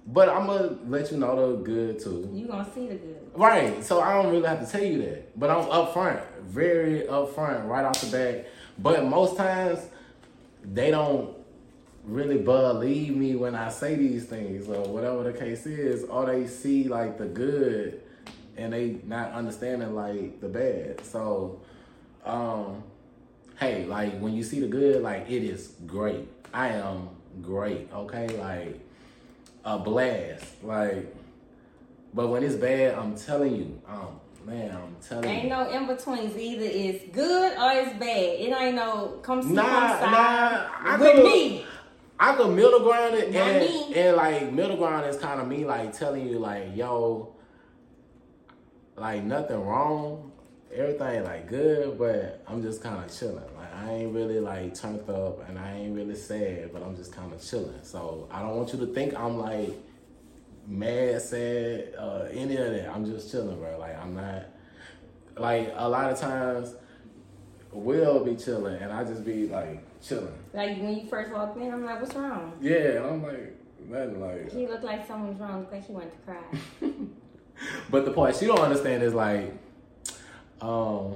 But 0.07 0.29
I'm 0.29 0.47
gonna 0.47 0.77
let 0.87 1.11
you 1.11 1.17
know 1.17 1.57
the 1.57 1.63
good 1.63 1.99
too. 1.99 2.29
You 2.33 2.47
gonna 2.47 2.67
see 2.73 2.87
the 2.87 2.95
good. 2.95 3.31
Right. 3.35 3.83
So 3.83 4.01
I 4.01 4.13
don't 4.13 4.31
really 4.31 4.47
have 4.47 4.65
to 4.65 4.71
tell 4.71 4.83
you 4.83 5.01
that. 5.03 5.39
But 5.39 5.49
I'm 5.49 5.65
upfront, 5.65 6.23
very 6.41 7.01
upfront, 7.01 7.67
right 7.67 7.85
off 7.85 8.01
the 8.01 8.07
bat. 8.07 8.47
But 8.77 9.05
most 9.05 9.37
times 9.37 9.79
they 10.63 10.91
don't 10.91 11.34
really 12.05 12.37
believe 12.37 13.15
me 13.15 13.35
when 13.35 13.55
I 13.55 13.69
say 13.69 13.95
these 13.95 14.25
things 14.25 14.67
or 14.67 14.87
whatever 14.87 15.23
the 15.23 15.33
case 15.33 15.65
is, 15.65 16.03
or 16.05 16.25
they 16.25 16.47
see 16.47 16.85
like 16.85 17.17
the 17.17 17.25
good 17.25 18.01
and 18.57 18.73
they 18.73 18.97
not 19.05 19.31
understanding 19.31 19.93
like 19.95 20.39
the 20.39 20.47
bad. 20.47 21.05
So, 21.05 21.61
um, 22.25 22.83
hey, 23.59 23.85
like 23.85 24.19
when 24.19 24.33
you 24.33 24.43
see 24.43 24.59
the 24.59 24.67
good, 24.67 25.01
like 25.01 25.29
it 25.29 25.43
is 25.43 25.73
great. 25.85 26.27
I 26.53 26.69
am 26.69 27.09
great, 27.41 27.89
okay? 27.93 28.27
Like 28.37 28.79
a 29.65 29.79
blast. 29.79 30.63
Like 30.63 31.13
but 32.15 32.29
when 32.29 32.43
it's 32.43 32.55
bad, 32.55 32.97
I'm 32.97 33.13
telling 33.13 33.57
you, 33.57 33.81
um, 33.85 34.21
man, 34.45 34.71
I'm 34.73 34.95
telling 35.05 35.25
ain't 35.25 35.43
you. 35.43 35.53
Ain't 35.53 35.69
no 35.69 35.69
in 35.69 35.85
betweens. 35.85 36.37
Either 36.37 36.63
it's 36.63 37.13
good 37.13 37.57
or 37.57 37.71
it's 37.73 37.99
bad. 37.99 38.07
It 38.07 38.55
ain't 38.57 38.75
no 38.75 39.19
come 39.21 39.43
see 39.43 39.51
nah, 39.51 39.99
come 39.99 40.11
nah, 40.11 40.97
with 40.97 41.23
me. 41.25 41.65
I 42.19 42.35
could 42.35 42.55
middle 42.55 42.79
ground 42.79 43.15
it, 43.15 43.35
and, 43.35 43.95
and 43.95 44.15
like 44.15 44.51
middle 44.51 44.77
ground 44.77 45.05
is 45.07 45.17
kind 45.17 45.41
of 45.41 45.47
me 45.47 45.65
like 45.65 45.97
telling 45.97 46.27
you 46.27 46.39
like, 46.39 46.75
yo, 46.75 47.35
like 48.95 49.23
nothing 49.23 49.59
wrong, 49.59 50.31
everything 50.73 51.23
like 51.23 51.47
good, 51.47 51.97
but 51.97 52.43
I'm 52.47 52.61
just 52.61 52.81
kind 52.81 53.03
of 53.03 53.13
chilling. 53.17 53.43
Like 53.57 53.73
I 53.75 53.93
ain't 53.93 54.13
really 54.13 54.39
like 54.39 54.73
turned 54.73 55.09
up, 55.09 55.47
and 55.49 55.59
I 55.59 55.73
ain't 55.73 55.95
really 55.95 56.15
sad, 56.15 56.71
but 56.71 56.83
I'm 56.83 56.95
just 56.95 57.11
kind 57.11 57.33
of 57.33 57.43
chilling. 57.43 57.79
So 57.83 58.29
I 58.31 58.41
don't 58.41 58.55
want 58.55 58.71
you 58.71 58.79
to 58.79 58.87
think 58.87 59.13
I'm 59.13 59.37
like 59.37 59.71
mad, 60.67 61.21
sad, 61.21 61.93
uh, 61.97 62.27
any 62.31 62.55
of 62.55 62.71
that. 62.71 62.89
I'm 62.89 63.05
just 63.05 63.29
chilling, 63.29 63.57
bro. 63.57 63.77
Like 63.77 63.97
I'm 64.01 64.15
not. 64.15 64.45
Like 65.37 65.73
a 65.75 65.89
lot 65.89 66.09
of 66.09 66.17
times, 66.17 66.75
we'll 67.73 68.23
be 68.23 68.37
chilling, 68.37 68.81
and 68.81 68.89
I 68.89 69.03
just 69.03 69.25
be 69.25 69.47
like 69.49 69.83
chilling. 70.07 70.33
Like 70.53 70.77
when 70.77 70.97
you 70.97 71.07
first 71.07 71.31
walked 71.31 71.57
in, 71.57 71.71
I'm 71.71 71.83
like, 71.83 72.01
"What's 72.01 72.15
wrong?" 72.15 72.53
Yeah, 72.61 73.07
I'm 73.07 73.23
like, 73.23 73.57
nothing 73.87 74.21
like. 74.21 74.51
He 74.51 74.67
looked 74.67 74.83
like 74.83 75.07
someone's 75.07 75.39
wrong. 75.39 75.59
Looked 75.59 75.73
like 75.73 75.87
he 75.87 75.93
wanted 75.93 76.11
to 76.11 76.17
cry. 76.19 76.43
but 77.89 78.05
the 78.05 78.11
part 78.11 78.35
she 78.35 78.45
don't 78.45 78.59
understand 78.59 79.03
is 79.03 79.13
like, 79.13 79.53
um. 80.61 81.15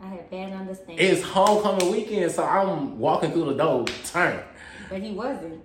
I 0.00 0.06
had 0.06 0.30
bad 0.30 0.52
understanding. 0.52 0.98
It's 0.98 1.22
homecoming 1.22 1.92
weekend, 1.92 2.32
so 2.32 2.44
I'm 2.44 2.98
walking 2.98 3.30
through 3.30 3.44
the 3.46 3.54
door, 3.54 3.84
turn. 4.04 4.42
But 4.88 5.00
he 5.00 5.12
wasn't. 5.12 5.62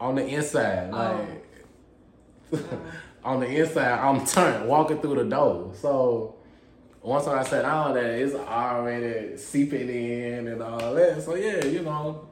On 0.00 0.14
the 0.14 0.26
inside, 0.26 0.90
oh. 0.92 0.96
like. 0.96 1.46
Oh. 2.52 2.80
on 3.24 3.40
the 3.40 3.46
inside, 3.46 3.98
I'm 3.98 4.26
turned, 4.26 4.68
walking 4.68 5.00
through 5.00 5.16
the 5.16 5.24
door. 5.24 5.72
So 5.74 6.39
once 7.02 7.26
I 7.26 7.42
sat 7.44 7.62
down 7.62 7.94
that, 7.94 8.04
it's 8.04 8.34
already 8.34 9.36
seeping 9.36 9.88
in 9.88 10.48
and 10.48 10.62
all 10.62 10.94
that. 10.94 11.22
So 11.22 11.34
yeah, 11.34 11.64
you 11.64 11.82
know, 11.82 12.28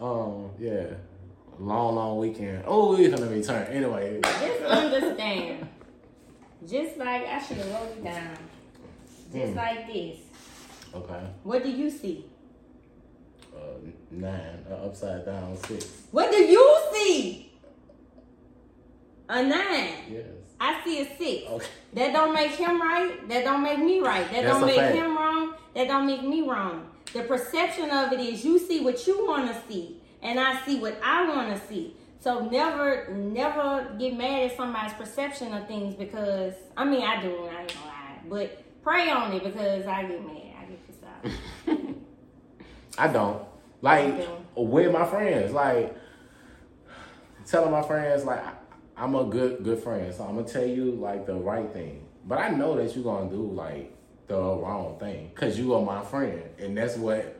um, 0.00 0.50
yeah, 0.58 0.86
long, 1.58 1.94
long 1.96 2.18
weekend. 2.18 2.64
Oh, 2.66 2.96
we're 2.96 3.10
gonna 3.10 3.30
return 3.30 3.66
anyway. 3.68 4.20
Just 4.22 4.62
understand. 4.62 5.68
Just 6.66 6.96
like 6.96 7.26
I 7.26 7.42
should 7.42 7.58
have 7.58 7.72
wrote 7.72 7.90
it 7.90 8.04
down. 8.04 8.36
Just 9.32 9.52
mm. 9.52 9.56
like 9.56 9.86
this. 9.86 10.18
Okay. 10.94 11.26
What 11.42 11.62
do 11.62 11.70
you 11.70 11.90
see? 11.90 12.24
Uh, 13.54 13.90
nine, 14.10 14.64
uh, 14.70 14.86
upside 14.86 15.26
down 15.26 15.56
six. 15.56 15.86
What 16.10 16.30
do 16.30 16.38
you 16.38 16.78
see? 16.92 17.52
A 19.28 19.42
nine. 19.42 19.90
Yes. 20.10 20.43
I 20.60 20.82
see 20.84 21.00
a 21.00 21.16
six. 21.16 21.50
Okay. 21.50 21.66
That 21.94 22.12
don't 22.12 22.32
make 22.32 22.52
him 22.52 22.80
right. 22.80 23.28
That 23.28 23.44
don't 23.44 23.62
make 23.62 23.78
me 23.78 24.00
right. 24.00 24.30
That 24.30 24.44
That's 24.44 24.58
don't 24.58 24.66
make 24.66 24.76
fact. 24.76 24.94
him 24.94 25.16
wrong. 25.16 25.54
That 25.74 25.88
don't 25.88 26.06
make 26.06 26.22
me 26.22 26.42
wrong. 26.42 26.90
The 27.12 27.22
perception 27.22 27.90
of 27.90 28.12
it 28.12 28.20
is 28.20 28.44
you 28.44 28.58
see 28.58 28.80
what 28.80 29.06
you 29.06 29.26
want 29.26 29.48
to 29.48 29.56
see, 29.68 30.00
and 30.22 30.40
I 30.40 30.64
see 30.64 30.78
what 30.78 30.98
I 31.02 31.28
want 31.28 31.56
to 31.56 31.68
see. 31.68 31.96
So 32.20 32.48
never, 32.48 33.08
never 33.14 33.94
get 33.98 34.16
mad 34.16 34.50
at 34.50 34.56
somebody's 34.56 34.94
perception 34.94 35.52
of 35.52 35.68
things 35.68 35.94
because 35.94 36.54
I 36.76 36.84
mean 36.84 37.02
I 37.02 37.20
do. 37.20 37.46
I 37.46 37.60
ain't 37.60 37.74
gonna 37.74 37.86
lie, 37.86 38.18
but 38.28 38.82
pray 38.82 39.10
on 39.10 39.32
it 39.32 39.44
because 39.44 39.86
I 39.86 40.04
get 40.04 40.26
mad. 40.26 40.36
I 40.58 40.64
get 40.64 40.86
pissed 40.86 41.04
off. 41.04 41.78
I 42.98 43.08
don't 43.08 43.42
like 43.82 44.26
with 44.56 44.90
my 44.90 45.04
friends. 45.06 45.52
Like 45.52 45.94
telling 47.46 47.70
my 47.70 47.82
friends 47.82 48.24
like 48.24 48.42
I'm 48.96 49.14
a 49.14 49.24
good 49.24 49.64
good 49.64 49.82
friend, 49.82 50.12
so 50.14 50.24
I'm 50.24 50.36
gonna 50.36 50.46
tell 50.48 50.64
you 50.66 50.92
like 50.92 51.26
the 51.26 51.34
right 51.34 51.70
thing. 51.72 52.06
But 52.26 52.38
I 52.38 52.50
know 52.50 52.76
that 52.76 52.94
you're 52.94 53.04
gonna 53.04 53.30
do 53.30 53.42
like 53.50 53.92
the 54.28 54.36
wrong 54.36 54.96
thing 54.98 55.30
because 55.34 55.58
you 55.58 55.74
are 55.74 55.82
my 55.82 56.02
friend, 56.04 56.42
and 56.58 56.76
that's 56.76 56.96
what 56.96 57.36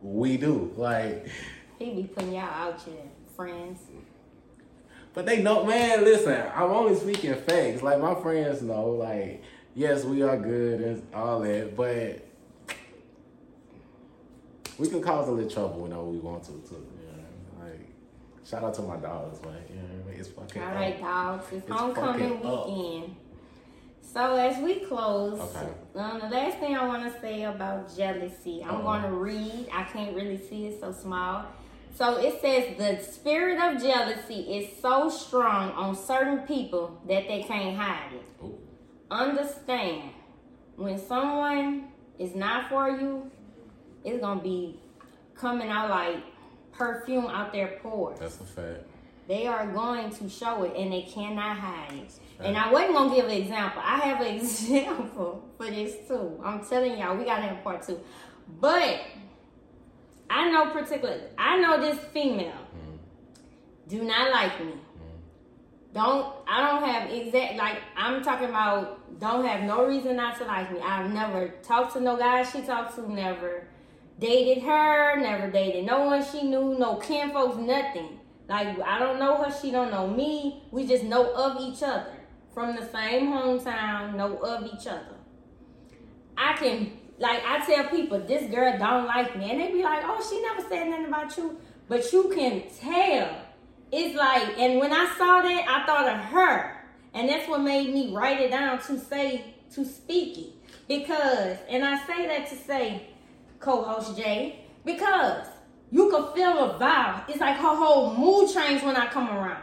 we 0.00 0.36
do. 0.36 0.72
Like, 0.76 1.28
He 1.78 1.90
be 1.90 2.02
putting 2.04 2.32
y'all 2.34 2.42
out 2.42 2.80
here, 2.82 2.94
friends. 3.36 3.80
but 5.14 5.26
they 5.26 5.42
know, 5.42 5.64
man. 5.64 6.04
Listen, 6.04 6.40
I'm 6.54 6.70
only 6.70 6.94
speaking 6.94 7.34
facts. 7.34 7.82
Like 7.82 7.98
my 8.00 8.14
friends 8.14 8.62
know, 8.62 8.90
like 8.90 9.42
yes, 9.74 10.04
we 10.04 10.22
are 10.22 10.36
good 10.36 10.80
and 10.80 11.14
all 11.14 11.40
that, 11.40 11.74
but 11.74 12.28
we 14.78 14.88
can 14.88 15.00
cause 15.02 15.28
a 15.28 15.30
little 15.32 15.50
trouble 15.50 15.80
whenever 15.80 16.04
we 16.04 16.18
want 16.18 16.44
to. 16.44 16.50
Too, 16.50 16.74
you 16.74 16.80
know? 16.80 16.80
Like, 16.80 16.91
shout 18.52 18.64
out 18.64 18.74
to 18.74 18.82
my 18.82 18.96
dogs, 18.98 19.40
man. 19.42 19.54
You 19.70 19.76
know 19.76 19.82
what 19.82 20.06
I 20.08 20.10
mean? 20.10 20.20
It's 20.20 20.28
fucking. 20.28 20.62
All 20.62 20.74
right, 20.74 21.00
dogs. 21.00 21.46
It's, 21.52 21.66
It's 21.66 21.70
homecoming 21.76 22.44
up. 22.44 22.68
weekend. 22.68 23.16
So 24.02 24.36
as 24.36 24.58
we 24.62 24.80
close, 24.80 25.40
Okay. 25.40 25.68
um, 25.96 26.20
the 26.20 26.28
last 26.28 26.58
thing 26.58 26.76
I 26.76 26.86
want 26.86 27.10
to 27.10 27.20
say 27.20 27.44
about 27.44 27.96
jealousy, 27.96 28.62
I'm 28.62 28.76
Uh-oh. 28.76 28.82
going 28.82 29.02
to 29.04 29.10
read. 29.12 29.68
I 29.72 29.84
can't 29.84 30.14
really 30.14 30.36
see 30.36 30.66
it 30.66 30.78
so 30.80 30.92
small. 30.92 31.46
So 31.94 32.16
it 32.18 32.40
says 32.42 32.76
the 32.76 33.02
spirit 33.02 33.58
of 33.58 33.80
jealousy 33.80 34.40
is 34.58 34.80
so 34.80 35.08
strong 35.08 35.70
on 35.72 35.94
certain 35.96 36.40
people 36.40 37.00
that 37.08 37.26
they 37.28 37.42
can't 37.42 37.74
hide 37.76 38.12
it. 38.12 38.44
Ooh. 38.44 38.58
Understand 39.10 40.10
when 40.76 40.98
someone 40.98 41.88
is 42.18 42.34
not 42.34 42.68
for 42.68 42.90
you, 42.90 43.30
it's 44.04 44.20
gonna 44.20 44.42
be 44.42 44.78
coming 45.34 45.68
out 45.68 45.88
like 45.90 46.16
perfume 46.72 47.26
out 47.26 47.52
their 47.52 47.78
pores. 47.82 48.18
That's 48.18 48.40
a 48.40 48.44
fact. 48.44 48.84
They 49.28 49.46
are 49.46 49.66
going 49.66 50.10
to 50.10 50.28
show 50.28 50.64
it 50.64 50.76
and 50.76 50.92
they 50.92 51.02
cannot 51.02 51.56
hide 51.56 51.94
it. 51.94 52.12
And 52.40 52.56
I 52.56 52.72
wasn't 52.72 52.94
gonna 52.94 53.14
give 53.14 53.26
an 53.26 53.30
example. 53.30 53.82
I 53.84 53.98
have 53.98 54.20
an 54.20 54.34
example 54.36 55.48
for 55.56 55.66
this 55.66 56.08
too. 56.08 56.40
I'm 56.44 56.64
telling 56.64 56.98
y'all, 56.98 57.16
we 57.16 57.24
gotta 57.24 57.42
have 57.42 57.62
part 57.62 57.86
two. 57.86 58.00
But 58.60 59.00
I 60.28 60.50
know 60.50 60.70
particular 60.70 61.20
I 61.38 61.58
know 61.58 61.80
this 61.80 61.98
female 62.12 62.48
mm-hmm. 62.48 62.96
do 63.88 64.02
not 64.02 64.32
like 64.32 64.58
me. 64.60 64.72
Mm-hmm. 64.72 65.94
Don't 65.94 66.34
I 66.48 66.68
don't 66.68 66.88
have 66.88 67.10
exact 67.10 67.56
like 67.56 67.78
I'm 67.96 68.24
talking 68.24 68.48
about 68.48 69.20
don't 69.20 69.44
have 69.44 69.62
no 69.62 69.86
reason 69.86 70.16
not 70.16 70.36
to 70.38 70.44
like 70.44 70.72
me. 70.72 70.80
I've 70.80 71.12
never 71.12 71.48
talked 71.62 71.92
to 71.92 72.00
no 72.00 72.16
guy 72.16 72.42
she 72.42 72.62
talked 72.62 72.96
to, 72.96 73.12
never 73.12 73.68
dated 74.22 74.62
her, 74.62 75.20
never 75.20 75.50
dated 75.50 75.84
no 75.84 76.04
one 76.04 76.24
she 76.24 76.42
knew, 76.44 76.78
no 76.78 76.96
kin 76.96 77.32
folks, 77.32 77.58
nothing. 77.58 78.20
Like 78.48 78.80
I 78.80 78.98
don't 78.98 79.18
know 79.18 79.42
her, 79.42 79.52
she 79.60 79.70
don't 79.70 79.90
know 79.90 80.06
me. 80.06 80.62
We 80.70 80.86
just 80.86 81.04
know 81.04 81.34
of 81.34 81.60
each 81.60 81.82
other. 81.82 82.14
From 82.54 82.76
the 82.76 82.86
same 82.86 83.28
hometown, 83.32 84.14
know 84.14 84.36
of 84.36 84.64
each 84.66 84.86
other. 84.86 85.16
I 86.36 86.54
can 86.54 86.92
like 87.18 87.42
I 87.44 87.64
tell 87.66 87.84
people 87.88 88.20
this 88.20 88.50
girl 88.50 88.78
don't 88.78 89.06
like 89.06 89.36
me, 89.36 89.50
and 89.50 89.60
they 89.60 89.72
be 89.72 89.82
like, 89.82 90.02
"Oh, 90.04 90.20
she 90.28 90.40
never 90.42 90.66
said 90.68 90.88
nothing 90.88 91.06
about 91.06 91.36
you," 91.36 91.58
but 91.88 92.12
you 92.12 92.30
can 92.34 92.62
tell. 92.80 93.36
It's 93.90 94.16
like, 94.16 94.58
and 94.58 94.78
when 94.78 94.92
I 94.92 95.06
saw 95.18 95.42
that, 95.42 95.64
I 95.68 95.86
thought 95.86 96.08
of 96.08 96.18
her, 96.32 96.82
and 97.12 97.28
that's 97.28 97.48
what 97.48 97.60
made 97.60 97.92
me 97.92 98.14
write 98.14 98.40
it 98.40 98.50
down 98.50 98.78
to 98.86 98.98
say 98.98 99.54
to 99.74 99.84
speak 99.84 100.38
it 100.38 100.52
because, 100.88 101.58
and 101.68 101.84
I 101.84 102.04
say 102.06 102.26
that 102.26 102.48
to 102.48 102.56
say, 102.56 103.11
co-host 103.72 104.16
Jay, 104.16 104.60
because 104.84 105.46
you 105.90 106.10
can 106.10 106.32
feel 106.34 106.58
a 106.70 106.78
vibe. 106.78 107.28
It's 107.30 107.40
like 107.40 107.56
her 107.56 107.74
whole 107.76 108.14
mood 108.14 108.52
changes 108.52 108.84
when 108.84 108.96
I 108.96 109.06
come 109.06 109.28
around. 109.30 109.62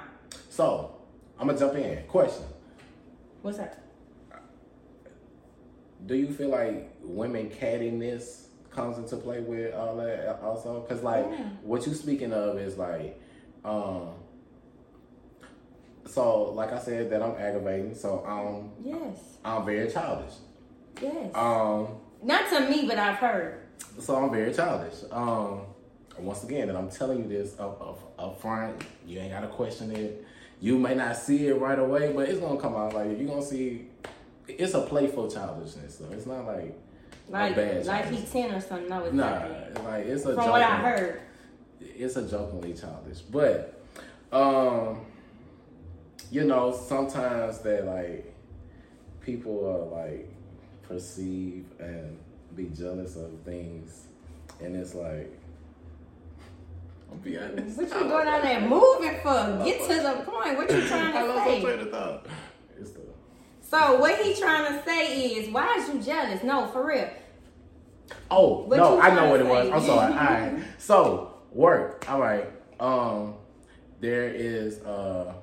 So, 0.50 0.96
I'm 1.38 1.48
gonna 1.48 1.60
jump 1.60 1.76
in. 1.76 2.04
Question: 2.08 2.44
What's 3.42 3.58
that? 3.58 3.84
Do 6.06 6.16
you 6.16 6.32
feel 6.34 6.50
like 6.50 6.90
women 7.04 7.50
cattiness 7.50 8.46
comes 8.72 8.98
into 8.98 9.18
play 9.18 9.42
with 9.42 9.74
all 9.76 9.98
that 9.98 10.40
also? 10.42 10.80
Because 10.82 11.04
like 11.04 11.26
Yeah. 11.30 11.50
what 11.62 11.86
you 11.86 11.94
speaking 11.94 12.32
of 12.34 12.58
is 12.58 12.78
like, 12.78 13.20
um. 13.66 14.10
So, 16.06 16.46
like 16.54 16.72
I 16.74 16.80
said, 16.80 17.12
that 17.12 17.22
I'm 17.22 17.36
aggravating. 17.38 17.94
So, 17.94 18.26
um, 18.26 18.72
Yes, 18.84 19.38
I'm 19.46 19.64
very 19.64 19.92
childish. 19.92 20.34
yes. 21.00 21.36
Um, 21.36 21.98
Not 22.24 22.50
to 22.50 22.62
me, 22.62 22.88
but 22.88 22.98
I've 22.98 23.18
heard. 23.18 23.60
So 24.00 24.16
I'm 24.16 24.32
very 24.32 24.54
childish. 24.54 24.96
Um, 25.12 25.62
once 26.18 26.44
again, 26.44 26.70
and 26.70 26.78
I'm 26.78 26.90
telling 26.90 27.20
you 27.24 27.30
this 27.30 27.60
up, 27.60 27.82
up, 27.82 28.14
up 28.20 28.42
front. 28.42 28.82
You 29.06 29.20
ain't 29.20 29.32
gotta 29.32 29.48
question 29.48 29.92
it. 29.92 30.26
You 30.62 30.78
may 30.78 30.94
not 30.96 31.16
see 31.16 31.48
it 31.48 31.54
right 31.56 31.80
away, 31.80 32.12
but 32.14 32.28
it's 32.28 32.40
gonna 32.40 32.60
come 32.60 32.76
out. 32.76 32.94
Like 32.94 33.18
you're 33.18 33.28
gonna 33.28 33.42
see. 33.42 33.88
It's 34.48 34.74
a 34.74 34.82
playful 34.82 35.30
childishness, 35.30 35.98
though. 35.98 36.12
It's 36.12 36.26
not 36.26 36.46
like 36.46 36.78
Like, 37.30 37.56
bad 37.56 37.86
like 37.86 38.10
he's 38.10 38.30
10 38.32 38.52
or 38.52 38.60
something. 38.62 38.90
No, 38.90 39.04
it's 39.06 39.14
nah. 39.14 39.30
not. 39.30 39.84
Like 39.86 40.06
it's 40.06 40.26
a. 40.26 40.36
From 40.36 40.50
what 40.50 40.62
I 40.62 40.78
heard. 40.78 41.22
it's 41.80 42.16
a 42.16 42.28
jokingly 42.28 42.74
childish, 42.74 43.20
but 43.20 43.82
um, 44.32 45.06
you 46.32 46.44
know, 46.44 46.72
sometimes 46.76 47.60
that 47.60 47.86
like 47.86 48.34
people 49.22 49.66
are 49.66 50.04
like 50.04 50.30
perceive 50.84 51.66
and 51.80 52.18
be 52.60 52.76
jealous 52.76 53.16
of 53.16 53.32
things, 53.46 54.08
and 54.60 54.76
it's 54.76 54.94
like, 54.94 55.32
I'll 57.10 57.18
be 57.18 57.38
honest. 57.38 57.78
What 57.78 57.88
you 57.88 58.10
going 58.10 58.28
on 58.28 58.42
there 58.42 58.62
moving 58.62 59.20
for? 59.22 59.64
Get 59.64 59.82
to 59.90 59.96
the 59.96 60.24
point. 60.30 60.58
What 60.58 60.70
you 60.70 60.88
trying 60.88 61.16
I 61.16 61.22
to 61.22 61.28
lost 61.28 61.48
my 61.48 61.62
train 61.62 61.64
say? 61.64 61.80
of 61.82 61.92
thought. 61.92 62.26
It's 62.78 62.92
the 62.92 63.00
So 63.62 64.00
what 64.00 64.20
he 64.20 64.36
trying 64.36 64.74
to 64.74 64.84
say 64.84 65.26
is, 65.26 65.50
why 65.54 65.78
is 65.78 65.88
you 65.88 66.02
jealous? 66.02 66.44
No, 66.44 66.68
for 66.68 66.86
real. 66.86 67.10
Oh 68.30 68.64
What 68.64 68.78
no, 68.78 69.00
I 69.00 69.14
know 69.14 69.30
what 69.30 69.38
to 69.38 69.46
it 69.46 69.50
was. 69.50 69.72
I'm 69.72 69.86
sorry. 69.86 70.14
All 70.14 70.20
right. 70.20 70.64
So 70.78 71.34
work. 71.52 72.06
All 72.10 72.20
right. 72.20 72.50
Um, 72.80 73.36
there 74.02 74.30
is 74.30 74.80
a 74.82 75.36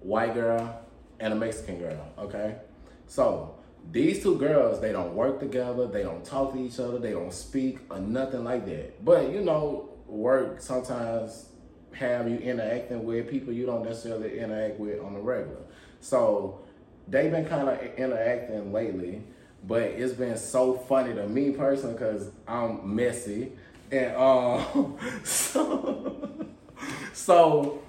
white 0.00 0.34
girl 0.34 0.80
and 1.20 1.32
a 1.32 1.36
Mexican 1.36 1.78
girl. 1.78 2.08
Okay. 2.18 2.56
So 3.06 3.57
these 3.90 4.22
two 4.22 4.36
girls, 4.36 4.80
they 4.80 4.92
don't 4.92 5.14
work 5.14 5.40
together. 5.40 5.86
They 5.86 6.02
don't 6.02 6.24
talk 6.24 6.52
to 6.52 6.58
each 6.58 6.78
other. 6.78 6.98
They 6.98 7.12
don't 7.12 7.32
speak 7.32 7.78
or 7.90 7.98
nothing 7.98 8.44
like 8.44 8.66
that. 8.66 9.04
But 9.04 9.32
you 9.32 9.40
know, 9.40 9.88
work 10.06 10.60
sometimes 10.60 11.46
have 11.92 12.28
you 12.28 12.36
interacting 12.36 13.04
with 13.04 13.28
people 13.28 13.52
you 13.52 13.66
don't 13.66 13.84
necessarily 13.84 14.38
interact 14.38 14.78
with 14.78 15.00
on 15.00 15.14
the 15.14 15.20
regular. 15.20 15.62
So 16.00 16.60
they've 17.08 17.30
been 17.30 17.46
kind 17.46 17.68
of 17.68 17.80
interacting 17.96 18.72
lately, 18.72 19.22
but 19.66 19.82
it's 19.82 20.12
been 20.12 20.36
so 20.36 20.74
funny 20.74 21.14
to 21.14 21.26
me 21.26 21.50
personally 21.52 21.94
because 21.94 22.30
I'm 22.46 22.94
messy, 22.94 23.52
and 23.90 24.14
um, 24.16 24.98
so, 25.24 26.46
so 27.12 27.82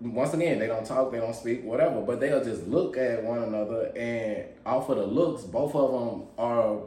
once 0.00 0.32
again 0.34 0.58
they 0.58 0.66
don't 0.66 0.86
talk, 0.86 1.12
they 1.12 1.18
don't 1.18 1.34
speak, 1.34 1.62
whatever, 1.64 2.00
but 2.00 2.20
they'll 2.20 2.42
just 2.44 2.66
look 2.66 2.96
at 2.96 3.22
one 3.22 3.42
another, 3.42 3.92
and 3.96 4.44
off 4.64 4.88
of 4.88 4.96
the 4.96 5.06
looks, 5.06 5.42
both 5.44 5.74
of 5.74 5.90
them 5.92 6.22
are 6.38 6.78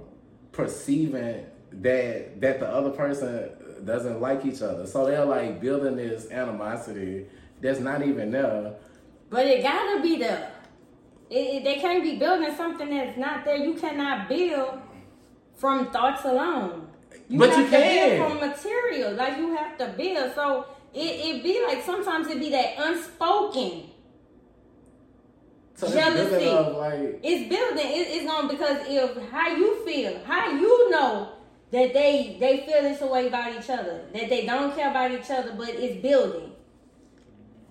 perceiving 0.52 1.46
that 1.72 2.40
that 2.42 2.60
the 2.60 2.68
other 2.68 2.92
person 2.92 3.50
doesn't 3.86 4.22
like 4.22 4.46
each 4.46 4.62
other, 4.62 4.86
so 4.86 5.06
they're 5.06 5.26
like 5.26 5.60
building 5.60 5.96
this 5.96 6.30
animosity 6.32 7.26
that's 7.62 7.80
not 7.80 8.06
even 8.06 8.32
there. 8.32 8.74
But 9.30 9.48
it 9.48 9.64
gotta 9.64 10.02
be 10.02 10.18
there. 10.18 10.52
It, 11.30 11.36
it- 11.58 11.64
they 11.64 11.76
can't 11.76 12.04
be 12.04 12.18
building 12.18 12.56
something 12.56 12.90
that's 12.90 13.18
not 13.18 13.44
there. 13.46 13.56
You 13.58 13.74
cannot 13.74 14.30
build 14.30 14.80
from 15.56 15.92
thoughts 15.92 16.24
alone. 16.26 16.88
You 17.30 17.40
But 17.40 17.50
have 17.50 17.60
you 17.60 17.66
to 17.66 17.72
can. 17.72 18.18
build 18.20 18.32
from 18.40 18.50
material. 18.50 19.14
Like 19.14 19.38
you 19.38 19.56
have 19.56 19.78
to 19.80 19.88
build. 19.98 20.34
So 20.36 20.66
it, 20.94 21.36
it 21.36 21.44
be 21.44 21.64
like 21.66 21.84
sometimes 21.84 22.28
it 22.28 22.40
be 22.40 22.50
that 22.52 22.76
unspoken. 22.78 23.90
So 25.76 25.88
it's 25.88 25.96
Jealousy. 25.96 26.30
building 26.30 26.48
up 26.50 26.78
like 26.78 27.20
It's 27.24 27.50
building. 27.50 27.86
It, 27.86 28.08
it's 28.10 28.26
going 28.26 28.48
because 28.48 28.78
if 28.88 29.30
how 29.30 29.56
you 29.56 29.86
feel, 29.86 30.24
how 30.26 30.52
you 30.52 30.92
know 30.92 31.30
that 31.72 31.94
they 31.94 32.38
they 32.40 32.58
feel 32.66 32.84
this 32.84 33.02
way 33.02 33.28
about 33.28 33.54
each 33.60 33.70
other, 33.70 34.06
that 34.14 34.30
they 34.30 34.46
don't 34.46 34.76
care 34.76 34.92
about 34.92 35.12
each 35.12 35.30
other, 35.30 35.54
but 35.58 35.70
it's 35.70 36.02
building. 36.02 36.53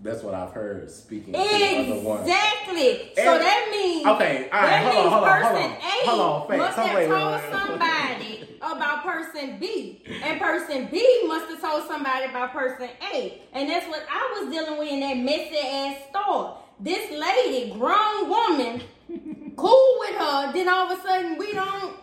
That's 0.03 0.23
what 0.23 0.35
I've 0.35 0.51
heard 0.51 0.91
speaking 0.91 1.33
to 1.33 1.39
the 1.39 1.45
other 1.95 2.01
one. 2.01 2.21
Exactly. 2.23 3.13
So 3.15 3.23
And- 3.35 3.43
that 3.43 3.69
means 3.71 4.07
Okay, 4.07 4.49
all 4.53 4.61
right, 4.61 4.71
that 4.71 4.83
hold 4.83 4.97
on, 4.97 5.03
means 5.03 5.13
hold 5.13 5.25
on, 5.25 5.43
hold 5.43 5.53
person 5.55 5.63
on. 5.63 5.71
A 5.73 6.07
Hold 6.09 6.21
on, 6.21 6.49
facts. 6.49 6.59
must 6.59 6.77
So 6.77 6.83
have 6.83 6.95
wait, 6.97 7.09
wait, 7.09 7.17
told 7.17 7.33
wait, 7.33 7.43
wait. 7.43 7.53
somebody 7.53 8.59
about 8.63 9.05
person 9.05 9.59
B, 9.61 10.03
and 10.25 10.41
person 10.41 10.89
B 10.91 11.23
must 11.27 11.47
have 11.51 11.61
told 11.61 11.87
somebody 11.87 12.25
about 12.27 12.53
person 12.53 12.89
A, 13.15 13.43
and 13.53 13.71
that's 13.71 13.87
what 13.87 14.05
I 14.11 14.41
was 14.41 14.53
dealing 14.53 14.79
with 14.79 14.89
in 14.89 15.01
that 15.01 15.17
messy 15.19 15.59
ass 15.59 15.97
store. 16.11 16.59
This 16.81 17.11
lady, 17.13 17.71
grown 17.79 18.29
woman, 18.29 18.83
cool 19.57 19.95
with 20.01 20.17
her, 20.17 20.53
then 20.53 20.69
all 20.69 20.91
of 20.91 20.99
a 20.99 21.03
sudden 21.03 21.39
we 21.39 21.53
don't. 21.53 21.97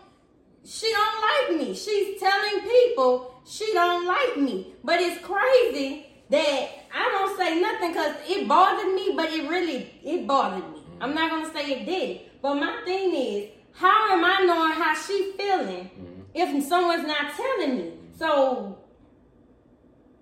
She 0.63 0.89
don't 0.91 1.21
like 1.21 1.59
me. 1.67 1.73
She's 1.73 2.19
telling 2.19 2.61
people 2.61 3.33
she 3.45 3.73
don't 3.73 4.05
like 4.05 4.37
me, 4.37 4.73
but 4.83 5.01
it's 5.01 5.19
crazy 5.25 6.05
that 6.29 6.69
I 6.93 7.09
don't 7.09 7.37
say 7.37 7.59
nothing 7.61 7.89
because 7.91 8.15
it 8.27 8.47
bothered 8.47 8.93
me, 8.93 9.13
but 9.15 9.31
it 9.31 9.49
really 9.49 9.93
it 10.03 10.27
bothered 10.27 10.69
me. 10.71 10.79
Mm-hmm. 10.79 11.03
I'm 11.03 11.13
not 11.13 11.29
gonna 11.29 11.51
say 11.53 11.71
it 11.71 11.85
did. 11.85 12.21
But 12.41 12.55
my 12.55 12.81
thing 12.85 13.13
is, 13.13 13.49
how 13.73 14.11
am 14.13 14.23
I 14.23 14.45
knowing 14.45 14.73
how 14.73 14.93
she 14.95 15.33
feeling 15.37 15.89
Mm-hmm. 15.89 16.21
if 16.33 16.65
someone's 16.65 17.07
not 17.07 17.33
telling 17.35 17.77
me? 17.77 17.93
So 18.17 18.77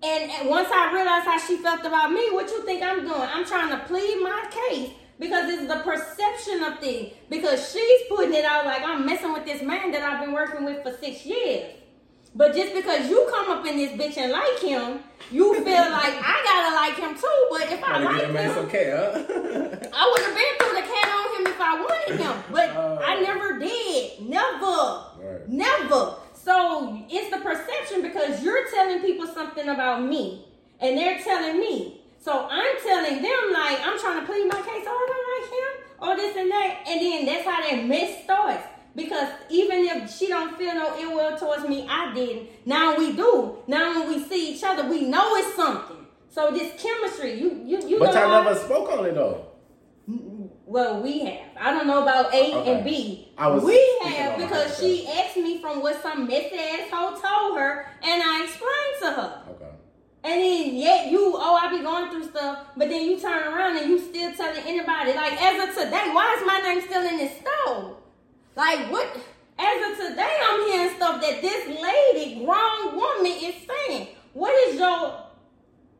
and, 0.02 0.30
and 0.30 0.48
once 0.48 0.68
I 0.70 0.92
realized 0.92 1.24
how 1.24 1.38
she 1.38 1.56
felt 1.56 1.80
about 1.80 2.12
me, 2.12 2.30
what 2.30 2.48
you 2.48 2.64
think 2.64 2.82
I'm 2.82 3.00
doing? 3.00 3.20
I'm 3.20 3.44
trying 3.44 3.70
to 3.70 3.84
plead 3.86 4.22
my 4.22 4.44
case 4.50 4.90
because 5.18 5.50
it's 5.52 5.66
the 5.66 5.80
perception 5.80 6.62
of 6.62 6.78
things. 6.78 7.14
Because 7.28 7.72
she's 7.72 8.00
putting 8.08 8.34
it 8.34 8.44
out 8.44 8.64
like 8.64 8.82
I'm 8.82 9.04
messing 9.04 9.32
with 9.32 9.44
this 9.44 9.60
man 9.60 9.90
that 9.90 10.02
I've 10.02 10.24
been 10.24 10.32
working 10.32 10.64
with 10.64 10.84
for 10.84 10.92
six 10.98 11.26
years. 11.26 11.72
But 12.38 12.54
just 12.54 12.72
because 12.72 13.10
you 13.10 13.26
come 13.34 13.50
up 13.50 13.66
in 13.66 13.76
this 13.76 13.90
bitch 14.00 14.16
and 14.16 14.30
like 14.30 14.60
him, 14.60 15.00
you 15.32 15.54
feel 15.56 15.64
like 15.98 16.14
I 16.22 16.36
gotta 16.46 16.72
like 16.76 16.94
him 16.96 17.16
too. 17.18 17.46
But 17.50 17.62
if 17.72 17.82
I 17.82 17.98
to 17.98 18.04
like 18.04 18.20
get 18.20 18.30
a 18.30 18.32
man 18.32 18.44
him, 18.44 18.54
some 18.54 18.70
cat, 18.70 18.86
huh? 18.86 19.88
I 19.92 20.02
would 20.10 20.22
have 20.22 20.36
been 20.38 20.54
through 20.60 20.76
the 20.80 20.86
cat 20.86 21.08
on 21.18 21.26
him 21.36 21.46
if 21.52 21.60
I 21.60 21.74
wanted 21.80 22.20
him. 22.20 22.34
But 22.52 22.70
Oh. 22.76 23.00
I 23.04 23.20
never 23.20 23.58
did. 23.58 24.20
Never. 24.20 25.02
Right. 25.18 25.48
Never. 25.48 26.14
So 26.32 27.02
it's 27.10 27.28
the 27.34 27.42
perception 27.42 28.02
because 28.02 28.40
you're 28.44 28.70
telling 28.70 29.00
people 29.00 29.26
something 29.26 29.68
about 29.68 30.04
me 30.04 30.46
and 30.80 30.96
they're 30.96 31.18
telling 31.18 31.58
me. 31.58 32.02
So 32.20 32.46
I'm 32.48 32.76
telling 32.86 33.20
them 33.20 33.42
like 33.52 33.80
I'm 33.84 33.98
trying 33.98 34.20
to 34.20 34.26
plead 34.26 34.46
my 34.46 34.60
case. 34.62 34.84
Oh, 34.86 34.94
I 34.94 35.06
don't 35.10 35.26
like 35.34 35.50
him. 35.58 35.74
Or 36.00 36.16
this 36.16 36.36
and 36.36 36.50
that. 36.52 36.84
And 36.86 37.00
then 37.00 37.26
that's 37.26 37.44
how 37.44 37.60
that 37.68 37.84
mess 37.84 38.22
starts. 38.22 38.62
Because 38.98 39.28
even 39.48 39.78
if 39.84 40.10
she 40.14 40.26
don't 40.26 40.56
feel 40.58 40.74
no 40.74 40.98
ill 40.98 41.14
will 41.14 41.36
towards 41.38 41.64
me, 41.68 41.86
I 41.88 42.12
didn't. 42.14 42.48
Now 42.66 42.96
we 42.98 43.12
do. 43.12 43.58
Now 43.68 43.84
when 43.94 44.08
we 44.12 44.16
see 44.28 44.54
each 44.54 44.64
other, 44.64 44.88
we 44.88 45.02
know 45.14 45.36
it's 45.36 45.54
something. 45.54 45.96
So 46.28 46.50
this 46.50 46.70
chemistry, 46.82 47.40
you 47.40 47.48
you 47.64 47.78
you 47.90 47.98
But 48.00 48.12
know 48.14 48.20
y'all 48.26 48.42
never 48.44 48.58
spoke 48.58 48.90
on 48.92 49.06
it 49.06 49.14
though. 49.14 49.36
well, 50.66 51.00
we 51.02 51.20
have. 51.20 51.48
I 51.60 51.70
don't 51.72 51.86
know 51.86 52.02
about 52.02 52.34
A 52.34 52.54
Okay. 52.56 52.72
and 52.74 52.84
B. 52.84 53.28
I 53.38 53.46
was 53.48 53.62
we 53.64 53.78
have 54.04 54.36
because 54.38 54.78
she 54.80 55.06
asked 55.08 55.36
me 55.36 55.60
from 55.60 55.80
what 55.82 56.02
some 56.02 56.26
messy 56.26 56.56
asshole 56.58 57.12
told 57.20 57.58
her, 57.58 57.86
and 58.02 58.22
I 58.22 58.44
explained 58.44 58.96
to 59.02 59.10
her. 59.20 59.42
Okay. 59.52 59.72
And 60.24 60.40
then 60.42 60.76
yet 60.76 61.10
you, 61.12 61.34
oh, 61.36 61.54
I 61.62 61.70
be 61.70 61.82
going 61.82 62.10
through 62.10 62.28
stuff, 62.30 62.66
but 62.76 62.88
then 62.88 63.02
you 63.08 63.18
turn 63.20 63.42
around 63.52 63.76
and 63.76 63.88
you 63.88 63.98
still 63.98 64.32
telling 64.34 64.62
anybody. 64.66 65.12
Like 65.14 65.40
as 65.40 65.68
of 65.68 65.74
today, 65.74 66.10
why 66.12 66.36
is 66.38 66.46
my 66.46 66.58
name 66.66 66.80
still 66.82 67.06
in 67.06 67.16
this 67.18 67.32
stove? 67.40 67.96
Like 68.56 68.90
what? 68.90 69.06
As 69.60 69.90
of 70.00 70.08
today, 70.08 70.36
I'm 70.48 70.66
hearing 70.70 70.94
stuff 70.96 71.20
that 71.20 71.42
this 71.42 71.66
lady, 71.66 72.44
grown 72.44 72.96
woman, 72.96 73.32
is 73.32 73.54
saying. 73.66 74.08
What 74.32 74.52
is 74.68 74.78
your? 74.78 75.24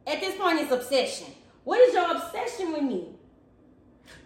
At 0.07 0.21
this 0.21 0.37
point, 0.37 0.61
it's 0.61 0.73
obsession. 0.73 1.27
What 1.65 1.81
is 1.81 1.93
your 1.95 2.11
obsession 2.13 2.73
with 2.73 2.83
me? 2.83 3.09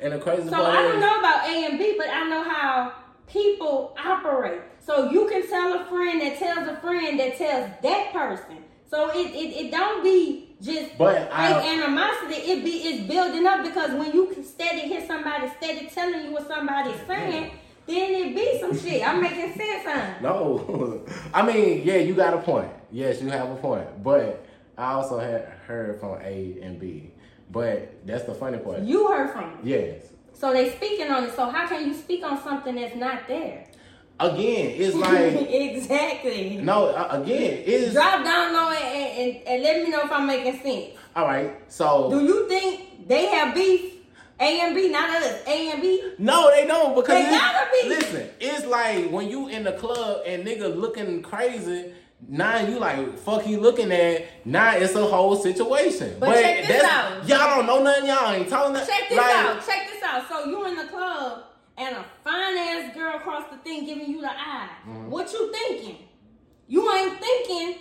And 0.00 0.12
the 0.12 0.18
crazy 0.18 0.48
So 0.48 0.64
I 0.64 0.82
don't 0.82 0.96
is, 0.96 1.00
know 1.00 1.18
about 1.18 1.48
A 1.48 1.66
and 1.66 1.78
B, 1.78 1.94
but 1.96 2.08
I 2.08 2.28
know 2.28 2.44
how 2.44 2.92
people 3.26 3.96
operate. 3.98 4.60
So 4.80 5.10
you 5.10 5.26
can 5.28 5.48
tell 5.48 5.80
a 5.80 5.84
friend 5.86 6.20
that 6.20 6.38
tells 6.38 6.68
a 6.68 6.76
friend 6.76 7.18
that 7.18 7.38
tells 7.38 7.70
that 7.82 8.12
person. 8.12 8.58
So 8.90 9.10
it 9.10 9.30
it, 9.34 9.66
it 9.66 9.70
don't 9.70 10.04
be 10.04 10.54
just 10.60 10.96
But 10.98 11.32
I- 11.32 11.60
animosity. 11.74 12.34
It 12.52 12.64
be 12.64 12.70
it's 12.70 13.08
building 13.08 13.46
up 13.46 13.64
because 13.64 13.90
when 13.92 14.12
you 14.12 14.26
can 14.26 14.44
steady 14.44 14.80
hear 14.82 15.04
somebody 15.06 15.48
steady 15.56 15.86
telling 15.88 16.26
you 16.26 16.32
what 16.32 16.46
somebody's 16.46 17.00
saying, 17.06 17.52
then 17.87 18.11
it 18.14 18.35
be 18.35 18.59
some 18.61 18.76
shit. 18.78 19.07
I'm 19.07 19.20
making 19.22 19.55
sense, 19.55 19.83
huh? 19.85 20.14
no. 20.20 21.05
I 21.35 21.45
mean, 21.47 21.83
yeah, 21.85 21.97
you 21.97 22.14
got 22.14 22.35
a 22.35 22.39
point. 22.39 22.70
Yes, 22.91 23.20
you 23.22 23.28
have 23.30 23.51
a 23.51 23.57
point. 23.57 24.03
But 24.03 24.45
I 24.78 24.93
also 24.93 25.18
had 25.18 25.43
heard 25.66 26.01
from 26.01 26.20
A 26.22 26.59
and 26.62 26.78
B. 26.78 27.11
But 27.51 28.07
that's 28.07 28.24
the 28.24 28.35
funny 28.35 28.59
part. 28.59 28.80
You 28.80 29.09
heard 29.09 29.33
from 29.33 29.51
them. 29.51 29.61
Yes. 29.62 30.05
So 30.33 30.53
they 30.53 30.70
speaking 30.70 31.11
on 31.11 31.24
it. 31.24 31.37
So 31.37 31.49
how 31.51 31.66
can 31.68 31.87
you 31.87 31.95
speak 31.95 32.24
on 32.24 32.43
something 32.43 32.74
that's 32.74 32.97
not 32.97 33.28
there? 33.28 33.66
Again, 34.20 34.72
it's 34.76 34.95
like 35.07 35.35
exactly. 35.51 36.59
no. 36.59 36.87
uh, 36.87 37.09
Again, 37.22 37.62
it's 37.66 37.93
Drop 37.93 38.24
down 38.24 38.53
low 38.53 38.70
and, 38.70 39.18
and, 39.37 39.49
and 39.49 39.62
let 39.62 39.83
me 39.83 39.91
know 39.91 40.01
if 40.05 40.12
I'm 40.12 40.26
making 40.26 40.61
sense. 40.61 40.99
all 41.16 41.26
right. 41.26 41.61
So 41.70 42.11
Do 42.11 42.22
you 42.24 42.49
think 42.49 43.07
they 43.09 43.26
have 43.26 43.55
beef? 43.55 43.95
A 44.41 44.61
and 44.61 44.74
B, 44.74 44.89
not 44.89 45.11
us. 45.11 45.47
A 45.47 45.70
and 45.72 45.83
B. 45.83 46.12
No, 46.18 46.51
they 46.51 46.66
don't 46.66 46.95
because 46.95 47.24
They 47.24 47.30
gotta 47.30 47.68
be. 47.70 47.89
Listen, 47.89 48.28
it's 48.41 48.66
like 48.66 49.11
when 49.11 49.28
you 49.28 49.49
in 49.49 49.64
the 49.64 49.72
club 49.72 50.22
and 50.26 50.45
nigga 50.45 50.74
looking 50.74 51.22
crazy. 51.22 51.95
Now 52.28 52.61
you 52.61 52.78
like 52.78 53.18
fuck 53.18 53.43
he 53.43 53.57
looking 53.57 53.91
at. 53.91 54.47
Now 54.47 54.76
it's 54.76 54.95
a 54.95 55.05
whole 55.05 55.37
situation. 55.37 56.16
But 56.20 56.35
check 56.35 56.66
this 56.66 56.85
out. 56.85 57.28
Y'all 57.28 57.57
don't 57.57 57.66
know 57.66 57.83
nothing. 57.83 58.07
Y'all 58.07 58.33
ain't 58.33 58.49
talking. 58.49 58.74
nothing. 58.74 58.95
Check 58.95 59.09
this 59.09 59.18
like, 59.18 59.35
out. 59.35 59.66
Check 59.66 59.91
this 59.93 60.03
out. 60.05 60.28
So 60.28 60.45
you 60.45 60.66
in 60.66 60.76
the 60.76 60.85
club 60.85 61.45
and 61.76 61.97
a 61.97 62.05
fine 62.22 62.57
ass 62.59 62.95
girl 62.95 63.16
across 63.16 63.51
the 63.51 63.57
thing 63.59 63.87
giving 63.87 64.09
you 64.09 64.20
the 64.20 64.30
eye. 64.30 64.68
Mm-hmm. 64.87 65.11
What 65.11 65.33
you 65.33 65.53
thinking? 65.53 65.99
You 66.68 66.93
ain't 66.93 67.20
thinking. 67.20 67.78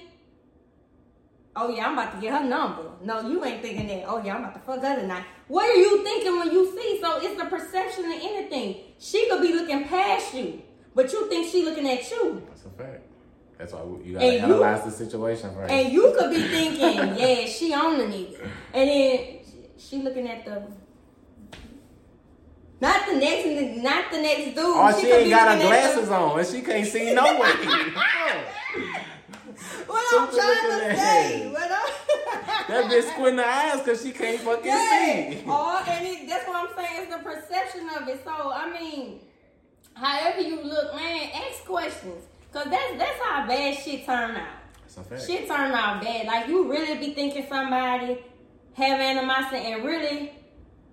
Oh 1.56 1.70
yeah, 1.70 1.88
I'm 1.88 1.94
about 1.94 2.16
to 2.16 2.22
get 2.22 2.32
her 2.34 2.48
number. 2.48 2.84
No, 3.04 3.28
you 3.28 3.44
ain't 3.44 3.62
thinking 3.62 3.88
that. 3.88 4.06
Oh 4.08 4.22
yeah, 4.24 4.36
I'm 4.36 4.42
about 4.42 4.54
to 4.54 4.60
fuck 4.62 4.82
her 4.82 4.96
tonight. 5.02 5.26
What 5.48 5.70
are 5.70 5.76
you 5.76 6.02
thinking 6.04 6.38
when 6.40 6.52
you 6.52 6.72
see? 6.78 7.00
So 7.02 7.20
it's 7.22 7.42
the 7.42 7.48
perception 7.50 8.06
of 8.06 8.12
anything. 8.14 8.78
She 9.00 9.30
could 9.30 9.42
be 9.42 9.54
looking 9.54 9.84
past 9.86 10.34
you, 10.34 10.62
but 10.96 11.12
you 11.12 11.28
think 11.28 11.52
she 11.52 11.66
looking 11.66 11.88
at 11.90 12.10
you. 12.10 12.42
That's 12.48 12.66
a 12.66 12.70
fact. 12.70 13.02
That's 13.58 13.74
why 13.74 13.82
you 14.04 14.14
gotta 14.14 14.26
And 14.26 14.34
you- 14.48 14.56
analyze 14.56 14.84
the 14.86 14.92
situation 14.92 15.54
first. 15.54 15.72
And 15.72 15.92
you 15.92 16.16
could 16.18 16.32
be 16.32 16.42
thinking, 16.42 17.16
yeah, 17.18 17.46
she 17.48 17.74
on 17.74 17.98
the 17.98 18.06
nigga. 18.06 18.48
And 18.74 18.90
then 18.90 19.40
she 19.78 20.02
looking 20.02 20.28
at 20.30 20.46
the 20.46 20.64
not 22.80 23.06
the 23.08 23.16
next 23.18 23.84
not 23.84 24.10
the 24.10 24.22
next 24.22 24.46
dude. 24.46 24.58
Oh, 24.60 24.88
or 24.88 24.94
she, 24.94 25.02
could 25.02 25.12
ain't 25.12 25.30
got 25.30 25.56
her 25.58 25.62
glasses 25.68 26.10
on 26.10 26.40
and 26.40 26.48
she 26.48 26.62
can't 26.62 26.88
see 26.88 27.14
no 27.14 27.40
way. 27.40 27.52
What 29.88 30.22
I'm 30.22 30.28
trying 30.34 30.80
to 30.80 30.96
say. 30.98 31.50
What 31.52 31.72
I'm, 31.72 32.68
that 32.68 32.92
bitch 32.92 33.12
squinting 33.12 33.38
her 33.38 33.46
eyes 33.46 33.80
because 33.80 34.04
she 34.04 34.12
can't 34.12 34.40
fucking 34.42 34.66
yeah. 34.66 35.30
see. 35.32 35.44
All 35.48 35.78
and 35.78 36.08
it, 36.08 36.28
that's 36.28 36.48
what 36.48 36.70
I'm 36.70 36.76
saying. 36.76 37.04
It's 37.04 37.16
the 37.16 37.22
perception 37.22 37.90
of 37.90 38.08
it. 38.08 38.22
So 38.24 38.32
I 38.32 38.72
mean, 38.80 39.20
however 39.94 40.42
you 40.42 40.62
look, 40.62 40.96
man, 40.96 41.30
ask 41.34 41.66
questions. 41.66 42.26
Cause 42.54 42.66
that's 42.70 42.98
that's 42.98 43.20
how 43.24 43.48
bad 43.48 43.78
shit 43.78 44.06
turn 44.06 44.36
out. 44.36 44.58
That's 44.82 44.98
a 44.98 45.04
fact. 45.04 45.26
Shit 45.26 45.48
turn 45.48 45.72
out 45.72 46.02
bad. 46.02 46.26
Like 46.26 46.48
you 46.48 46.70
really 46.70 46.98
be 46.98 47.14
thinking 47.14 47.46
somebody 47.48 48.20
have 48.74 49.00
animosity 49.00 49.72
and 49.72 49.86
really 49.86 50.32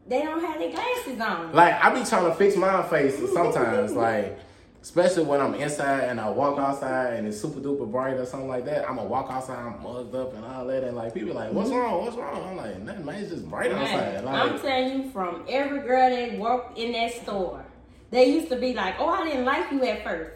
they 0.06 0.22
don't 0.22 0.40
have 0.40 0.58
their 0.58 0.70
glasses 0.70 1.20
on. 1.20 1.52
Like 1.52 1.74
I 1.82 1.92
be 1.92 2.04
trying 2.04 2.26
to 2.26 2.34
fix 2.34 2.56
my 2.56 2.82
face 2.88 3.16
sometimes, 3.32 3.92
like 3.94 4.38
especially 4.82 5.24
when 5.24 5.40
I'm 5.40 5.54
inside 5.54 6.04
and 6.04 6.20
I 6.20 6.30
walk 6.30 6.58
outside 6.58 7.14
and 7.14 7.26
it's 7.26 7.40
super 7.40 7.60
duper 7.60 7.90
bright 7.90 8.14
or 8.14 8.26
something 8.26 8.48
like 8.48 8.64
that. 8.66 8.88
I'ma 8.88 9.04
walk 9.04 9.30
outside, 9.30 9.58
I'm 9.58 9.82
mugged 9.82 10.14
up 10.14 10.34
and 10.34 10.44
all 10.44 10.66
that, 10.66 10.84
and 10.84 10.96
like 10.96 11.14
people 11.14 11.34
like, 11.34 11.52
"What's 11.52 11.70
mm-hmm. 11.70 11.78
wrong? 11.78 12.04
What's 12.04 12.16
wrong?" 12.16 12.42
I'm 12.48 12.56
like, 12.56 12.78
"Nothing, 12.80 13.04
man. 13.04 13.22
It's 13.22 13.30
just 13.30 13.48
bright 13.48 13.72
outside." 13.72 14.24
Man, 14.24 14.28
I'm 14.28 14.60
telling 14.60 15.02
you, 15.02 15.10
from 15.10 15.44
every 15.48 15.80
girl 15.80 16.10
that 16.10 16.38
worked 16.38 16.78
in 16.78 16.92
that 16.92 17.12
store, 17.22 17.64
they 18.10 18.32
used 18.32 18.48
to 18.50 18.56
be 18.56 18.74
like, 18.74 18.96
"Oh, 18.98 19.08
I 19.08 19.24
didn't 19.24 19.44
like 19.44 19.70
you 19.72 19.84
at 19.84 20.04
first. 20.04 20.32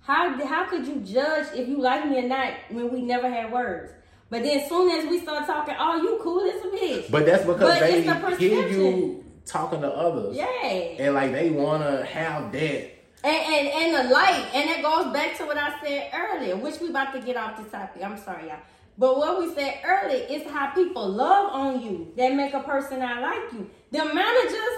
How 0.00 0.46
how 0.46 0.66
could 0.66 0.86
you 0.86 0.96
judge 0.96 1.48
if 1.54 1.68
you 1.68 1.78
like 1.78 2.08
me 2.08 2.18
or 2.18 2.28
not 2.28 2.52
when 2.70 2.92
we 2.92 3.02
never 3.02 3.28
had 3.28 3.52
words?" 3.52 3.92
But 4.28 4.42
then, 4.42 4.60
as 4.60 4.68
soon 4.68 4.90
as 4.90 5.08
we 5.08 5.20
start 5.20 5.46
talking, 5.46 5.74
"Oh, 5.78 5.96
you 5.96 6.18
cool 6.22 6.40
as 6.40 6.64
a 6.64 6.68
bitch," 6.68 7.10
but 7.10 7.26
that's 7.26 7.44
because 7.44 7.60
But 7.60 7.80
they 7.80 8.02
the 8.02 8.36
hear 8.36 8.68
you 8.68 9.24
talking 9.44 9.80
to 9.80 9.88
others, 9.88 10.36
yeah. 10.36 10.44
and 10.54 11.14
like 11.14 11.32
they 11.32 11.50
wanna 11.50 12.04
have 12.04 12.52
that. 12.52 12.95
And, 13.26 13.34
and 13.34 13.68
and 13.68 13.94
the 14.08 14.14
light, 14.14 14.46
and 14.54 14.70
it 14.70 14.82
goes 14.82 15.12
back 15.12 15.36
to 15.38 15.46
what 15.46 15.58
I 15.58 15.80
said 15.82 16.10
earlier, 16.14 16.54
which 16.56 16.78
we 16.80 16.90
about 16.90 17.12
to 17.12 17.20
get 17.20 17.36
off 17.36 17.56
the 17.56 17.64
topic. 17.64 18.00
I'm 18.04 18.16
sorry, 18.16 18.46
y'all. 18.46 18.60
But 18.96 19.18
what 19.18 19.40
we 19.40 19.52
said 19.52 19.80
earlier 19.84 20.24
is 20.30 20.48
how 20.48 20.68
people 20.68 21.08
love 21.08 21.52
on 21.52 21.82
you 21.82 22.12
that 22.16 22.34
make 22.36 22.54
a 22.54 22.60
person 22.60 23.00
not 23.00 23.20
like 23.20 23.52
you. 23.52 23.68
The 23.90 24.04
managers 24.14 24.76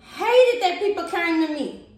hated 0.00 0.62
that 0.62 0.80
people 0.80 1.04
came 1.04 1.46
to 1.46 1.54
me. 1.54 1.88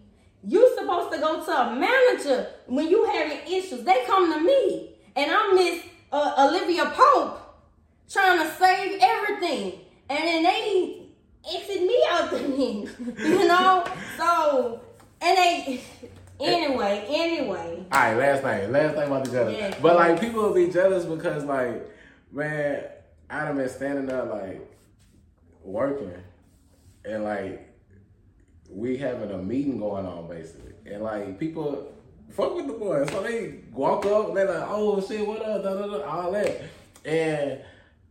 You 0.43 0.71
supposed 0.77 1.11
to 1.13 1.19
go 1.19 1.43
to 1.43 1.51
a 1.51 1.75
manager 1.75 2.47
when 2.67 2.87
you 2.87 3.03
having 3.05 3.39
issues. 3.51 3.83
They 3.83 4.03
come 4.05 4.31
to 4.31 4.39
me, 4.39 4.91
and 5.15 5.31
I 5.31 5.53
miss 5.53 5.83
uh, 6.11 6.47
Olivia 6.47 6.93
Pope 6.93 7.39
trying 8.07 8.37
to 8.37 8.53
save 8.53 8.99
everything, 9.01 9.79
and 10.11 10.19
then 10.19 10.43
they 10.43 11.07
exit 11.55 11.81
me 11.81 12.03
out 12.11 12.29
the 12.29 12.37
thing, 12.37 12.87
you 13.17 13.47
know. 13.47 13.83
So 14.15 14.81
and 15.21 15.37
they 15.37 15.81
anyway, 16.39 17.05
anyway. 17.09 17.85
All 17.91 17.99
right, 17.99 18.17
last 18.17 18.43
thing, 18.43 18.71
last 18.71 18.95
thing 18.95 19.07
about 19.07 19.25
the 19.25 19.31
jealous. 19.31 19.57
Yeah. 19.57 19.77
But 19.81 19.95
like 19.95 20.19
people 20.19 20.43
will 20.43 20.53
be 20.53 20.69
jealous 20.69 21.05
because 21.05 21.43
like, 21.45 21.89
man, 22.31 22.83
I 23.29 23.45
done 23.45 23.57
been 23.57 23.69
standing 23.69 24.11
up 24.11 24.31
like 24.31 24.61
working, 25.63 26.13
and 27.05 27.23
like 27.23 27.73
we 28.69 28.97
having 28.97 29.31
a 29.31 29.37
meeting 29.37 29.79
going 29.79 30.05
on 30.05 30.27
basically, 30.27 30.73
and 30.85 31.03
like 31.03 31.39
people 31.39 31.93
fuck 32.29 32.55
with 32.55 32.67
the 32.67 32.73
boy, 32.73 33.05
so 33.07 33.23
they 33.23 33.59
walk 33.71 34.05
up 34.05 34.33
they 34.33 34.45
like, 34.45 34.67
oh 34.67 35.01
shit, 35.01 35.25
what 35.25 35.41
up, 35.43 35.63
da, 35.63 35.73
da, 35.73 35.87
da, 35.87 36.03
all 36.03 36.31
that, 36.31 36.61
and 37.05 37.61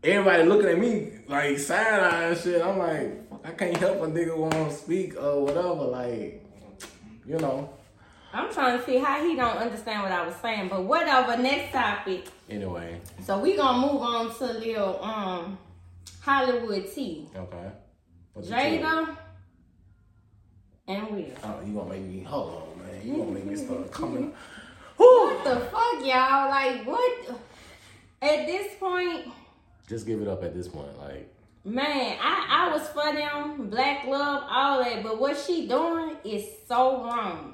everybody 0.03 0.45
looking 0.45 0.69
at 0.69 0.79
me 0.79 1.13
like 1.29 1.59
side 1.59 2.01
eye 2.01 2.25
and 2.25 2.39
shit. 2.39 2.63
I'm 2.63 2.79
like, 2.79 3.23
I 3.45 3.51
can't 3.53 3.77
help 3.77 4.03
a 4.03 4.07
nigga 4.07 4.37
want 4.37 4.55
to 4.55 4.73
speak 4.73 5.17
or 5.17 5.45
whatever. 5.45 5.85
Like, 5.85 6.46
you 7.27 7.39
know. 7.39 7.71
I'm 8.33 8.53
trying 8.53 8.79
to 8.79 8.85
see 8.85 8.99
how 8.99 9.27
he 9.27 9.35
don't 9.35 9.57
understand 9.57 10.03
what 10.03 10.13
I 10.13 10.27
was 10.27 10.35
saying, 10.37 10.69
but 10.69 10.85
whatever. 10.85 11.37
Next 11.37 11.73
topic. 11.73 12.27
Anyway. 12.51 13.01
So 13.23 13.39
we 13.39 13.57
gonna 13.57 13.87
move 13.87 14.03
on 14.03 14.35
to 14.39 14.45
little 14.47 15.03
um 15.03 15.59
Hollywood 16.21 16.93
tea. 16.93 17.29
Okay. 17.35 17.71
Jada 18.39 19.17
and 20.89 21.09
Will. 21.11 21.25
Oh, 21.43 21.61
you 21.65 21.73
gonna 21.73 21.91
make 21.91 22.03
me 22.03 22.23
hold 22.23 22.63
on, 22.79 22.87
man. 22.87 23.07
You 23.07 23.17
gonna 23.17 23.31
make 23.31 23.47
me 23.47 23.57
start 23.57 23.91
coming. 24.01 24.33
What 24.97 25.45
the 25.45 25.61
fuck, 25.61 26.05
y'all? 26.05 26.51
Like 26.51 26.85
what? 26.87 27.41
At 28.23 28.47
this 28.47 28.75
point, 28.81 29.27
Just 29.89 30.07
give 30.07 30.21
it 30.21 30.29
up 30.29 30.43
at 30.43 30.55
this 30.55 30.69
point. 30.69 30.99
Like, 30.99 31.33
man, 31.67 32.17
I 32.23 32.47
I 32.69 32.73
was 32.73 32.87
for 32.89 33.13
them, 33.13 33.69
black 33.69 34.07
love, 34.07 34.45
all 34.49 34.83
that, 34.85 35.03
but 35.03 35.21
what 35.21 35.37
she 35.37 35.67
doing 35.69 36.17
is 36.25 36.45
so 36.69 37.03
wrong. 37.05 37.53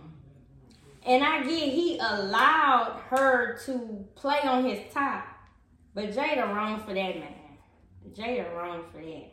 And 1.04 1.24
I 1.24 1.42
get 1.42 1.72
he 1.72 1.98
allowed 1.98 3.00
her 3.10 3.58
to 3.66 4.04
play 4.14 4.38
on 4.44 4.64
his 4.64 4.80
top, 4.92 5.24
but 5.94 6.12
Jada 6.12 6.46
wrong 6.54 6.78
for 6.80 6.94
that 6.94 7.18
man. 7.18 7.34
Jada 8.12 8.54
wrong 8.54 8.84
for 8.92 8.98
that. 9.00 9.32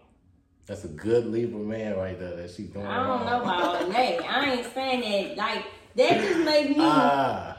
that's 0.65 0.83
a 0.85 0.87
good 0.87 1.27
Libra 1.27 1.59
man 1.59 1.97
right 1.97 2.17
there 2.19 2.35
that 2.37 2.49
she 2.51 2.63
doing. 2.63 2.85
I 2.87 3.05
don't 3.05 3.25
know 3.25 3.41
about 3.43 3.89
that. 3.91 4.21
I 4.25 4.51
ain't 4.53 4.73
saying 4.73 5.01
that. 5.27 5.37
Like 5.37 5.65
that 5.95 6.21
just 6.21 6.39
made 6.39 6.69
me 6.69 6.75
Ah. 6.79 7.57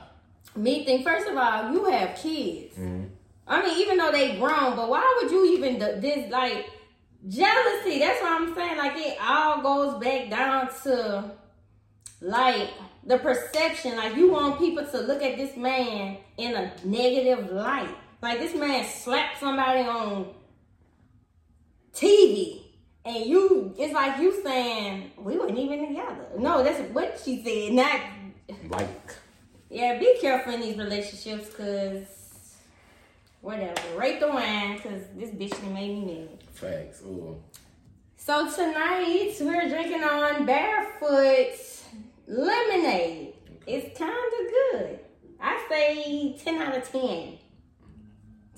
me 0.57 0.85
think. 0.85 1.05
First 1.05 1.29
of 1.29 1.37
all, 1.37 1.73
you 1.73 1.85
have 1.85 2.17
kids. 2.17 2.77
Mhm. 2.77 3.11
I 3.47 3.63
mean, 3.63 3.79
even 3.79 3.99
though 3.99 4.11
they 4.13 4.37
grown, 4.39 4.75
but 4.77 4.89
why 4.89 5.19
would 5.21 5.31
you 5.31 5.45
even 5.57 5.75
do 5.79 6.01
this? 6.01 6.31
Like 6.33 6.67
jealousy. 7.29 7.99
That's 7.99 8.21
what 8.21 8.33
I'm 8.33 8.55
saying. 8.55 8.79
Like 8.79 8.93
it 8.97 9.19
all 9.21 9.63
goes 9.63 10.03
back 10.03 10.31
down 10.31 10.69
to 10.85 11.31
like 12.21 12.71
the 13.05 13.19
perception. 13.19 13.97
Like 13.97 14.17
you 14.17 14.31
want 14.31 14.59
people 14.59 14.85
to 14.85 15.01
look 15.01 15.23
at 15.23 15.37
this 15.37 15.57
man 15.57 16.19
in 16.37 16.55
a 16.55 16.73
negative 16.85 17.51
light. 17.51 17.95
Like 18.23 18.39
this 18.39 18.55
man 18.55 18.85
slapped 18.87 19.41
somebody 19.41 19.81
on 19.81 20.35
TV. 21.95 22.63
And 23.03 23.25
you, 23.25 23.75
it's 23.79 23.95
like 23.95 24.21
you 24.21 24.43
saying, 24.43 25.13
we 25.17 25.39
weren't 25.39 25.59
even 25.59 25.89
together. 25.89 26.27
No, 26.37 26.63
that's 26.63 26.79
what 26.93 27.19
she 27.25 27.43
said, 27.43 27.73
not 27.73 28.01
Like, 28.69 28.89
yeah, 29.71 29.99
be 29.99 30.19
careful 30.21 30.53
in 30.53 30.61
these 30.61 30.77
relationships, 30.77 31.49
cause 31.55 32.20
whatever. 33.41 33.81
Rate 33.97 34.21
the 34.21 34.29
wine, 34.29 34.79
cause 34.79 35.03
this 35.17 35.31
bitch 35.31 35.61
made 35.73 36.05
me 36.05 36.15
mad. 36.15 36.43
facts. 36.53 37.03
Ooh. 37.03 37.43
So 38.17 38.51
tonight 38.55 39.35
we're 39.41 39.69
drinking 39.69 40.05
on 40.05 40.45
barefoot 40.47 41.59
lemonade. 42.27 43.35
It's 43.67 43.99
kind 43.99 44.11
of 44.13 44.81
good. 44.81 45.01
I 45.41 45.67
say 45.69 46.37
ten 46.43 46.61
out 46.61 46.77
of 46.77 46.91
ten. 46.91 47.39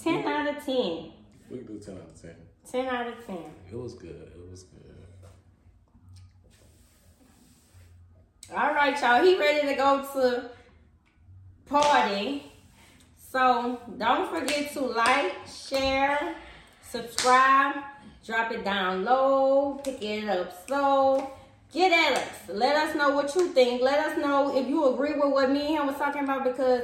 Ten 0.03 0.27
out 0.27 0.49
of 0.57 0.65
ten. 0.65 1.13
We 1.49 1.59
can 1.59 1.67
do 1.67 1.79
10 1.79 1.95
out 1.95 2.01
of 2.09 2.23
10. 2.23 2.35
Ten 2.71 2.87
out 2.87 3.07
of 3.07 3.27
ten. 3.27 3.39
It 3.71 3.77
was 3.77 3.95
good. 3.95 4.33
It 4.35 4.51
was 4.51 4.63
good. 4.63 4.79
All 8.57 8.75
right, 8.75 8.99
y'all. 9.01 9.23
He 9.23 9.39
ready 9.39 9.67
to 9.69 9.75
go 9.75 10.03
to 10.15 10.51
party. 11.67 12.52
So 13.33 13.81
don't 13.97 14.29
forget 14.31 14.75
to 14.75 14.81
like, 14.81 15.33
share, 15.47 16.35
subscribe, 16.83 17.77
drop 18.27 18.53
it 18.53 18.63
down 18.63 19.05
low, 19.05 19.81
pick 19.83 20.03
it 20.03 20.29
up 20.29 20.67
slow. 20.67 21.31
Get 21.73 21.93
at 21.93 22.19
us. 22.19 22.29
Let 22.51 22.77
us 22.77 22.95
know 22.95 23.09
what 23.17 23.35
you 23.35 23.49
think. 23.55 23.81
Let 23.81 24.01
us 24.01 24.19
know 24.19 24.55
if 24.55 24.69
you 24.69 24.93
agree 24.93 25.15
with 25.15 25.33
what 25.33 25.51
me 25.51 25.61
and 25.61 25.69
him 25.69 25.87
was 25.87 25.97
talking 25.97 26.25
about 26.25 26.45
because 26.45 26.83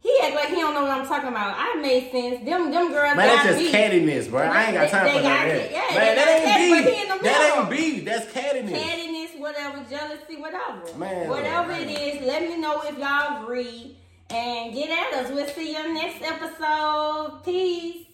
he 0.00 0.18
act 0.24 0.34
like 0.34 0.48
he 0.48 0.56
don't 0.56 0.74
know 0.74 0.82
what 0.82 0.90
I'm 0.90 1.06
talking 1.06 1.28
about. 1.28 1.54
I 1.56 1.80
made 1.80 2.10
sense. 2.10 2.44
Them 2.44 2.72
them 2.72 2.90
girls 2.90 3.14
Man, 3.14 3.28
that's 3.28 3.44
just 3.44 3.58
beef. 3.60 3.72
cattiness, 3.72 4.28
bro. 4.28 4.42
I 4.42 4.64
ain't 4.64 4.74
got 4.74 4.90
time 4.90 5.04
they 5.04 5.12
for 5.18 5.22
that. 5.22 5.70
Yeah, 5.70 5.94
Man, 5.94 6.16
that 6.16 6.28
ain't 6.28 6.84
but 6.84 6.92
he 6.92 7.02
in 7.02 7.08
the 7.08 7.14
beef. 7.14 7.22
That 7.22 7.56
ain't 7.56 7.70
beef. 7.70 8.04
That's 8.04 8.32
cattiness. 8.32 8.82
pettiness, 8.82 9.30
whatever, 9.38 9.84
jealousy, 9.88 10.36
whatever. 10.38 10.98
Man, 10.98 11.28
whatever 11.28 11.68
man. 11.68 11.88
it 11.88 12.00
is, 12.00 12.26
let 12.26 12.42
me 12.42 12.56
know 12.56 12.82
if 12.82 12.98
y'all 12.98 13.44
agree. 13.44 13.96
And 14.30 14.74
get 14.74 14.90
at 14.90 15.24
us. 15.24 15.30
We'll 15.32 15.46
see 15.48 15.72
you 15.72 15.94
next 15.94 16.22
episode. 16.22 17.40
Peace. 17.44 18.07